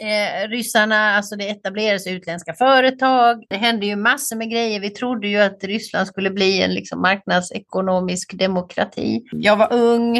Eh, 0.00 0.48
ryssarna, 0.48 1.16
alltså 1.16 1.36
det 1.36 1.48
etablerades 1.48 2.06
utländska 2.06 2.54
företag. 2.54 3.44
Det 3.48 3.56
hände 3.56 3.86
ju 3.86 3.96
massor 3.96 4.36
med 4.36 4.50
grejer. 4.50 4.80
Vi 4.80 4.90
trodde 4.90 5.28
ju 5.28 5.38
att 5.38 5.64
Ryssland 5.64 6.06
skulle 6.06 6.30
bli 6.30 6.62
en 6.62 6.74
liksom, 6.74 7.02
marknadsekonomisk 7.02 8.38
demokrati. 8.38 9.24
Jag 9.32 9.56
var 9.56 9.72
ung. 9.72 10.16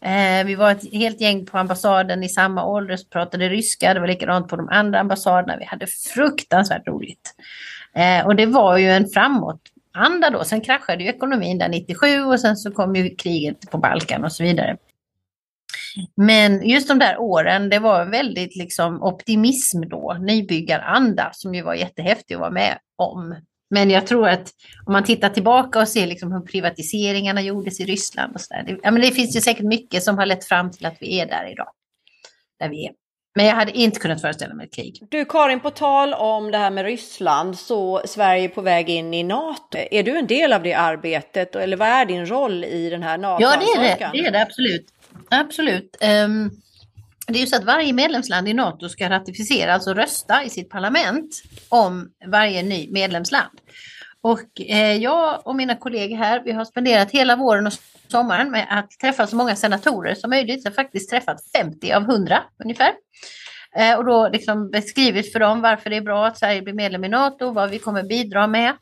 Eh, 0.00 0.44
vi 0.46 0.54
var 0.54 0.70
ett 0.70 0.92
helt 0.92 1.20
gäng 1.20 1.46
på 1.46 1.58
ambassaden 1.58 2.22
i 2.22 2.28
samma 2.28 2.66
ålder 2.66 2.96
som 2.96 3.10
pratade 3.10 3.48
ryska. 3.48 3.94
Det 3.94 4.00
var 4.00 4.06
likadant 4.06 4.48
på 4.48 4.56
de 4.56 4.68
andra 4.68 5.00
ambassaderna. 5.00 5.56
Vi 5.56 5.64
hade 5.64 5.86
fruktansvärt 5.86 6.88
roligt. 6.88 7.34
Eh, 7.94 8.26
och 8.26 8.36
det 8.36 8.46
var 8.46 8.78
ju 8.78 8.90
en 8.90 9.08
framåtanda 9.08 10.30
då. 10.32 10.44
Sen 10.44 10.60
kraschade 10.60 11.04
ju 11.04 11.10
ekonomin 11.10 11.58
där 11.58 11.68
97 11.68 12.24
och 12.24 12.40
sen 12.40 12.56
så 12.56 12.70
kom 12.70 12.96
ju 12.96 13.16
kriget 13.16 13.70
på 13.70 13.78
Balkan 13.78 14.24
och 14.24 14.32
så 14.32 14.42
vidare. 14.42 14.76
Men 16.16 16.68
just 16.68 16.88
de 16.88 16.98
där 16.98 17.18
åren, 17.18 17.68
det 17.68 17.78
var 17.78 18.04
väldigt 18.04 18.56
liksom 18.56 19.02
optimism 19.02 19.80
då, 19.88 20.16
nybyggaranda 20.20 21.30
som 21.32 21.54
ju 21.54 21.62
var 21.62 21.74
jättehäftig 21.74 22.34
att 22.34 22.40
vara 22.40 22.50
med 22.50 22.78
om. 22.96 23.34
Men 23.70 23.90
jag 23.90 24.06
tror 24.06 24.28
att 24.28 24.52
om 24.86 24.92
man 24.92 25.04
tittar 25.04 25.28
tillbaka 25.28 25.80
och 25.80 25.88
ser 25.88 26.06
liksom 26.06 26.32
hur 26.32 26.40
privatiseringarna 26.40 27.40
gjordes 27.40 27.80
i 27.80 27.84
Ryssland 27.84 28.34
och 28.34 28.40
så 28.40 28.54
där, 28.54 28.62
det, 28.62 28.78
ja, 28.82 28.90
men 28.90 29.02
det 29.02 29.10
finns 29.10 29.36
ju 29.36 29.40
säkert 29.40 29.64
mycket 29.64 30.02
som 30.02 30.18
har 30.18 30.26
lett 30.26 30.44
fram 30.44 30.70
till 30.70 30.86
att 30.86 30.96
vi 31.00 31.20
är 31.20 31.26
där 31.26 31.52
idag. 31.52 31.68
Där 32.58 32.68
vi 32.68 32.86
är. 32.86 32.92
Men 33.36 33.46
jag 33.46 33.54
hade 33.54 33.72
inte 33.72 34.00
kunnat 34.00 34.20
föreställa 34.20 34.54
mig 34.54 34.66
ett 34.66 34.74
krig. 34.74 35.02
Du 35.10 35.24
Karin, 35.24 35.60
på 35.60 35.70
tal 35.70 36.14
om 36.14 36.50
det 36.50 36.58
här 36.58 36.70
med 36.70 36.84
Ryssland 36.84 37.58
så 37.58 38.02
Sverige 38.04 38.44
är 38.44 38.48
på 38.48 38.60
väg 38.60 38.90
in 38.90 39.14
i 39.14 39.22
NATO. 39.22 39.78
Är 39.90 40.02
du 40.02 40.18
en 40.18 40.26
del 40.26 40.52
av 40.52 40.62
det 40.62 40.74
arbetet 40.74 41.56
eller 41.56 41.76
vad 41.76 41.88
är 41.88 42.04
din 42.04 42.26
roll 42.26 42.64
i 42.64 42.90
den 42.90 43.02
här 43.02 43.18
NATO? 43.18 43.42
Ja, 43.42 43.56
det 43.60 43.64
är 43.64 43.98
det. 43.98 44.10
Det 44.12 44.26
är 44.26 44.30
det 44.30 44.42
absolut. 44.42 44.86
Absolut. 45.30 45.96
Um, 46.24 46.50
det 47.26 47.38
är 47.38 47.40
ju 47.40 47.46
så 47.46 47.56
att 47.56 47.64
varje 47.64 47.92
medlemsland 47.92 48.48
i 48.48 48.54
NATO 48.54 48.88
ska 48.88 49.10
ratificera, 49.10 49.74
alltså 49.74 49.94
rösta 49.94 50.44
i 50.44 50.50
sitt 50.50 50.70
parlament 50.70 51.42
om 51.68 52.10
varje 52.26 52.62
ny 52.62 52.92
medlemsland. 52.92 53.60
Och 54.20 54.60
eh, 54.60 54.96
jag 54.96 55.46
och 55.46 55.56
mina 55.56 55.76
kollegor 55.76 56.16
här, 56.16 56.42
vi 56.44 56.52
har 56.52 56.64
spenderat 56.64 57.10
hela 57.10 57.36
våren 57.36 57.66
och 57.66 57.72
sommaren 58.08 58.50
med 58.50 58.66
att 58.70 58.90
träffa 58.90 59.26
så 59.26 59.36
många 59.36 59.56
senatorer 59.56 60.14
som 60.14 60.30
möjligt. 60.30 60.64
Jag 60.64 60.70
har 60.70 60.74
faktiskt 60.74 61.10
träffat 61.10 61.36
50 61.56 61.92
av 61.92 62.02
100 62.02 62.42
ungefär. 62.64 62.92
Eh, 63.76 63.94
och 63.94 64.04
då 64.04 64.28
liksom 64.28 64.70
beskrivit 64.70 65.32
för 65.32 65.40
dem 65.40 65.60
varför 65.60 65.90
det 65.90 65.96
är 65.96 66.00
bra 66.00 66.26
att 66.26 66.38
Sverige 66.38 66.62
blir 66.62 66.74
medlem 66.74 67.04
i 67.04 67.08
NATO, 67.08 67.50
vad 67.50 67.70
vi 67.70 67.78
kommer 67.78 68.02
bidra 68.02 68.46
med. 68.46 68.72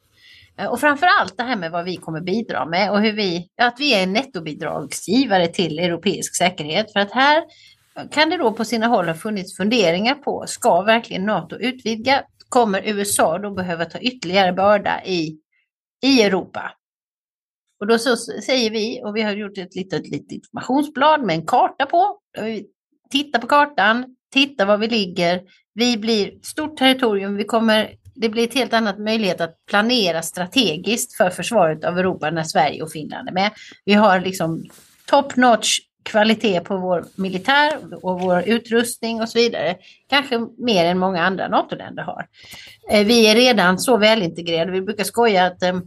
Eh, 0.58 0.66
och 0.66 0.80
framför 0.80 1.06
allt 1.06 1.36
det 1.36 1.42
här 1.42 1.56
med 1.56 1.70
vad 1.70 1.84
vi 1.84 1.96
kommer 1.96 2.20
bidra 2.20 2.66
med 2.66 2.90
och 2.90 3.00
hur 3.00 3.12
vi, 3.12 3.48
att 3.62 3.80
vi 3.80 3.94
är 3.94 4.02
en 4.02 4.12
nettobidragsgivare 4.12 5.46
till 5.46 5.78
europeisk 5.78 6.36
säkerhet. 6.36 6.92
För 6.92 7.00
att 7.00 7.12
här 7.12 7.44
kan 8.10 8.30
det 8.30 8.36
då 8.36 8.52
på 8.52 8.64
sina 8.64 8.86
håll 8.86 9.08
ha 9.08 9.14
funnits 9.14 9.56
funderingar 9.56 10.14
på, 10.14 10.44
ska 10.46 10.82
verkligen 10.82 11.24
NATO 11.24 11.56
utvidga? 11.56 12.22
Kommer 12.48 12.82
USA 12.84 13.38
då 13.38 13.50
behöva 13.50 13.84
ta 13.84 13.98
ytterligare 13.98 14.52
börda 14.52 15.04
i, 15.04 15.38
i 16.02 16.22
Europa? 16.22 16.72
Och 17.80 17.86
då 17.86 17.98
så 17.98 18.16
säger 18.16 18.70
vi, 18.70 19.02
och 19.04 19.16
vi 19.16 19.22
har 19.22 19.32
gjort 19.32 19.58
ett 19.58 19.74
litet, 19.74 20.08
litet 20.08 20.32
informationsblad 20.32 21.22
med 21.22 21.36
en 21.36 21.46
karta 21.46 21.86
på. 21.86 22.18
Vi 22.40 22.66
tittar 23.10 23.40
på 23.40 23.46
kartan, 23.46 24.16
tittar 24.32 24.66
var 24.66 24.78
vi 24.78 24.88
ligger. 24.88 25.42
Vi 25.74 25.96
blir 25.96 26.38
stort 26.42 26.76
territorium, 26.76 27.36
vi 27.36 27.44
kommer, 27.44 27.94
det 28.14 28.28
blir 28.28 28.44
ett 28.44 28.54
helt 28.54 28.72
annat 28.72 28.98
möjlighet 28.98 29.40
att 29.40 29.66
planera 29.66 30.22
strategiskt 30.22 31.16
för 31.16 31.30
försvaret 31.30 31.84
av 31.84 31.98
Europa 31.98 32.30
när 32.30 32.42
Sverige 32.42 32.82
och 32.82 32.92
Finland 32.92 33.28
är 33.28 33.32
med. 33.32 33.50
Vi 33.84 33.94
har 33.94 34.20
liksom 34.20 34.64
top 35.06 35.36
notch 35.36 35.78
kvalitet 36.04 36.60
på 36.60 36.76
vår 36.76 37.04
militär 37.16 37.78
och 38.02 38.20
vår 38.20 38.42
utrustning 38.48 39.20
och 39.20 39.28
så 39.28 39.38
vidare. 39.38 39.76
Kanske 40.10 40.46
mer 40.58 40.84
än 40.84 40.98
många 40.98 41.22
andra 41.22 41.48
NATO-länder 41.48 42.02
har. 42.02 42.26
Eh, 42.90 43.06
vi 43.06 43.26
är 43.26 43.34
redan 43.34 43.78
så 43.78 43.96
välintegrerade. 43.96 44.72
Vi 44.72 44.82
brukar 44.82 45.04
skoja 45.04 45.46
att 45.46 45.62
eh, 45.62 45.80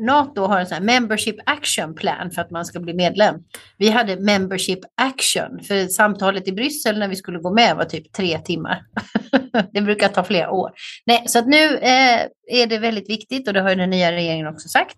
NATO 0.00 0.42
har 0.42 0.60
en 0.60 0.66
sån 0.66 0.74
här 0.74 0.84
membership 0.84 1.36
action 1.46 1.94
plan 1.94 2.30
för 2.30 2.42
att 2.42 2.50
man 2.50 2.64
ska 2.64 2.80
bli 2.80 2.94
medlem. 2.94 3.34
Vi 3.78 3.90
hade 3.90 4.16
membership 4.16 4.78
action 4.94 5.60
för 5.62 5.86
samtalet 5.86 6.48
i 6.48 6.52
Bryssel 6.52 6.98
när 6.98 7.08
vi 7.08 7.16
skulle 7.16 7.38
gå 7.38 7.54
med 7.54 7.76
var 7.76 7.84
typ 7.84 8.12
tre 8.12 8.38
timmar. 8.38 8.82
det 9.72 9.80
brukar 9.80 10.08
ta 10.08 10.24
flera 10.24 10.50
år. 10.50 10.72
Nej, 11.06 11.24
så 11.26 11.38
att 11.38 11.46
nu 11.46 11.76
eh, 11.76 12.20
är 12.46 12.66
det 12.66 12.78
väldigt 12.78 13.10
viktigt 13.10 13.48
och 13.48 13.54
det 13.54 13.60
har 13.60 13.70
ju 13.70 13.76
den 13.76 13.90
nya 13.90 14.12
regeringen 14.12 14.46
också 14.46 14.68
sagt 14.68 14.96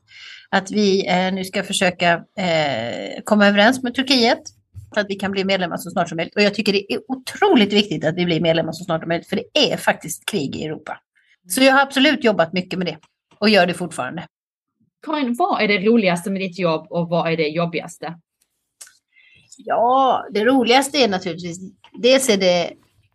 att 0.50 0.70
vi 0.70 1.08
eh, 1.08 1.32
nu 1.32 1.44
ska 1.44 1.62
försöka 1.62 2.12
eh, 2.38 3.22
komma 3.24 3.46
överens 3.46 3.82
med 3.82 3.94
Turkiet 3.94 4.42
så 4.94 5.00
att 5.00 5.06
vi 5.08 5.14
kan 5.14 5.30
bli 5.30 5.44
medlemmar 5.44 5.76
så 5.76 5.90
snart 5.90 6.08
som 6.08 6.16
möjligt. 6.16 6.36
Och 6.36 6.42
jag 6.42 6.54
tycker 6.54 6.72
det 6.72 6.92
är 6.92 7.00
otroligt 7.08 7.72
viktigt 7.72 8.04
att 8.04 8.16
vi 8.16 8.24
blir 8.24 8.40
medlemmar 8.40 8.72
så 8.72 8.84
snart 8.84 9.00
som 9.00 9.08
möjligt 9.08 9.28
för 9.28 9.36
det 9.36 9.72
är 9.72 9.76
faktiskt 9.76 10.30
krig 10.30 10.56
i 10.56 10.64
Europa. 10.64 10.98
Så 11.48 11.62
jag 11.62 11.72
har 11.72 11.82
absolut 11.82 12.24
jobbat 12.24 12.52
mycket 12.52 12.78
med 12.78 12.86
det 12.86 12.96
och 13.38 13.48
gör 13.48 13.66
det 13.66 13.74
fortfarande. 13.74 14.26
Karin, 15.06 15.34
vad 15.38 15.62
är 15.62 15.68
det 15.68 15.78
roligaste 15.78 16.30
med 16.30 16.40
ditt 16.40 16.58
jobb 16.58 16.86
och 16.90 17.08
vad 17.08 17.32
är 17.32 17.36
det 17.36 17.48
jobbigaste? 17.48 18.14
Ja, 19.56 20.24
det 20.30 20.44
roligaste 20.44 20.98
är 20.98 21.08
naturligtvis, 21.08 21.58
dels 22.02 22.28
är 22.28 22.36
det, 22.36 22.70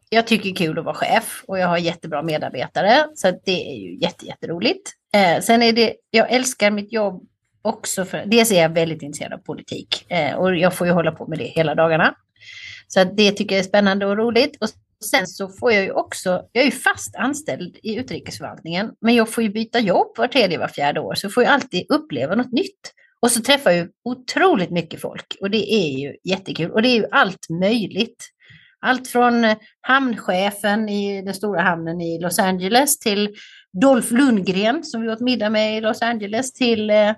jag 0.09 0.27
tycker 0.27 0.43
det 0.43 0.49
är 0.49 0.55
kul 0.55 0.79
att 0.79 0.85
vara 0.85 0.95
chef 0.95 1.43
och 1.47 1.59
jag 1.59 1.67
har 1.67 1.77
jättebra 1.77 2.23
medarbetare, 2.23 3.05
så 3.15 3.31
det 3.45 3.71
är 3.71 3.75
ju 3.75 3.97
jätte, 3.97 4.25
jätteroligt. 4.25 4.91
Eh, 5.13 5.41
sen 5.41 5.61
är 5.61 5.73
det, 5.73 5.95
jag 6.09 6.31
älskar 6.31 6.71
mitt 6.71 6.93
jobb 6.93 7.23
också 7.61 8.05
för, 8.05 8.23
dels 8.25 8.51
är 8.51 8.61
jag 8.61 8.69
väldigt 8.69 9.01
intresserad 9.01 9.33
av 9.33 9.37
politik 9.37 10.11
eh, 10.11 10.35
och 10.35 10.55
jag 10.55 10.73
får 10.73 10.87
ju 10.87 10.93
hålla 10.93 11.11
på 11.11 11.27
med 11.27 11.39
det 11.39 11.45
hela 11.45 11.75
dagarna. 11.75 12.15
Så 12.87 13.03
det 13.03 13.31
tycker 13.31 13.55
jag 13.55 13.59
är 13.59 13.67
spännande 13.67 14.05
och 14.05 14.17
roligt. 14.17 14.57
Och 14.61 14.69
sen 15.03 15.27
så 15.27 15.49
får 15.49 15.71
jag 15.71 15.83
ju 15.83 15.91
också, 15.91 16.41
jag 16.51 16.61
är 16.61 16.65
ju 16.65 16.71
fast 16.71 17.15
anställd 17.15 17.77
i 17.83 17.95
utrikesförvaltningen, 17.95 18.91
men 19.01 19.15
jag 19.15 19.29
får 19.29 19.43
ju 19.43 19.49
byta 19.49 19.79
jobb 19.79 20.07
var 20.17 20.27
tredje, 20.27 20.57
var 20.57 20.67
fjärde 20.67 20.99
år, 20.99 21.15
så 21.15 21.29
får 21.29 21.43
jag 21.43 21.53
alltid 21.53 21.85
uppleva 21.89 22.35
något 22.35 22.51
nytt. 22.51 22.93
Och 23.23 23.31
så 23.31 23.41
träffar 23.41 23.71
jag 23.71 23.79
ju 23.79 23.89
otroligt 24.03 24.71
mycket 24.71 25.01
folk 25.01 25.37
och 25.41 25.49
det 25.49 25.73
är 25.73 25.99
ju 25.99 26.15
jättekul. 26.23 26.71
Och 26.71 26.81
det 26.81 26.87
är 26.87 26.95
ju 26.95 27.05
allt 27.11 27.49
möjligt. 27.49 28.29
Allt 28.79 29.07
från 29.07 29.43
eh, 29.43 29.57
hamnchefen 29.81 30.89
i 30.89 31.21
den 31.21 31.33
stora 31.33 31.61
hamnen 31.61 32.01
i 32.01 32.19
Los 32.19 32.39
Angeles 32.39 32.99
till 32.99 33.35
Dolph 33.81 34.13
Lundgren 34.13 34.83
som 34.83 35.01
vi 35.01 35.09
åt 35.09 35.19
middag 35.19 35.49
med 35.49 35.77
i 35.77 35.81
Los 35.81 36.01
Angeles 36.01 36.53
till 36.53 36.89
eh, 36.89 37.09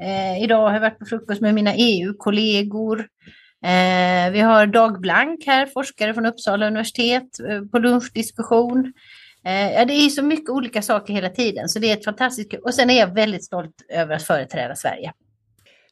eh 0.00 0.42
idag 0.42 0.66
har 0.66 0.72
jag 0.72 0.80
varit 0.80 0.98
på 0.98 1.06
frukost 1.06 1.40
med 1.40 1.54
mina 1.54 1.74
EU-kollegor. 1.74 3.06
Eh, 3.64 4.32
vi 4.32 4.40
har 4.40 4.66
Dag 4.66 5.00
Blank 5.00 5.46
här, 5.46 5.66
forskare 5.66 6.14
från 6.14 6.26
Uppsala 6.26 6.66
universitet, 6.66 7.40
eh, 7.48 7.62
på 7.62 7.78
lunchdiskussion. 7.78 8.92
Eh, 9.44 9.72
ja, 9.72 9.84
det 9.84 9.94
är 9.94 10.08
så 10.08 10.22
mycket 10.22 10.50
olika 10.50 10.82
saker 10.82 11.14
hela 11.14 11.28
tiden, 11.28 11.68
så 11.68 11.78
det 11.78 11.90
är 11.90 11.96
ett 11.96 12.04
fantastiskt 12.04 12.54
Och 12.54 12.74
sen 12.74 12.90
är 12.90 12.98
jag 12.98 13.14
väldigt 13.14 13.44
stolt 13.44 13.74
över 13.88 14.14
att 14.14 14.22
företräda 14.22 14.76
Sverige. 14.76 15.12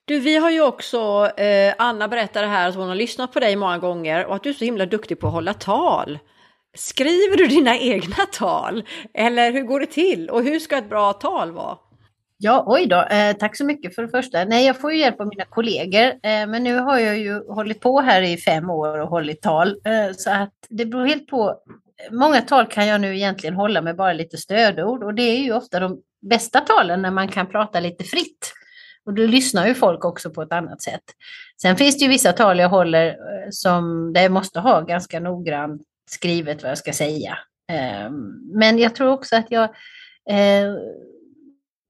Du, 0.05 0.19
vi 0.19 0.37
har 0.37 0.51
ju 0.51 0.63
också, 0.63 1.31
eh, 1.37 1.75
Anna 1.79 2.09
berättade 2.09 2.47
här 2.47 2.69
att 2.69 2.75
hon 2.75 2.89
har 2.89 2.95
lyssnat 2.95 3.33
på 3.33 3.41
dig 3.41 3.57
många 3.57 3.79
gånger 3.79 4.27
och 4.27 4.37
att 4.37 4.43
du 4.43 4.49
är 4.49 4.55
så 4.55 4.65
himla 4.65 4.87
duktig 4.87 5.21
på 5.21 5.27
att 5.27 5.33
hålla 5.33 5.55
tal. 5.55 6.19
Skriver 6.77 7.37
du 7.37 7.47
dina 7.47 7.79
egna 7.79 8.27
tal? 8.33 8.85
Eller 9.15 9.53
hur 9.53 9.63
går 9.63 9.81
det 9.81 9.87
till? 9.87 10.31
Och 10.31 10.43
hur 10.43 10.59
ska 10.59 10.79
ett 10.79 10.89
bra 10.89 11.13
tal 11.13 11.53
vara? 11.53 11.79
Ja, 12.41 12.65
oj 12.67 12.87
då. 12.87 13.03
Eh, 13.03 13.37
tack 13.37 13.57
så 13.57 13.65
mycket 13.65 13.95
för 13.95 14.03
det 14.03 14.09
första. 14.09 14.45
Nej, 14.45 14.67
jag 14.67 14.81
får 14.81 14.93
ju 14.93 14.99
hjälp 14.99 15.21
av 15.21 15.27
mina 15.27 15.45
kollegor, 15.45 16.07
eh, 16.07 16.47
men 16.47 16.65
nu 16.65 16.79
har 16.79 16.99
jag 16.99 17.19
ju 17.19 17.45
hållit 17.49 17.81
på 17.81 18.01
här 18.01 18.23
i 18.23 18.37
fem 18.37 18.71
år 18.71 19.01
och 19.01 19.09
hållit 19.09 19.43
tal, 19.43 19.69
eh, 19.69 20.13
så 20.17 20.31
att 20.31 20.55
det 20.69 20.87
beror 20.87 21.07
helt 21.07 21.27
på. 21.27 21.61
Många 22.11 22.41
tal 22.41 22.67
kan 22.67 22.87
jag 22.87 23.01
nu 23.01 23.17
egentligen 23.17 23.55
hålla 23.55 23.83
med 23.83 23.97
bara 23.97 24.13
lite 24.13 24.37
stödord 24.37 25.05
och 25.05 25.15
det 25.15 25.23
är 25.23 25.39
ju 25.39 25.53
ofta 25.53 25.81
de 25.81 26.03
bästa 26.31 26.61
talen 26.61 27.03
när 27.03 27.11
man 27.11 27.29
kan 27.29 27.47
prata 27.47 27.81
lite 27.81 28.05
fritt. 28.05 28.53
Och 29.07 29.15
då 29.15 29.23
lyssnar 29.23 29.67
ju 29.67 29.75
folk 29.75 30.05
också 30.05 30.31
på 30.31 30.43
ett 30.43 30.53
annat 30.53 30.83
sätt. 30.83 31.05
Sen 31.63 31.77
finns 31.77 31.99
det 31.99 32.05
ju 32.05 32.09
vissa 32.09 32.33
tal 32.33 32.59
jag 32.59 32.69
håller 32.69 33.07
eh, 33.07 33.51
som 33.51 34.13
där 34.13 34.23
jag 34.23 34.33
måste 34.33 34.61
ha 34.61 34.81
ganska 34.81 35.21
noggrant 35.21 35.83
skrivet 36.11 36.63
vad 36.63 36.71
jag 36.71 36.79
ska 36.79 36.93
säga. 36.93 37.39
Eh, 37.73 38.11
men 38.53 38.79
jag 38.79 38.95
tror 38.95 39.11
också 39.11 39.37
att 39.37 39.47
jag 39.51 39.65
eh, 40.31 40.75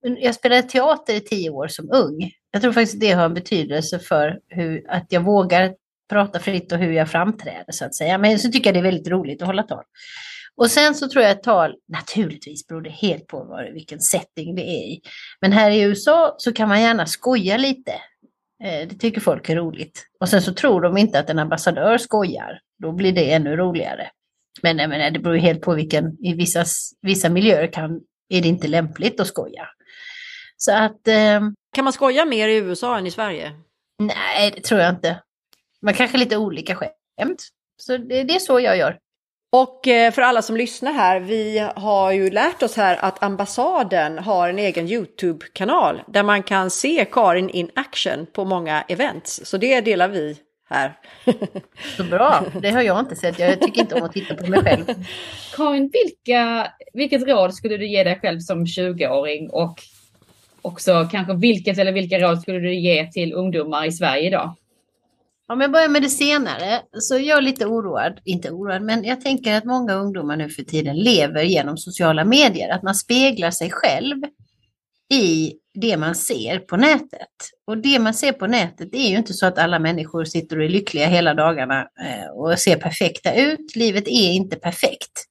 jag 0.03 0.35
spelade 0.35 0.63
teater 0.63 1.15
i 1.15 1.21
tio 1.21 1.51
år 1.51 1.69
som 1.69 1.91
ung. 1.93 2.31
Jag 2.51 2.63
tror 2.63 2.73
faktiskt 2.73 3.01
det 3.01 3.11
har 3.11 3.25
en 3.25 3.35
betydelse 3.35 3.99
för 3.99 4.39
hur, 4.49 4.91
att 4.91 5.07
jag 5.09 5.21
vågar 5.21 5.75
prata 6.11 6.39
fritt 6.39 6.73
och 6.73 6.79
hur 6.79 6.93
jag 6.93 7.11
framträder 7.11 7.73
så 7.73 7.85
att 7.85 7.95
säga. 7.95 8.19
Men 8.19 8.39
så 8.39 8.51
tycker 8.51 8.69
jag 8.69 8.75
det 8.75 8.89
är 8.89 8.93
väldigt 8.93 9.09
roligt 9.09 9.43
att 9.43 9.49
hålla 9.49 9.63
tal. 9.63 9.85
Och 10.57 10.71
sen 10.71 10.95
så 10.95 11.09
tror 11.09 11.23
jag 11.23 11.33
att 11.33 11.43
tal, 11.43 11.75
naturligtvis 11.89 12.67
beror 12.67 12.81
det 12.81 12.91
helt 12.91 13.27
på 13.27 13.45
var, 13.45 13.71
vilken 13.75 14.01
setting 14.01 14.55
det 14.55 14.63
är 14.63 14.85
i. 14.85 15.01
Men 15.41 15.53
här 15.53 15.71
i 15.71 15.81
USA 15.81 16.35
så 16.39 16.53
kan 16.53 16.69
man 16.69 16.81
gärna 16.81 17.07
skoja 17.07 17.57
lite. 17.57 17.93
Eh, 18.65 18.89
det 18.89 18.99
tycker 18.99 19.21
folk 19.21 19.49
är 19.49 19.57
roligt. 19.57 20.07
Och 20.21 20.29
sen 20.29 20.43
så 20.43 20.55
tror 20.55 20.81
de 20.81 20.97
inte 20.97 21.19
att 21.19 21.31
en 21.31 21.39
ambassadör 21.39 21.99
skojar. 21.99 22.61
Då 22.83 22.93
blir 22.93 23.13
det 23.13 23.33
ännu 23.33 23.57
roligare. 23.57 24.11
Men 24.63 24.79
jag 24.79 24.91
menar, 24.91 25.11
det 25.11 25.19
beror 25.19 25.37
helt 25.37 25.61
på 25.61 25.75
vilken, 25.75 26.25
i 26.25 26.35
vissa, 26.35 26.65
vissa 27.03 27.29
miljöer 27.29 27.73
kan, 27.73 28.01
är 28.29 28.43
det 28.43 28.49
inte 28.49 28.68
lämpligt 28.68 29.20
att 29.20 29.26
skoja. 29.26 29.68
Så 30.57 30.72
att... 30.72 31.09
Eh, 31.09 31.41
kan 31.74 31.85
man 31.85 31.93
skoja 31.93 32.24
mer 32.24 32.49
i 32.49 32.57
USA 32.57 32.99
än 32.99 33.07
i 33.07 33.11
Sverige? 33.11 33.53
Nej, 33.99 34.53
det 34.55 34.61
tror 34.61 34.81
jag 34.81 34.95
inte. 34.95 35.22
Man 35.83 35.95
kanske 35.95 36.18
lite 36.18 36.37
olika 36.37 36.74
skämt. 36.74 37.49
Så 37.76 37.97
det, 37.97 38.24
det 38.24 38.35
är 38.35 38.39
så 38.39 38.61
jag 38.61 38.76
gör. 38.76 38.99
Och 39.53 39.89
eh, 39.89 40.12
för 40.12 40.22
alla 40.22 40.43
som 40.43 40.57
lyssnar 40.57 40.93
här, 40.93 41.20
vi 41.20 41.70
har 41.76 42.12
ju 42.12 42.31
lärt 42.31 42.62
oss 42.62 42.76
här 42.76 42.97
att 42.97 43.22
ambassaden 43.22 44.18
har 44.18 44.49
en 44.49 44.59
egen 44.59 44.89
YouTube-kanal 44.89 46.03
där 46.07 46.22
man 46.22 46.43
kan 46.43 46.70
se 46.70 47.05
Karin 47.12 47.51
in 47.51 47.70
action 47.74 48.26
på 48.33 48.45
många 48.45 48.83
events. 48.89 49.41
Så 49.45 49.57
det 49.57 49.81
delar 49.81 50.09
vi 50.09 50.37
här. 50.69 50.99
Så 51.97 52.05
bra, 52.05 52.45
det 52.62 52.71
har 52.71 52.83
jag 52.83 53.01
inte 53.01 53.16
sett. 53.16 53.39
Jag 53.39 53.61
tycker 53.61 53.81
inte 53.81 53.95
om 53.95 54.03
att 54.03 54.12
titta 54.12 54.35
på 54.35 54.51
mig 54.51 54.62
själv. 54.62 54.85
Karin, 55.57 55.91
vilka, 55.93 56.73
vilket 56.93 57.29
råd 57.29 57.55
skulle 57.55 57.77
du 57.77 57.89
ge 57.89 58.05
dig 58.05 58.19
själv 58.23 58.41
som 58.41 58.64
20-åring 58.64 59.51
och 59.51 59.81
också 60.62 61.09
kanske 61.11 61.35
vilket 61.35 61.79
eller 61.79 61.93
vilka 61.93 62.19
råd 62.19 62.41
skulle 62.41 62.59
du 62.59 62.75
ge 62.75 63.12
till 63.12 63.33
ungdomar 63.33 63.87
i 63.87 63.93
Sverige 63.93 64.27
idag? 64.27 64.57
Om 65.53 65.61
jag 65.61 65.73
börjar 65.73 65.89
med 65.89 66.03
det 66.03 66.09
senare 66.09 66.81
så 66.93 67.14
är 67.14 67.19
jag 67.19 67.45
lite 67.45 67.66
oroad, 67.66 68.21
inte 68.25 68.51
oroad, 68.51 68.83
men 68.83 69.05
jag 69.05 69.21
tänker 69.21 69.55
att 69.55 69.64
många 69.64 69.95
ungdomar 69.95 70.37
nu 70.37 70.49
för 70.49 70.62
tiden 70.62 70.97
lever 70.97 71.43
genom 71.43 71.77
sociala 71.77 72.25
medier, 72.25 72.75
att 72.75 72.83
man 72.83 72.95
speglar 72.95 73.51
sig 73.51 73.71
själv 73.71 74.16
i 75.12 75.53
det 75.81 75.97
man 75.97 76.14
ser 76.14 76.59
på 76.59 76.76
nätet. 76.76 77.29
Och 77.66 77.79
det 77.79 77.99
man 77.99 78.14
ser 78.14 78.33
på 78.33 78.47
nätet 78.47 78.95
är 78.95 79.09
ju 79.09 79.16
inte 79.16 79.33
så 79.33 79.47
att 79.47 79.59
alla 79.59 79.79
människor 79.79 80.24
sitter 80.24 80.59
och 80.59 80.64
är 80.64 80.68
lyckliga 80.68 81.07
hela 81.07 81.35
dagarna 81.35 81.81
eh, 81.81 82.31
och 82.35 82.59
ser 82.59 82.76
perfekta 82.76 83.35
ut. 83.35 83.76
Livet 83.76 84.09
är 84.09 84.33
inte 84.33 84.57
perfekt. 84.57 85.24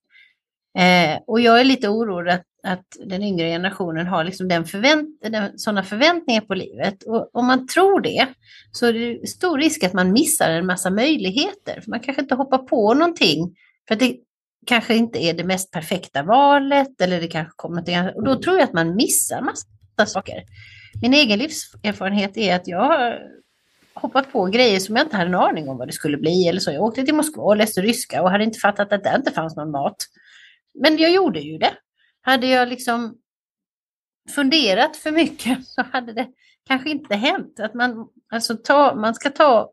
Eh, 0.80 1.20
och 1.28 1.40
jag 1.40 1.60
är 1.60 1.64
lite 1.64 1.90
orolig 1.90 2.32
att 2.32 2.44
att 2.68 2.86
den 3.06 3.24
yngre 3.24 3.48
generationen 3.48 4.08
har 4.08 4.24
liksom 4.24 4.48
den 4.48 4.66
förvänt 4.66 5.22
den, 5.22 5.60
sådana 5.60 5.84
förväntningar 5.84 6.42
på 6.42 6.54
livet. 6.54 7.04
Och 7.04 7.30
om 7.34 7.46
man 7.46 7.68
tror 7.68 8.02
det 8.02 8.28
så 8.72 8.86
är 8.86 8.94
det 8.94 9.28
stor 9.28 9.58
risk 9.58 9.84
att 9.84 9.94
man 9.94 10.12
missar 10.12 10.50
en 10.50 10.66
massa 10.66 10.90
möjligheter. 10.90 11.82
För 11.82 11.90
man 11.90 12.00
kanske 12.00 12.22
inte 12.22 12.36
hoppar 12.36 12.58
på 12.58 12.94
någonting 12.94 13.56
för 13.88 13.96
att 13.96 14.00
det 14.00 14.16
kanske 14.66 14.96
inte 14.96 15.24
är 15.24 15.34
det 15.34 15.44
mest 15.44 15.72
perfekta 15.72 16.24
valet 16.24 17.02
eller 17.02 17.22
det 17.22 17.28
kanske 17.28 17.54
kommer 17.56 17.82
till... 17.82 18.12
Och 18.16 18.24
då 18.24 18.42
tror 18.42 18.58
jag 18.58 18.64
att 18.64 18.74
man 18.74 18.96
missar 18.96 19.42
massa 19.42 19.68
saker. 20.06 20.44
Min 21.02 21.14
egen 21.14 21.40
livserfarenhet 21.40 22.38
är 22.38 22.56
att 22.56 22.68
jag 22.68 22.84
har 22.84 23.20
hoppat 23.94 24.32
på 24.32 24.46
grejer 24.46 24.80
som 24.80 24.96
jag 24.96 25.06
inte 25.06 25.18
hade 25.18 25.30
en 25.30 25.36
aning 25.36 25.70
om 25.70 25.78
vad 25.78 25.88
det 25.88 25.94
skulle 25.94 26.18
bli. 26.18 26.48
Eller 26.48 26.60
så. 26.60 26.72
Jag 26.72 26.84
åkte 26.84 27.04
till 27.04 27.16
Moskva 27.16 27.44
och 27.44 27.58
läste 27.58 27.82
ryska 27.82 28.22
och 28.22 28.32
hade 28.32 28.44
inte 28.44 28.60
fattat 28.60 28.94
att 28.94 29.04
det 29.04 29.16
inte 29.16 29.32
fanns 29.32 29.56
någon 29.56 29.72
mat. 29.72 29.96
Men 30.84 30.98
jag 30.98 31.12
gjorde 31.12 31.40
ju 31.40 31.58
det. 31.58 31.74
Hade 32.22 32.48
jag 32.48 32.68
liksom 32.68 33.16
funderat 34.36 34.98
för 34.98 35.12
mycket 35.12 35.68
så 35.68 35.84
hade 35.92 36.14
det 36.14 36.28
kanske 36.68 36.90
inte 36.90 37.16
hänt. 37.16 37.60
Att 37.60 37.74
man, 37.74 38.08
alltså 38.32 38.56
ta, 38.56 38.96
man 38.96 39.16
ska 39.16 39.30
ta, 39.30 39.72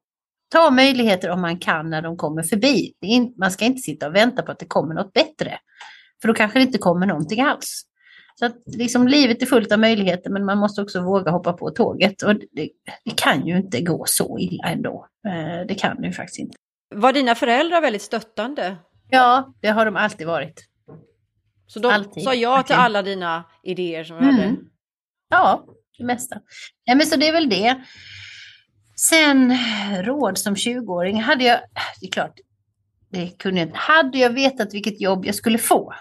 ta 0.53 0.71
möjligheter 0.71 1.31
om 1.31 1.41
man 1.41 1.59
kan 1.59 1.91
när 1.91 2.03
de 2.03 2.17
kommer 2.17 2.43
förbi. 2.43 2.95
In, 3.01 3.35
man 3.39 3.51
ska 3.51 3.65
inte 3.65 3.81
sitta 3.83 4.07
och 4.07 4.15
vänta 4.15 4.43
på 4.43 4.53
att 4.53 4.59
det 4.59 4.67
kommer 4.67 4.95
något 4.95 5.13
bättre. 5.13 5.59
För 6.21 6.29
då 6.29 6.35
kanske 6.35 6.59
det 6.59 6.63
inte 6.63 6.79
kommer 6.79 7.07
någonting 7.07 7.41
alls. 7.41 7.83
Så 8.39 8.47
att 8.47 8.57
liksom, 8.67 9.09
livet 9.09 9.43
är 9.43 9.47
fullt 9.47 9.73
av 9.73 9.79
möjligheter 9.79 10.31
men 10.31 10.45
man 10.45 10.59
måste 10.59 10.83
också 10.83 11.01
våga 11.01 11.31
hoppa 11.31 11.53
på 11.53 11.71
tåget. 11.71 12.23
Och 12.23 12.35
det, 12.35 12.71
det 13.05 13.17
kan 13.17 13.47
ju 13.47 13.57
inte 13.57 13.81
gå 13.81 14.05
så 14.07 14.39
illa 14.39 14.69
ändå. 14.69 15.07
Eh, 15.27 15.67
det 15.69 15.75
kan 15.75 16.01
det 16.01 16.07
ju 16.07 16.13
faktiskt 16.13 16.39
inte. 16.39 16.57
Var 16.95 17.13
dina 17.13 17.35
föräldrar 17.35 17.81
väldigt 17.81 18.03
stöttande? 18.03 18.77
Ja, 19.11 19.55
det 19.61 19.69
har 19.69 19.85
de 19.85 19.97
alltid 19.97 20.27
varit. 20.27 20.69
Så 21.67 21.81
de 21.81 21.93
Alltid. 21.93 22.23
sa 22.23 22.35
ja 22.35 22.63
till 22.63 22.75
alla 22.75 23.03
dina 23.03 23.45
idéer 23.63 24.05
som 24.05 24.17
du 24.17 24.23
mm. 24.25 24.37
hade? 24.37 24.57
Ja, 25.31 25.65
det 25.99 26.05
mesta. 26.05 26.41
Ja, 26.85 26.95
men 26.95 27.07
så 27.07 27.17
det 27.17 27.29
är 27.29 27.33
väl 27.33 27.49
det. 27.49 27.85
Sen 28.97 29.59
råd 30.03 30.39
som 30.39 30.55
20-åring 30.55 31.23
hade 31.23 31.45
jag, 31.45 31.61
det 32.01 32.07
är 32.07 32.11
klart, 32.11 32.39
det 33.11 33.39
kunde 33.39 33.61
jag 33.61 33.71
Hade 33.75 34.19
jag 34.19 34.31
vetat 34.31 34.75
vilket 34.75 35.01
jobb 35.01 35.27
jag 35.27 35.35
skulle 35.35 35.59
få 35.59 35.95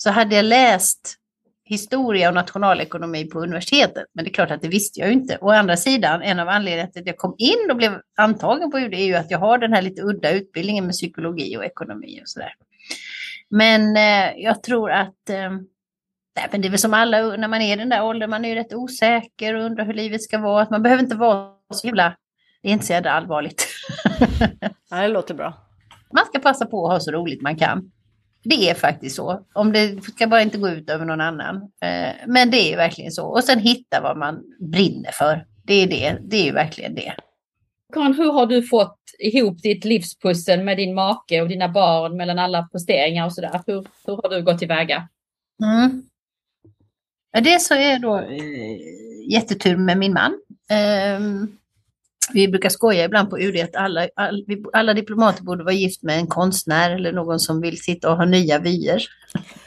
så 0.00 0.10
hade 0.10 0.36
jag 0.36 0.44
läst 0.44 1.14
historia 1.64 2.28
och 2.28 2.34
nationalekonomi 2.34 3.24
på 3.24 3.40
universitetet. 3.40 4.04
Men 4.14 4.24
det 4.24 4.30
är 4.30 4.32
klart 4.32 4.50
att 4.50 4.62
det 4.62 4.68
visste 4.68 5.00
jag 5.00 5.08
ju 5.08 5.14
inte. 5.14 5.38
Å 5.40 5.50
andra 5.50 5.76
sidan, 5.76 6.22
en 6.22 6.38
av 6.38 6.48
anledningarna 6.48 6.90
till 6.90 7.00
att 7.00 7.06
jag 7.06 7.16
kom 7.16 7.34
in 7.38 7.70
och 7.70 7.76
blev 7.76 8.00
antagen 8.16 8.70
på 8.70 8.78
UD 8.78 8.94
är 8.94 9.04
ju 9.04 9.14
att 9.14 9.30
jag 9.30 9.38
har 9.38 9.58
den 9.58 9.72
här 9.72 9.82
lite 9.82 10.02
udda 10.02 10.30
utbildningen 10.30 10.84
med 10.84 10.92
psykologi 10.92 11.56
och 11.56 11.64
ekonomi 11.64 12.20
och 12.22 12.28
sådär. 12.28 12.52
Men 13.50 13.96
eh, 13.96 14.32
jag 14.36 14.62
tror 14.62 14.90
att 14.90 15.30
eh, 15.30 15.50
nej, 16.36 16.48
men 16.50 16.60
det 16.60 16.68
är 16.68 16.70
väl 16.70 16.78
som 16.78 16.94
alla 16.94 17.36
när 17.36 17.48
man 17.48 17.62
är 17.62 17.72
i 17.72 17.76
den 17.76 17.88
där 17.88 18.04
åldern, 18.04 18.30
man 18.30 18.44
är 18.44 18.48
ju 18.48 18.54
rätt 18.54 18.74
osäker 18.74 19.54
och 19.54 19.64
undrar 19.64 19.84
hur 19.84 19.94
livet 19.94 20.22
ska 20.22 20.38
vara. 20.38 20.62
Att 20.62 20.70
man 20.70 20.82
behöver 20.82 21.02
inte 21.02 21.16
vara 21.16 21.52
så 21.74 21.86
himla, 21.86 22.16
det 22.62 22.68
är 22.68 22.72
inte 22.72 22.86
så 22.86 22.92
jävla 22.92 23.10
allvarligt. 23.10 23.66
ja, 24.90 24.96
det 24.96 25.08
låter 25.08 25.34
bra. 25.34 25.54
Man 26.12 26.26
ska 26.26 26.38
passa 26.38 26.66
på 26.66 26.86
att 26.86 26.92
ha 26.92 27.00
så 27.00 27.10
roligt 27.10 27.42
man 27.42 27.56
kan. 27.56 27.90
Det 28.42 28.70
är 28.70 28.74
faktiskt 28.74 29.16
så. 29.16 29.46
Om 29.52 29.72
det 29.72 30.02
ska 30.02 30.26
bara 30.26 30.42
inte 30.42 30.58
gå 30.58 30.68
ut 30.68 30.90
över 30.90 31.04
någon 31.04 31.20
annan. 31.20 31.56
Eh, 31.56 32.14
men 32.26 32.50
det 32.50 32.72
är 32.72 32.76
verkligen 32.76 33.12
så. 33.12 33.26
Och 33.26 33.44
sen 33.44 33.58
hitta 33.58 34.00
vad 34.00 34.18
man 34.18 34.42
brinner 34.60 35.10
för. 35.12 35.46
Det 35.64 35.74
är 35.74 35.86
det. 35.86 36.18
Det 36.22 36.36
är 36.36 36.44
ju 36.44 36.52
verkligen 36.52 36.94
det. 36.94 37.14
Karin, 37.92 38.14
hur 38.14 38.32
har 38.32 38.46
du 38.46 38.62
fått 38.62 38.98
ihop 39.18 39.62
ditt 39.62 39.84
livspussel 39.84 40.64
med 40.64 40.76
din 40.76 40.94
make 40.94 41.42
och 41.42 41.48
dina 41.48 41.68
barn 41.68 42.16
mellan 42.16 42.38
alla 42.38 42.62
posteringar 42.62 43.26
och 43.26 43.32
sådär? 43.32 43.60
Hur, 43.66 43.86
hur 44.06 44.16
har 44.22 44.28
du 44.28 44.42
gått 44.42 44.58
tillväga? 44.58 45.08
Mm. 45.62 46.02
Ja, 47.32 47.40
det 47.40 47.60
så 47.60 47.74
är 47.74 47.98
då 47.98 48.18
eh, 48.18 49.32
jättetur 49.32 49.76
med 49.76 49.98
min 49.98 50.12
man. 50.12 50.40
Eh, 50.70 51.20
vi 52.32 52.48
brukar 52.48 52.68
skoja 52.68 53.04
ibland 53.04 53.30
på 53.30 53.38
UD 53.40 53.60
att 53.60 53.76
alla, 53.76 54.08
all, 54.16 54.46
alla 54.72 54.94
diplomater 54.94 55.42
borde 55.42 55.64
vara 55.64 55.74
gift 55.74 56.02
med 56.02 56.18
en 56.18 56.26
konstnär 56.26 56.90
eller 56.90 57.12
någon 57.12 57.40
som 57.40 57.60
vill 57.60 57.80
sitta 57.80 58.10
och 58.10 58.16
ha 58.16 58.24
nya 58.24 58.58
vyer. 58.58 59.02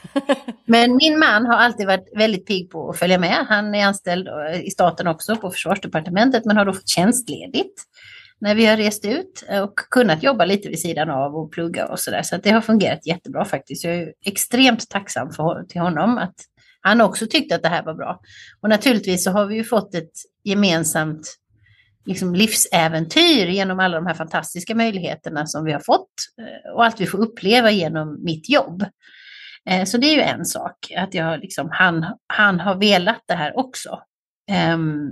Men 0.64 0.96
min 0.96 1.18
man 1.18 1.46
har 1.46 1.54
alltid 1.54 1.86
varit 1.86 2.08
väldigt 2.16 2.46
pigg 2.46 2.70
på 2.70 2.90
att 2.90 2.98
följa 2.98 3.18
med. 3.18 3.46
Han 3.48 3.74
är 3.74 3.86
anställd 3.86 4.28
eh, 4.28 4.60
i 4.60 4.70
staten 4.70 5.06
också 5.06 5.36
på 5.36 5.50
försvarsdepartementet 5.50 6.44
men 6.44 6.56
har 6.56 6.64
då 6.64 6.72
fått 6.72 6.88
tjänstledigt 6.88 7.82
när 8.38 8.54
vi 8.54 8.66
har 8.66 8.76
rest 8.76 9.04
ut 9.04 9.44
och 9.62 9.76
kunnat 9.76 10.22
jobba 10.22 10.44
lite 10.44 10.68
vid 10.68 10.80
sidan 10.80 11.10
av 11.10 11.36
och 11.36 11.52
plugga 11.52 11.86
och 11.86 12.00
sådär. 12.00 12.22
Så, 12.22 12.36
så 12.36 12.40
det 12.42 12.50
har 12.50 12.60
fungerat 12.60 13.06
jättebra 13.06 13.44
faktiskt. 13.44 13.84
Jag 13.84 13.94
är 13.94 14.12
extremt 14.24 14.90
tacksam 14.90 15.32
för, 15.32 15.64
till 15.68 15.80
honom 15.80 16.18
att 16.18 16.34
han 16.80 17.00
också 17.00 17.26
tyckte 17.26 17.54
att 17.54 17.62
det 17.62 17.68
här 17.68 17.84
var 17.84 17.94
bra. 17.94 18.20
Och 18.60 18.68
naturligtvis 18.68 19.24
så 19.24 19.30
har 19.30 19.46
vi 19.46 19.54
ju 19.54 19.64
fått 19.64 19.94
ett 19.94 20.12
gemensamt 20.44 21.36
liksom 22.04 22.34
livsäventyr 22.34 23.46
genom 23.46 23.80
alla 23.80 23.96
de 23.96 24.06
här 24.06 24.14
fantastiska 24.14 24.74
möjligheterna 24.74 25.46
som 25.46 25.64
vi 25.64 25.72
har 25.72 25.80
fått 25.80 26.10
eh, 26.40 26.72
och 26.74 26.84
allt 26.84 27.00
vi 27.00 27.06
får 27.06 27.18
uppleva 27.18 27.70
genom 27.70 28.24
mitt 28.24 28.50
jobb. 28.50 28.84
Eh, 29.70 29.84
så 29.84 29.96
det 29.96 30.06
är 30.06 30.14
ju 30.14 30.20
en 30.20 30.44
sak, 30.44 30.92
att 30.96 31.14
jag 31.14 31.40
liksom, 31.40 31.68
han, 31.72 32.06
han 32.26 32.60
har 32.60 32.74
velat 32.74 33.22
det 33.26 33.34
här 33.34 33.58
också. 33.58 33.98
Ehm, 34.50 35.10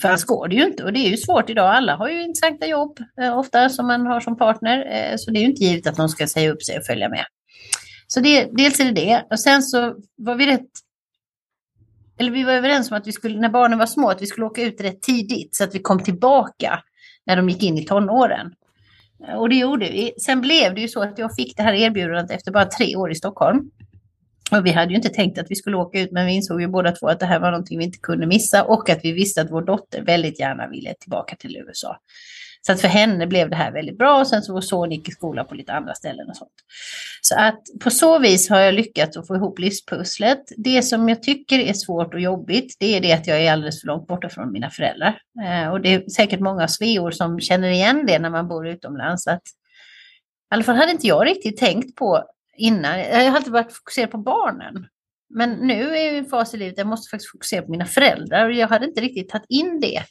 för 0.00 0.08
annars 0.08 0.24
går 0.24 0.48
det 0.48 0.54
ju 0.54 0.64
inte 0.64 0.84
och 0.84 0.92
det 0.92 0.98
är 0.98 1.10
ju 1.10 1.16
svårt 1.16 1.50
idag. 1.50 1.74
Alla 1.74 1.96
har 1.96 2.08
ju 2.08 2.22
intressanta 2.22 2.66
jobb 2.66 2.98
eh, 3.20 3.38
ofta 3.38 3.68
som 3.68 3.86
man 3.86 4.06
har 4.06 4.20
som 4.20 4.38
partner. 4.38 5.16
Så 5.16 5.30
det 5.30 5.38
är 5.38 5.40
ju 5.40 5.46
inte 5.46 5.64
givet 5.64 5.86
att 5.86 5.98
någon 5.98 6.08
ska 6.08 6.26
säga 6.26 6.52
upp 6.52 6.62
sig 6.62 6.78
och 6.78 6.84
följa 6.84 7.08
med. 7.08 7.24
Så 8.06 8.20
det, 8.20 8.48
dels 8.52 8.80
är 8.80 8.84
det 8.84 8.92
det. 8.92 9.26
Och 9.30 9.40
sen 9.40 9.62
så 9.62 9.94
var 10.16 10.34
vi 10.34 10.46
rätt 10.46 10.70
eller 12.20 12.30
vi 12.30 12.44
var 12.44 12.52
överens 12.52 12.90
om 12.90 12.96
att 12.96 13.06
vi 13.06 13.12
skulle, 13.12 13.40
när 13.40 13.48
barnen 13.48 13.78
var 13.78 13.86
små, 13.86 14.10
att 14.10 14.22
vi 14.22 14.26
skulle 14.26 14.46
åka 14.46 14.62
ut 14.62 14.80
rätt 14.80 15.02
tidigt 15.02 15.54
så 15.54 15.64
att 15.64 15.74
vi 15.74 15.78
kom 15.78 16.02
tillbaka 16.02 16.82
när 17.26 17.36
de 17.36 17.48
gick 17.48 17.62
in 17.62 17.78
i 17.78 17.84
tonåren. 17.84 18.52
Och 19.36 19.48
det 19.48 19.56
gjorde 19.56 19.84
vi. 19.84 20.12
Sen 20.18 20.40
blev 20.40 20.74
det 20.74 20.80
ju 20.80 20.88
så 20.88 21.02
att 21.02 21.18
jag 21.18 21.34
fick 21.34 21.56
det 21.56 21.62
här 21.62 21.72
erbjudandet 21.72 22.30
efter 22.30 22.52
bara 22.52 22.64
tre 22.64 22.96
år 22.96 23.10
i 23.10 23.14
Stockholm. 23.14 23.70
Och 24.50 24.66
vi 24.66 24.70
hade 24.70 24.90
ju 24.90 24.96
inte 24.96 25.08
tänkt 25.08 25.38
att 25.38 25.46
vi 25.50 25.54
skulle 25.54 25.76
åka 25.76 26.00
ut, 26.00 26.12
men 26.12 26.26
vi 26.26 26.32
insåg 26.32 26.60
ju 26.60 26.68
båda 26.68 26.92
två 26.92 27.08
att 27.08 27.20
det 27.20 27.26
här 27.26 27.40
var 27.40 27.50
någonting 27.50 27.78
vi 27.78 27.84
inte 27.84 27.98
kunde 27.98 28.26
missa 28.26 28.64
och 28.64 28.90
att 28.90 29.00
vi 29.02 29.12
visste 29.12 29.42
att 29.42 29.50
vår 29.50 29.62
dotter 29.62 30.02
väldigt 30.02 30.40
gärna 30.40 30.68
ville 30.68 30.94
tillbaka 30.94 31.36
till 31.36 31.56
USA. 31.56 31.96
Så 32.66 32.72
att 32.72 32.80
för 32.80 32.88
henne 32.88 33.26
blev 33.26 33.50
det 33.50 33.56
här 33.56 33.72
väldigt 33.72 33.98
bra 33.98 34.20
och 34.20 34.26
sen 34.26 34.42
så 34.42 34.52
vår 34.52 34.60
son 34.60 34.90
gick 34.90 35.08
i 35.08 35.12
skola 35.12 35.44
på 35.44 35.54
lite 35.54 35.72
andra 35.72 35.94
ställen 35.94 36.28
och 36.28 36.36
sånt. 36.36 36.52
Så 37.20 37.34
att 37.38 37.62
på 37.80 37.90
så 37.90 38.18
vis 38.18 38.50
har 38.50 38.60
jag 38.60 38.74
lyckats 38.74 39.16
att 39.16 39.26
få 39.26 39.36
ihop 39.36 39.58
livspusslet. 39.58 40.42
Det 40.56 40.82
som 40.82 41.08
jag 41.08 41.22
tycker 41.22 41.58
är 41.58 41.72
svårt 41.72 42.14
och 42.14 42.20
jobbigt, 42.20 42.76
det 42.80 42.96
är 42.96 43.00
det 43.00 43.12
att 43.12 43.26
jag 43.26 43.42
är 43.42 43.52
alldeles 43.52 43.80
för 43.80 43.86
långt 43.86 44.06
borta 44.06 44.28
från 44.28 44.52
mina 44.52 44.70
föräldrar. 44.70 45.20
Eh, 45.44 45.68
och 45.68 45.80
det 45.80 45.94
är 45.94 46.08
säkert 46.08 46.40
många 46.40 46.68
sveor 46.68 47.10
som 47.10 47.40
känner 47.40 47.68
igen 47.68 48.06
det 48.06 48.18
när 48.18 48.30
man 48.30 48.48
bor 48.48 48.68
utomlands. 48.68 49.26
Att, 49.26 49.42
I 49.42 50.54
alla 50.54 50.62
fall 50.62 50.76
hade 50.76 50.92
inte 50.92 51.06
jag 51.06 51.26
riktigt 51.26 51.56
tänkt 51.56 51.96
på 51.96 52.24
innan. 52.56 52.98
Jag 52.98 53.30
har 53.30 53.36
alltid 53.36 53.52
varit 53.52 53.72
fokuserad 53.72 54.10
på 54.10 54.18
barnen. 54.18 54.86
Men 55.34 55.50
nu 55.50 55.96
är 55.96 56.04
jag 56.04 56.14
i 56.14 56.18
en 56.18 56.24
fas 56.24 56.54
i 56.54 56.56
livet 56.56 56.76
där 56.76 56.82
jag 56.82 56.88
måste 56.88 57.10
faktiskt 57.10 57.30
fokusera 57.30 57.62
på 57.62 57.70
mina 57.70 57.86
föräldrar 57.86 58.46
och 58.46 58.52
jag 58.52 58.68
hade 58.68 58.86
inte 58.86 59.00
riktigt 59.00 59.28
tagit 59.28 59.46
in 59.48 59.80
det 59.80 60.02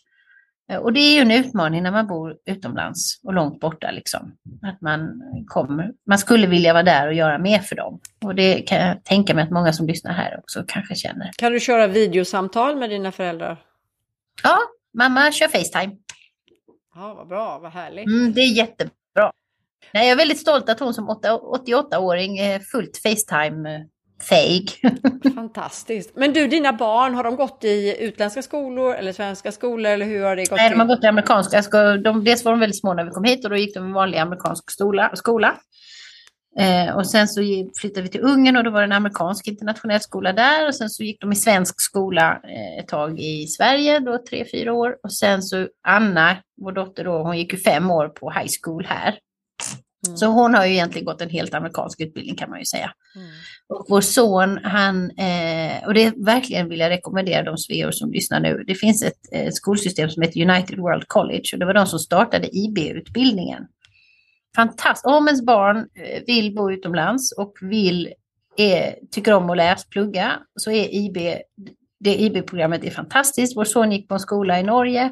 och 0.77 0.93
det 0.93 0.99
är 0.99 1.13
ju 1.13 1.19
en 1.19 1.31
utmaning 1.31 1.83
när 1.83 1.91
man 1.91 2.07
bor 2.07 2.35
utomlands 2.45 3.19
och 3.23 3.33
långt 3.33 3.59
borta. 3.59 3.91
Liksom. 3.91 4.35
Att 4.61 4.81
man, 4.81 5.21
kommer, 5.47 5.91
man 6.07 6.17
skulle 6.17 6.47
vilja 6.47 6.73
vara 6.73 6.83
där 6.83 7.07
och 7.07 7.13
göra 7.13 7.37
mer 7.37 7.59
för 7.59 7.75
dem. 7.75 7.99
Och 8.25 8.35
det 8.35 8.61
kan 8.61 8.87
jag 8.87 9.03
tänka 9.03 9.33
mig 9.33 9.43
att 9.43 9.51
många 9.51 9.73
som 9.73 9.87
lyssnar 9.87 10.13
här 10.13 10.39
också 10.39 10.63
kanske 10.67 10.95
känner. 10.95 11.31
Kan 11.37 11.51
du 11.51 11.59
köra 11.59 11.87
videosamtal 11.87 12.75
med 12.75 12.89
dina 12.89 13.11
föräldrar? 13.11 13.57
Ja, 14.43 14.57
mamma 14.97 15.31
kör 15.31 15.47
Facetime. 15.47 15.95
Ja, 16.95 17.13
vad 17.13 17.27
bra, 17.27 17.59
vad 17.59 17.71
härligt. 17.71 18.07
Mm, 18.07 18.33
det 18.33 18.41
är 18.41 18.57
jättebra. 18.57 19.31
jag 19.91 20.05
är 20.05 20.15
väldigt 20.15 20.39
stolt 20.39 20.69
att 20.69 20.79
hon 20.79 20.93
som 20.93 21.09
88-åring 21.09 22.37
är 22.37 22.59
fullt 22.59 22.97
Facetime 22.97 23.87
fake. 24.21 24.97
Fantastiskt. 25.35 26.11
Men 26.15 26.33
du, 26.33 26.47
dina 26.47 26.73
barn, 26.73 27.15
har 27.15 27.23
de 27.23 27.35
gått 27.35 27.63
i 27.63 27.95
utländska 27.99 28.41
skolor 28.41 28.95
eller 28.95 29.13
svenska 29.13 29.51
skolor? 29.51 29.91
Eller 29.91 30.05
hur 30.05 30.23
har 30.23 30.35
det 30.35 30.49
gått 30.49 30.57
Nej, 30.57 30.69
de 30.69 30.79
har 30.79 30.87
gått 30.87 31.03
i 31.03 31.07
amerikanska. 31.07 31.61
De, 31.97 32.23
dels 32.23 32.45
var 32.45 32.51
de 32.51 32.59
väldigt 32.59 32.79
små 32.79 32.93
när 32.93 33.03
vi 33.03 33.11
kom 33.11 33.23
hit 33.23 33.45
och 33.45 33.49
då 33.49 33.57
gick 33.57 33.73
de 33.73 33.89
i 33.89 33.93
vanlig 33.93 34.17
amerikansk 34.17 34.71
skola. 34.71 35.11
skola. 35.13 35.55
Eh, 36.59 36.95
och 36.95 37.07
sen 37.07 37.27
så 37.27 37.41
flyttade 37.81 38.01
vi 38.01 38.09
till 38.09 38.21
Ungern 38.21 38.57
och 38.57 38.63
då 38.63 38.71
var 38.71 38.79
det 38.79 38.85
en 38.85 38.91
amerikansk 38.91 39.47
internationell 39.47 39.99
skola 39.99 40.33
där. 40.33 40.67
Och 40.67 40.75
sen 40.75 40.89
så 40.89 41.03
gick 41.03 41.21
de 41.21 41.31
i 41.31 41.35
svensk 41.35 41.81
skola 41.81 42.39
eh, 42.43 42.79
ett 42.79 42.87
tag 42.87 43.19
i 43.19 43.47
Sverige, 43.47 43.99
då 43.99 44.19
tre, 44.29 44.45
fyra 44.51 44.73
år. 44.73 44.95
Och 45.03 45.13
sen 45.13 45.41
så 45.41 45.67
Anna, 45.87 46.37
vår 46.61 46.71
dotter 46.71 47.03
då, 47.03 47.23
hon 47.23 47.37
gick 47.37 47.53
ju 47.53 47.59
fem 47.59 47.91
år 47.91 48.07
på 48.07 48.31
high 48.31 48.49
school 48.63 48.85
här. 48.85 49.19
Mm. 50.07 50.17
Så 50.17 50.25
hon 50.25 50.53
har 50.53 50.65
ju 50.65 50.73
egentligen 50.73 51.05
gått 51.05 51.21
en 51.21 51.29
helt 51.29 51.53
amerikansk 51.53 52.01
utbildning 52.01 52.35
kan 52.35 52.49
man 52.49 52.59
ju 52.59 52.65
säga. 52.65 52.91
Mm. 53.15 53.27
Och 53.69 53.85
vår 53.89 54.01
son, 54.01 54.59
han, 54.63 55.11
eh, 55.11 55.87
och 55.87 55.93
det 55.93 56.13
verkligen 56.17 56.69
vill 56.69 56.79
jag 56.79 56.89
rekommendera 56.89 57.43
de 57.43 57.57
sveor 57.57 57.91
som 57.91 58.11
lyssnar 58.11 58.39
nu. 58.39 58.63
Det 58.67 58.75
finns 58.75 59.03
ett 59.03 59.19
eh, 59.31 59.51
skolsystem 59.51 60.09
som 60.09 60.23
heter 60.23 60.49
United 60.49 60.79
World 60.79 61.07
College 61.07 61.43
och 61.53 61.59
det 61.59 61.65
var 61.65 61.73
de 61.73 61.85
som 61.85 61.99
startade 61.99 62.57
IB-utbildningen. 62.57 63.63
Fantastiskt. 64.55 65.05
Om 65.05 65.27
ens 65.27 65.45
barn 65.45 65.77
eh, 65.77 66.23
vill 66.27 66.55
bo 66.55 66.71
utomlands 66.71 67.31
och 67.31 67.53
vill, 67.61 68.13
är, 68.57 68.95
tycker 69.11 69.33
om 69.33 69.49
att 69.49 69.57
läsa, 69.57 69.87
plugga, 69.89 70.39
så 70.55 70.71
är 70.71 70.95
IB, 70.95 71.17
det 71.99 72.21
IB-programmet 72.21 72.83
är 72.83 72.91
fantastiskt. 72.91 73.57
Vår 73.57 73.65
son 73.65 73.91
gick 73.91 74.07
på 74.07 74.13
en 74.13 74.19
skola 74.19 74.59
i 74.59 74.63
Norge 74.63 75.11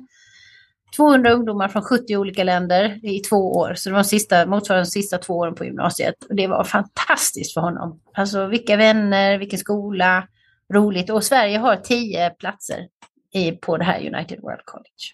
200 0.98 1.32
ungdomar 1.32 1.68
från 1.68 1.82
70 1.82 2.18
olika 2.18 2.44
länder 2.44 3.00
i 3.04 3.20
två 3.20 3.52
år. 3.52 3.74
Så 3.76 3.90
det 3.90 3.96
var 3.96 4.04
sista, 4.04 4.46
motsvarande 4.46 4.86
de 4.86 4.90
sista 4.92 5.18
två 5.18 5.34
åren 5.34 5.56
på 5.56 5.66
gymnasiet. 5.66 6.24
Och 6.30 6.36
det 6.36 6.48
var 6.48 6.64
fantastiskt 6.64 7.54
för 7.54 7.62
honom. 7.62 8.00
Alltså 8.14 8.46
vilka 8.46 8.78
vänner, 8.78 9.38
vilken 9.38 9.60
skola, 9.60 10.28
roligt. 10.74 11.10
Och 11.10 11.24
Sverige 11.24 11.58
har 11.58 11.76
tio 11.76 12.30
platser 12.30 12.88
i, 13.34 13.52
på 13.52 13.78
det 13.78 13.84
här 13.84 14.00
United 14.00 14.40
World 14.42 14.66
College. 14.66 15.14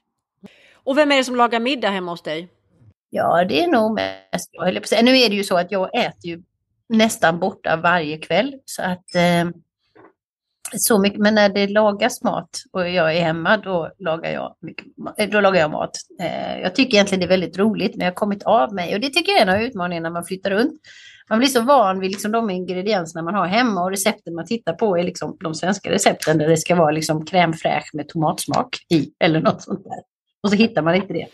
Och 0.83 0.97
vem 0.97 1.11
är 1.11 1.17
det 1.17 1.23
som 1.23 1.35
lagar 1.35 1.59
middag 1.59 1.89
hemma 1.89 2.11
hos 2.11 2.23
dig? 2.23 2.49
Ja, 3.09 3.45
det 3.45 3.63
är 3.63 3.67
nog 3.67 3.93
mest 3.93 4.49
jag. 4.51 5.05
Nu 5.05 5.17
är 5.17 5.29
det 5.29 5.35
ju 5.35 5.43
så 5.43 5.57
att 5.57 5.71
jag 5.71 5.95
äter 5.95 6.25
ju 6.25 6.43
nästan 6.89 7.39
borta 7.39 7.75
varje 7.75 8.17
kväll. 8.17 8.55
Så 8.65 8.81
att 8.81 9.15
eh, 9.15 9.45
så 10.71 10.99
mycket, 10.99 11.19
men 11.19 11.35
när 11.35 11.49
det 11.49 11.67
lagas 11.67 12.23
mat 12.23 12.49
och 12.71 12.89
jag 12.89 13.15
är 13.15 13.21
hemma, 13.21 13.57
då 13.57 13.91
lagar 13.99 14.31
jag, 14.31 14.55
mycket, 14.61 14.85
eh, 15.17 15.29
då 15.29 15.41
lagar 15.41 15.59
jag 15.59 15.71
mat. 15.71 15.91
Eh, 16.21 16.59
jag 16.61 16.75
tycker 16.75 16.93
egentligen 16.93 17.19
det 17.19 17.25
är 17.25 17.29
väldigt 17.39 17.57
roligt, 17.57 17.95
men 17.95 18.05
jag 18.05 18.11
har 18.11 18.15
kommit 18.15 18.43
av 18.43 18.73
mig. 18.73 18.95
Och 18.95 19.01
det 19.01 19.09
tycker 19.09 19.31
jag 19.31 19.41
är 19.41 19.45
en 19.45 19.55
av 19.55 19.61
utmaningarna 19.61 20.09
när 20.09 20.13
man 20.13 20.25
flyttar 20.25 20.49
runt. 20.49 20.81
Man 21.29 21.39
blir 21.39 21.49
så 21.49 21.61
van 21.61 21.99
vid 21.99 22.11
liksom 22.11 22.31
de 22.31 22.49
ingredienserna 22.49 23.23
man 23.23 23.35
har 23.35 23.47
hemma 23.47 23.83
och 23.83 23.89
recepten 23.89 24.35
man 24.35 24.45
tittar 24.45 24.73
på 24.73 24.97
är 24.97 25.03
liksom 25.03 25.37
de 25.43 25.55
svenska 25.55 25.91
recepten 25.91 26.37
där 26.37 26.47
det 26.47 26.57
ska 26.57 26.75
vara 26.75 26.91
liksom 26.91 27.25
crème 27.25 27.53
fraîche 27.53 27.89
med 27.93 28.07
tomatsmak 28.07 28.77
i 28.89 29.11
eller 29.19 29.41
något 29.41 29.61
sånt 29.61 29.83
där. 29.83 30.01
Och 30.43 30.49
så 30.49 30.55
hittar 30.55 30.81
man 30.81 30.95
inte 30.95 31.13
det. 31.13 31.27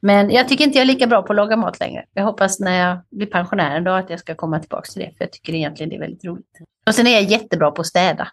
Men 0.00 0.30
jag 0.30 0.48
tycker 0.48 0.64
inte 0.64 0.78
jag 0.78 0.82
är 0.82 0.86
lika 0.86 1.06
bra 1.06 1.22
på 1.22 1.32
att 1.32 1.36
laga 1.36 1.56
mat 1.56 1.80
längre. 1.80 2.04
Jag 2.14 2.24
hoppas 2.24 2.60
när 2.60 2.88
jag 2.88 2.98
blir 3.10 3.26
pensionär 3.26 3.76
en 3.76 3.84
dag 3.84 3.98
att 3.98 4.10
jag 4.10 4.20
ska 4.20 4.34
komma 4.34 4.60
tillbaka 4.60 4.90
till 4.92 5.02
det, 5.02 5.06
för 5.06 5.24
jag 5.24 5.32
tycker 5.32 5.54
egentligen 5.54 5.90
det 5.90 5.96
är 5.96 6.00
väldigt 6.00 6.24
roligt. 6.24 6.46
Och 6.86 6.94
sen 6.94 7.06
är 7.06 7.10
jag 7.10 7.22
jättebra 7.22 7.70
på 7.70 7.80
att 7.80 7.86
städa. 7.86 8.28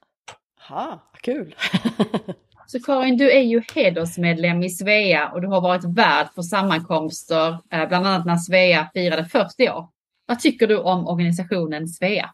Aha, 0.70 1.12
kul! 1.22 1.56
Så 2.68 2.80
Karin, 2.80 3.18
du 3.18 3.32
är 3.32 3.42
ju 3.42 3.62
hedersmedlem 3.76 4.64
i 4.64 4.70
Svea 4.70 5.30
och 5.30 5.42
du 5.42 5.48
har 5.48 5.62
varit 5.62 5.84
värd 5.84 6.28
för 6.36 6.42
sammankomster, 6.42 7.50
eh, 7.74 7.88
bland 7.88 8.08
annat 8.08 8.26
när 8.26 8.38
Svea 8.38 8.90
firade 8.94 9.26
40 9.26 9.70
år. 9.70 9.88
Vad 10.26 10.40
tycker 10.40 10.68
du 10.68 10.78
om 10.78 11.08
organisationen 11.08 11.88
Svea? 11.88 12.30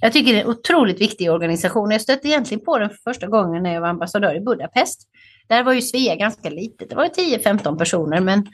Jag 0.00 0.12
tycker 0.12 0.32
det 0.32 0.38
är 0.38 0.44
en 0.44 0.50
otroligt 0.50 1.00
viktig 1.00 1.30
organisation. 1.32 1.90
Jag 1.90 2.00
stötte 2.00 2.28
egentligen 2.28 2.64
på 2.64 2.78
den 2.78 2.90
för 2.90 2.96
första 2.96 3.26
gången 3.26 3.62
när 3.62 3.74
jag 3.74 3.80
var 3.80 3.88
ambassadör 3.88 4.34
i 4.34 4.40
Budapest. 4.40 5.08
Där 5.48 5.62
var 5.62 5.72
ju 5.72 5.82
Svea 5.82 6.14
ganska 6.14 6.50
litet, 6.50 6.90
det 6.90 6.96
var 6.96 7.04
10-15 7.04 7.78
personer, 7.78 8.20
men 8.20 8.46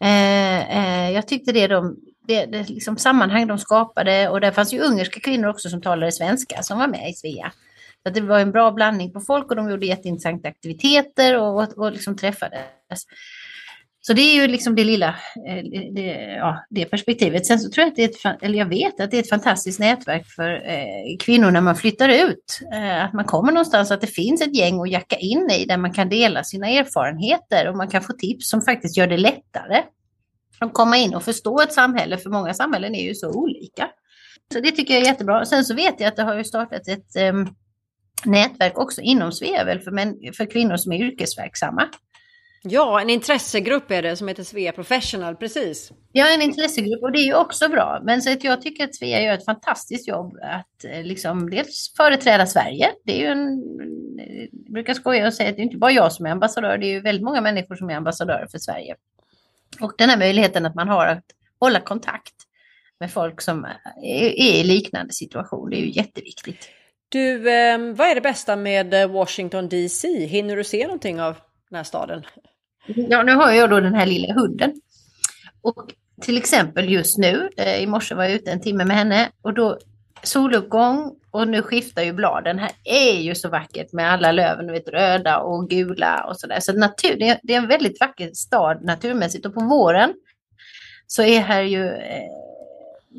eh, 0.00 0.78
eh, 0.78 1.10
jag 1.10 1.28
tyckte 1.28 1.52
det 1.52 1.66
de, 1.66 1.96
det, 2.26 2.46
det 2.46 2.68
liksom 2.68 2.96
sammanhang 2.96 3.46
de 3.46 3.58
skapade 3.58 4.28
och 4.28 4.40
där 4.40 4.50
fanns 4.50 4.72
ju 4.72 4.80
ungerska 4.80 5.20
kvinnor 5.20 5.48
också 5.48 5.68
som 5.68 5.82
talade 5.82 6.12
svenska 6.12 6.62
som 6.62 6.78
var 6.78 6.88
med 6.88 7.10
i 7.10 7.12
Svea. 7.12 7.52
Så 8.02 8.10
det 8.10 8.20
var 8.20 8.38
en 8.38 8.52
bra 8.52 8.70
blandning 8.70 9.12
på 9.12 9.20
folk 9.20 9.50
och 9.50 9.56
de 9.56 9.70
gjorde 9.70 9.86
jätteintressanta 9.86 10.48
aktiviteter 10.48 11.38
och, 11.38 11.62
och, 11.62 11.78
och 11.78 11.92
liksom 11.92 12.16
träffades. 12.16 13.04
Så 14.02 14.12
det 14.12 14.22
är 14.22 14.34
ju 14.34 14.46
liksom 14.46 14.74
det 14.74 14.84
lilla, 14.84 15.08
eh, 15.48 15.64
det, 15.94 16.36
ja, 16.38 16.64
det 16.70 16.84
perspektivet. 16.84 17.46
Sen 17.46 17.58
så 17.58 17.70
tror 17.70 17.82
jag 17.82 17.88
att 17.88 17.96
det 17.96 18.04
är 18.04 18.34
ett, 18.34 18.42
eller 18.42 18.58
jag 18.58 18.66
vet 18.66 19.00
att 19.00 19.10
det 19.10 19.16
är 19.16 19.22
ett 19.22 19.28
fantastiskt 19.28 19.80
nätverk 19.80 20.26
för 20.26 20.50
eh, 20.50 21.16
kvinnor 21.20 21.50
när 21.50 21.60
man 21.60 21.76
flyttar 21.76 22.08
ut. 22.08 22.60
Eh, 22.72 23.04
att 23.04 23.12
man 23.12 23.24
kommer 23.24 23.52
någonstans, 23.52 23.90
att 23.90 24.00
det 24.00 24.06
finns 24.06 24.42
ett 24.42 24.56
gäng 24.56 24.80
att 24.80 24.90
jacka 24.90 25.16
in 25.16 25.50
i 25.50 25.64
där 25.64 25.76
man 25.76 25.92
kan 25.92 26.08
dela 26.08 26.44
sina 26.44 26.68
erfarenheter 26.68 27.68
och 27.68 27.76
man 27.76 27.88
kan 27.88 28.02
få 28.02 28.12
tips 28.12 28.50
som 28.50 28.62
faktiskt 28.62 28.96
gör 28.96 29.06
det 29.06 29.16
lättare 29.16 29.82
att 30.58 30.74
komma 30.74 30.96
in 30.96 31.14
och 31.14 31.22
förstå 31.22 31.60
ett 31.60 31.72
samhälle, 31.72 32.18
för 32.18 32.30
många 32.30 32.54
samhällen 32.54 32.94
är 32.94 33.04
ju 33.04 33.14
så 33.14 33.30
olika. 33.30 33.88
Så 34.52 34.60
det 34.60 34.70
tycker 34.70 34.94
jag 34.94 35.02
är 35.02 35.06
jättebra. 35.06 35.44
Sen 35.44 35.64
så 35.64 35.74
vet 35.74 36.00
jag 36.00 36.08
att 36.08 36.16
det 36.16 36.22
har 36.22 36.34
ju 36.34 36.44
startat 36.44 36.88
ett 36.88 37.16
eh, 37.16 37.32
nätverk 38.24 38.78
också 38.78 39.00
inom 39.00 39.32
Svevel 39.32 39.80
för, 39.80 39.90
män, 39.90 40.16
för 40.36 40.50
kvinnor 40.50 40.76
som 40.76 40.92
är 40.92 40.96
yrkesverksamma. 40.96 41.88
Ja, 42.62 43.00
en 43.00 43.10
intressegrupp 43.10 43.90
är 43.90 44.02
det 44.02 44.16
som 44.16 44.28
heter 44.28 44.42
Svea 44.42 44.72
Professional, 44.72 45.36
precis. 45.36 45.92
Ja, 46.12 46.34
en 46.34 46.42
intressegrupp 46.42 47.02
och 47.02 47.12
det 47.12 47.18
är 47.18 47.24
ju 47.24 47.34
också 47.34 47.68
bra. 47.68 48.00
Men 48.04 48.22
så 48.22 48.32
att 48.32 48.44
jag 48.44 48.62
tycker 48.62 48.84
att 48.84 48.94
Svea 48.94 49.22
gör 49.22 49.34
ett 49.34 49.44
fantastiskt 49.44 50.08
jobb 50.08 50.38
att 50.42 50.84
eh, 50.84 51.02
liksom 51.02 51.50
dels 51.50 51.94
företräda 51.96 52.46
Sverige. 52.46 52.90
Det 53.04 53.12
är 53.12 53.18
ju 53.18 53.26
en, 53.26 53.62
jag 54.64 54.72
brukar 54.72 54.94
skoja 54.94 55.26
och 55.26 55.34
säga 55.34 55.50
att 55.50 55.56
det 55.56 55.62
är 55.62 55.64
inte 55.64 55.76
bara 55.76 55.92
jag 55.92 56.12
som 56.12 56.26
är 56.26 56.30
ambassadör, 56.30 56.78
det 56.78 56.86
är 56.86 56.90
ju 56.90 57.00
väldigt 57.00 57.24
många 57.24 57.40
människor 57.40 57.76
som 57.76 57.90
är 57.90 57.94
ambassadörer 57.94 58.46
för 58.50 58.58
Sverige. 58.58 58.96
Och 59.80 59.92
den 59.98 60.10
här 60.10 60.18
möjligheten 60.18 60.66
att 60.66 60.74
man 60.74 60.88
har 60.88 61.06
att 61.06 61.24
hålla 61.60 61.80
kontakt 61.80 62.34
med 63.00 63.12
folk 63.12 63.40
som 63.40 63.66
är 64.02 64.40
i 64.40 64.64
liknande 64.64 65.12
situation, 65.12 65.70
det 65.70 65.76
är 65.76 65.80
ju 65.80 65.90
jätteviktigt. 65.90 66.68
Du, 67.12 67.50
eh, 67.50 67.78
vad 67.78 68.08
är 68.08 68.14
det 68.14 68.20
bästa 68.20 68.56
med 68.56 68.94
eh, 68.94 69.10
Washington 69.10 69.68
DC? 69.68 70.26
Hinner 70.26 70.56
du 70.56 70.64
se 70.64 70.84
någonting 70.84 71.20
av 71.20 71.36
den 71.70 71.76
här 71.76 71.84
staden? 71.84 72.22
Ja, 72.86 73.22
nu 73.22 73.32
har 73.32 73.52
jag 73.52 73.70
då 73.70 73.80
den 73.80 73.94
här 73.94 74.06
lilla 74.06 74.34
hunden. 74.34 74.72
Och 75.62 75.94
till 76.20 76.38
exempel 76.38 76.90
just 76.90 77.18
nu, 77.18 77.48
eh, 77.56 77.82
i 77.82 77.86
morse 77.86 78.14
var 78.14 78.24
jag 78.24 78.32
ute 78.32 78.50
en 78.50 78.60
timme 78.60 78.84
med 78.84 78.96
henne 78.96 79.28
och 79.42 79.54
då 79.54 79.78
soluppgång 80.22 81.16
och 81.30 81.48
nu 81.48 81.62
skiftar 81.62 82.02
ju 82.02 82.12
bladen. 82.12 82.58
Här 82.58 82.70
är 82.84 83.20
ju 83.20 83.34
så 83.34 83.48
vackert 83.48 83.92
med 83.92 84.12
alla 84.12 84.32
löven, 84.32 84.72
vet, 84.72 84.88
röda 84.88 85.38
och 85.38 85.70
gula 85.70 86.24
och 86.28 86.40
sådär. 86.40 86.60
Så 86.60 86.72
natur, 86.72 87.16
det, 87.18 87.28
är, 87.28 87.40
det 87.42 87.54
är 87.54 87.58
en 87.58 87.68
väldigt 87.68 88.00
vacker 88.00 88.30
stad 88.34 88.84
naturmässigt 88.84 89.46
och 89.46 89.54
på 89.54 89.60
våren 89.60 90.14
så 91.06 91.22
är 91.22 91.40
här 91.40 91.62
ju 91.62 91.86
eh, 91.86 92.39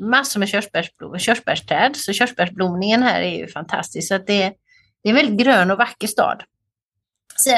massor 0.00 0.40
med 0.40 0.48
körsbärsblom, 0.48 1.18
körsbärsträd. 1.18 1.96
Så 1.96 2.12
körsbärsblomningen 2.12 3.02
här 3.02 3.22
är 3.22 3.38
ju 3.38 3.48
fantastisk. 3.48 4.08
Så 4.08 4.18
det, 4.18 4.24
det 5.02 5.08
är 5.08 5.10
en 5.10 5.14
väldigt 5.14 5.46
grön 5.46 5.70
och 5.70 5.78
vacker 5.78 6.06
stad 6.06 6.42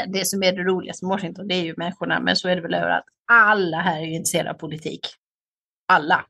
det 0.07 0.27
som 0.27 0.43
är 0.43 0.51
det 0.51 0.63
roligaste 0.63 1.05
med 1.05 1.09
Washington, 1.09 1.47
det 1.47 1.55
är 1.55 1.63
ju 1.63 1.73
människorna, 1.77 2.19
men 2.19 2.35
så 2.35 2.47
är 2.47 2.55
det 2.55 2.61
väl 2.61 2.73
överallt. 2.73 3.05
Alla 3.31 3.77
här 3.77 4.01
är 4.01 4.05
ju 4.05 4.13
intresserade 4.13 4.49
av 4.49 4.53
politik. 4.53 5.07
Alla. 5.87 6.25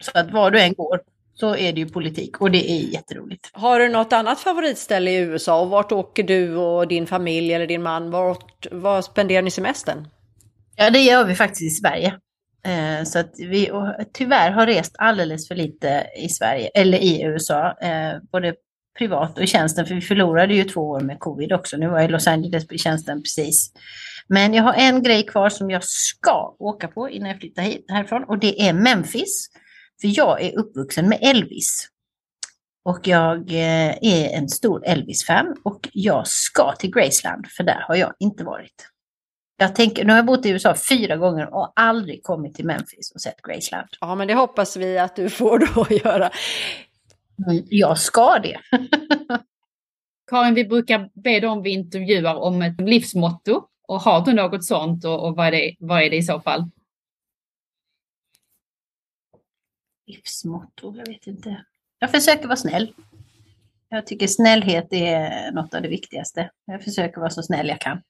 Så 0.00 0.10
att 0.14 0.32
var 0.32 0.50
du 0.50 0.60
än 0.60 0.74
går 0.74 1.00
så 1.34 1.56
är 1.56 1.72
det 1.72 1.80
ju 1.80 1.88
politik 1.88 2.40
och 2.40 2.50
det 2.50 2.70
är 2.70 2.80
jätteroligt. 2.80 3.50
Har 3.52 3.78
du 3.78 3.88
något 3.88 4.12
annat 4.12 4.40
favoritställe 4.40 5.10
i 5.10 5.16
USA 5.16 5.60
och 5.60 5.70
vart 5.70 5.92
åker 5.92 6.22
du 6.22 6.56
och 6.56 6.88
din 6.88 7.06
familj 7.06 7.54
eller 7.54 7.66
din 7.66 7.82
man? 7.82 8.10
Vart, 8.10 8.66
var 8.72 9.02
spenderar 9.02 9.42
ni 9.42 9.50
semestern? 9.50 10.08
Ja, 10.76 10.90
det 10.90 10.98
gör 10.98 11.24
vi 11.24 11.34
faktiskt 11.34 11.62
i 11.62 11.70
Sverige. 11.70 12.18
Eh, 12.66 13.04
så 13.04 13.18
att 13.18 13.34
vi 13.38 13.70
tyvärr 14.12 14.50
har 14.50 14.66
rest 14.66 14.94
alldeles 14.98 15.48
för 15.48 15.54
lite 15.54 16.06
i 16.16 16.28
Sverige, 16.28 16.70
eller 16.74 16.98
i 16.98 17.22
USA, 17.22 17.78
eh, 17.80 18.18
både 18.32 18.54
privat 18.98 19.38
och 19.38 19.44
i 19.44 19.46
tjänsten, 19.46 19.86
för 19.86 19.94
vi 19.94 20.00
förlorade 20.00 20.54
ju 20.54 20.64
två 20.64 20.80
år 20.80 21.00
med 21.00 21.18
covid 21.18 21.52
också. 21.52 21.76
Nu 21.76 21.88
var 21.88 22.00
jag 22.00 22.08
i 22.08 22.12
Los 22.12 22.26
Angeles 22.26 22.72
i 22.72 22.78
tjänsten 22.78 23.22
precis. 23.22 23.72
Men 24.26 24.54
jag 24.54 24.62
har 24.62 24.74
en 24.74 25.02
grej 25.02 25.26
kvar 25.26 25.48
som 25.48 25.70
jag 25.70 25.84
ska 25.84 26.56
åka 26.58 26.88
på 26.88 27.10
innan 27.10 27.28
jag 27.28 27.38
flyttar 27.38 27.62
hit, 27.62 27.84
härifrån 27.88 28.24
och 28.24 28.38
det 28.38 28.68
är 28.68 28.72
Memphis. 28.72 29.48
För 30.00 30.18
jag 30.18 30.42
är 30.42 30.58
uppvuxen 30.58 31.08
med 31.08 31.18
Elvis. 31.22 31.88
Och 32.84 33.00
jag 33.08 33.50
eh, 33.50 33.96
är 34.02 34.36
en 34.36 34.48
stor 34.48 34.86
Elvis-fan 34.86 35.56
och 35.64 35.88
jag 35.92 36.26
ska 36.26 36.72
till 36.72 36.90
Graceland, 36.90 37.46
för 37.56 37.64
där 37.64 37.84
har 37.88 37.96
jag 37.96 38.12
inte 38.18 38.44
varit. 38.44 38.91
Jag 39.56 39.74
tänker, 39.74 40.04
nu 40.04 40.12
har 40.12 40.18
jag 40.18 40.26
bott 40.26 40.46
i 40.46 40.50
USA 40.50 40.74
fyra 40.88 41.16
gånger 41.16 41.54
och 41.54 41.72
aldrig 41.76 42.22
kommit 42.22 42.54
till 42.54 42.66
Memphis 42.66 43.12
och 43.14 43.20
sett 43.20 43.42
Graceland. 43.42 43.88
Ja, 44.00 44.14
men 44.14 44.28
det 44.28 44.34
hoppas 44.34 44.76
vi 44.76 44.98
att 44.98 45.16
du 45.16 45.30
får 45.30 45.58
då 45.58 45.86
göra. 46.04 46.30
Mm, 47.46 47.64
jag 47.70 47.98
ska 47.98 48.38
det. 48.38 48.60
Karin, 50.30 50.54
vi 50.54 50.64
brukar 50.64 51.10
be 51.14 51.40
dem 51.40 51.62
vi 51.62 51.70
intervjuar 51.70 52.34
om 52.34 52.62
ett 52.62 52.80
livsmotto. 52.80 53.68
Och 53.88 54.00
har 54.00 54.24
du 54.24 54.32
något 54.32 54.64
sånt 54.64 55.04
och, 55.04 55.26
och 55.26 55.36
vad, 55.36 55.46
är 55.46 55.50
det, 55.50 55.76
vad 55.78 56.02
är 56.02 56.10
det 56.10 56.16
i 56.16 56.22
så 56.22 56.40
fall? 56.40 56.70
Livsmotto, 60.06 60.96
jag 60.96 61.06
vet 61.06 61.26
inte. 61.26 61.64
Jag 61.98 62.10
försöker 62.10 62.46
vara 62.46 62.56
snäll. 62.56 62.94
Jag 63.88 64.06
tycker 64.06 64.26
snällhet 64.26 64.92
är 64.92 65.52
något 65.52 65.74
av 65.74 65.82
det 65.82 65.88
viktigaste. 65.88 66.50
Jag 66.64 66.84
försöker 66.84 67.20
vara 67.20 67.30
så 67.30 67.42
snäll 67.42 67.68
jag 67.68 67.80
kan. 67.80 68.02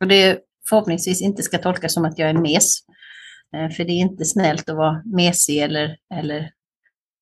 Och 0.00 0.08
det 0.08 0.44
förhoppningsvis 0.68 1.22
inte 1.22 1.42
ska 1.42 1.58
tolkas 1.58 1.94
som 1.94 2.04
att 2.04 2.18
jag 2.18 2.30
är 2.30 2.34
mes. 2.34 2.80
Eh, 3.56 3.70
för 3.70 3.84
det 3.84 3.92
är 3.92 4.00
inte 4.00 4.24
snällt 4.24 4.68
att 4.68 4.76
vara 4.76 5.02
mesig 5.04 5.58
eller, 5.58 5.96
eller 6.14 6.52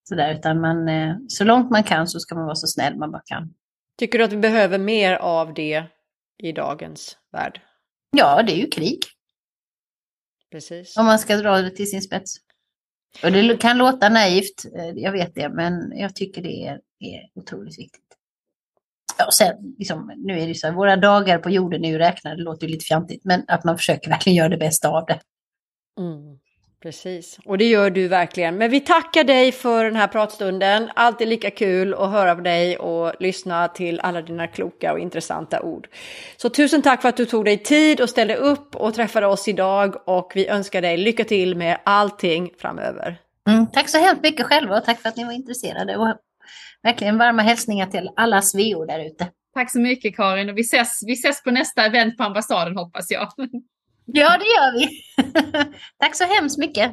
sådär, 0.09 0.35
utan 0.35 0.61
man, 0.61 0.89
eh, 0.89 1.17
så 1.29 1.45
långt 1.45 1.71
man 1.71 1.83
kan 1.83 2.09
så 2.09 2.21
ska 2.21 2.35
man 2.35 2.45
vara 2.45 2.55
så 2.55 2.67
snäll 2.67 2.97
man 2.97 3.11
bara 3.11 3.23
kan. 3.25 3.55
Tycker 3.99 4.19
du 4.19 4.25
att 4.25 4.33
vi 4.33 4.37
behöver 4.37 4.79
mer 4.79 5.15
av 5.15 5.55
det 5.55 5.85
i 6.39 6.53
dagens 6.53 7.17
värld? 7.33 7.61
Ja, 8.17 8.43
det 8.43 8.53
är 8.53 8.57
ju 8.57 8.67
krig. 8.67 8.99
Precis. 10.51 10.97
Om 10.97 11.07
man 11.07 11.19
ska 11.19 11.37
dra 11.37 11.63
det 11.63 11.71
till 11.71 11.91
sin 11.91 12.03
spets. 12.03 12.37
Och 13.23 13.33
det 13.33 13.61
kan 13.61 13.79
låta 13.79 14.09
naivt, 14.09 14.65
eh, 14.77 14.89
jag 14.89 15.13
vet 15.13 15.35
det, 15.35 15.49
men 15.49 15.99
jag 15.99 16.15
tycker 16.15 16.43
det 16.43 16.67
är, 16.67 16.81
är 16.99 17.31
otroligt 17.35 17.79
viktigt. 17.79 18.08
Ja, 19.19 19.27
och 19.27 19.35
sen, 19.35 19.75
liksom, 19.79 20.13
nu 20.17 20.41
är 20.41 20.47
det 20.47 20.55
så 20.55 20.67
här, 20.67 20.75
våra 20.75 20.97
dagar 20.97 21.39
på 21.39 21.51
jorden 21.51 21.85
är 21.85 21.89
ju 21.89 21.99
räknade, 21.99 22.37
det 22.37 22.43
låter 22.43 22.67
ju 22.67 22.73
lite 22.73 22.85
fjantigt, 22.85 23.25
men 23.25 23.45
att 23.49 23.65
man 23.65 23.77
försöker 23.77 24.11
verkligen 24.11 24.37
göra 24.37 24.49
det 24.49 24.57
bästa 24.57 24.89
av 24.89 25.07
det. 25.07 25.21
Mm. 26.01 26.39
Precis, 26.83 27.39
och 27.45 27.59
det 27.59 27.65
gör 27.65 27.91
du 27.91 28.09
verkligen. 28.09 28.57
Men 28.57 28.71
vi 28.71 28.81
tackar 28.81 29.25
dig 29.25 29.53
för 29.53 29.85
den 29.85 29.97
här 29.97 30.09
pratstunden. 30.09 30.91
Alltid 30.95 31.29
lika 31.29 31.51
kul 31.51 31.95
att 31.95 32.11
höra 32.11 32.35
på 32.35 32.41
dig 32.41 32.79
och 32.79 33.13
lyssna 33.21 33.69
till 33.69 34.01
alla 34.01 34.23
dina 34.23 34.47
kloka 34.47 34.93
och 34.93 34.99
intressanta 34.99 35.63
ord. 35.63 35.89
Så 36.37 36.49
tusen 36.49 36.83
tack 36.83 37.03
för 37.03 37.09
att 37.09 37.17
du 37.17 37.25
tog 37.25 37.45
dig 37.45 37.59
tid 37.59 38.01
och 38.01 38.11
ställde 38.11 38.37
upp 38.37 38.77
och 38.77 38.95
träffade 38.95 39.27
oss 39.27 39.49
idag 39.49 40.09
och 40.09 40.33
vi 40.35 40.49
önskar 40.49 40.83
dig 40.83 40.97
lycka 40.97 41.25
till 41.25 41.57
med 41.57 41.79
allting 41.85 42.51
framöver. 42.59 43.21
Mm, 43.49 43.67
tack 43.67 43.89
så 43.89 43.99
hemskt 43.99 44.23
mycket 44.23 44.47
själva 44.47 44.79
och 44.79 44.85
tack 44.85 45.01
för 45.01 45.09
att 45.09 45.17
ni 45.17 45.25
var 45.25 45.33
intresserade 45.33 45.97
och 45.97 46.17
verkligen 46.83 47.19
varma 47.19 47.43
hälsningar 47.43 47.87
till 47.87 48.11
alla 48.17 48.43
sveor 48.43 48.87
där 48.87 49.07
ute. 49.07 49.31
Tack 49.55 49.73
så 49.73 49.81
mycket 49.81 50.17
Karin 50.17 50.51
och 50.51 50.59
vi 50.59 50.61
ses, 50.61 51.01
vi 51.07 51.13
ses 51.13 51.43
på 51.43 51.51
nästa 51.51 51.87
event 51.87 52.17
på 52.17 52.25
ambassaden 52.25 52.77
hoppas 52.77 53.11
jag. 53.11 53.29
Ja, 54.13 54.39
det 54.39 54.45
gör 54.45 54.79
vi. 54.79 54.89
Tack 55.99 56.17
så 56.17 56.25
hemskt 56.25 56.59
mycket. 56.59 56.93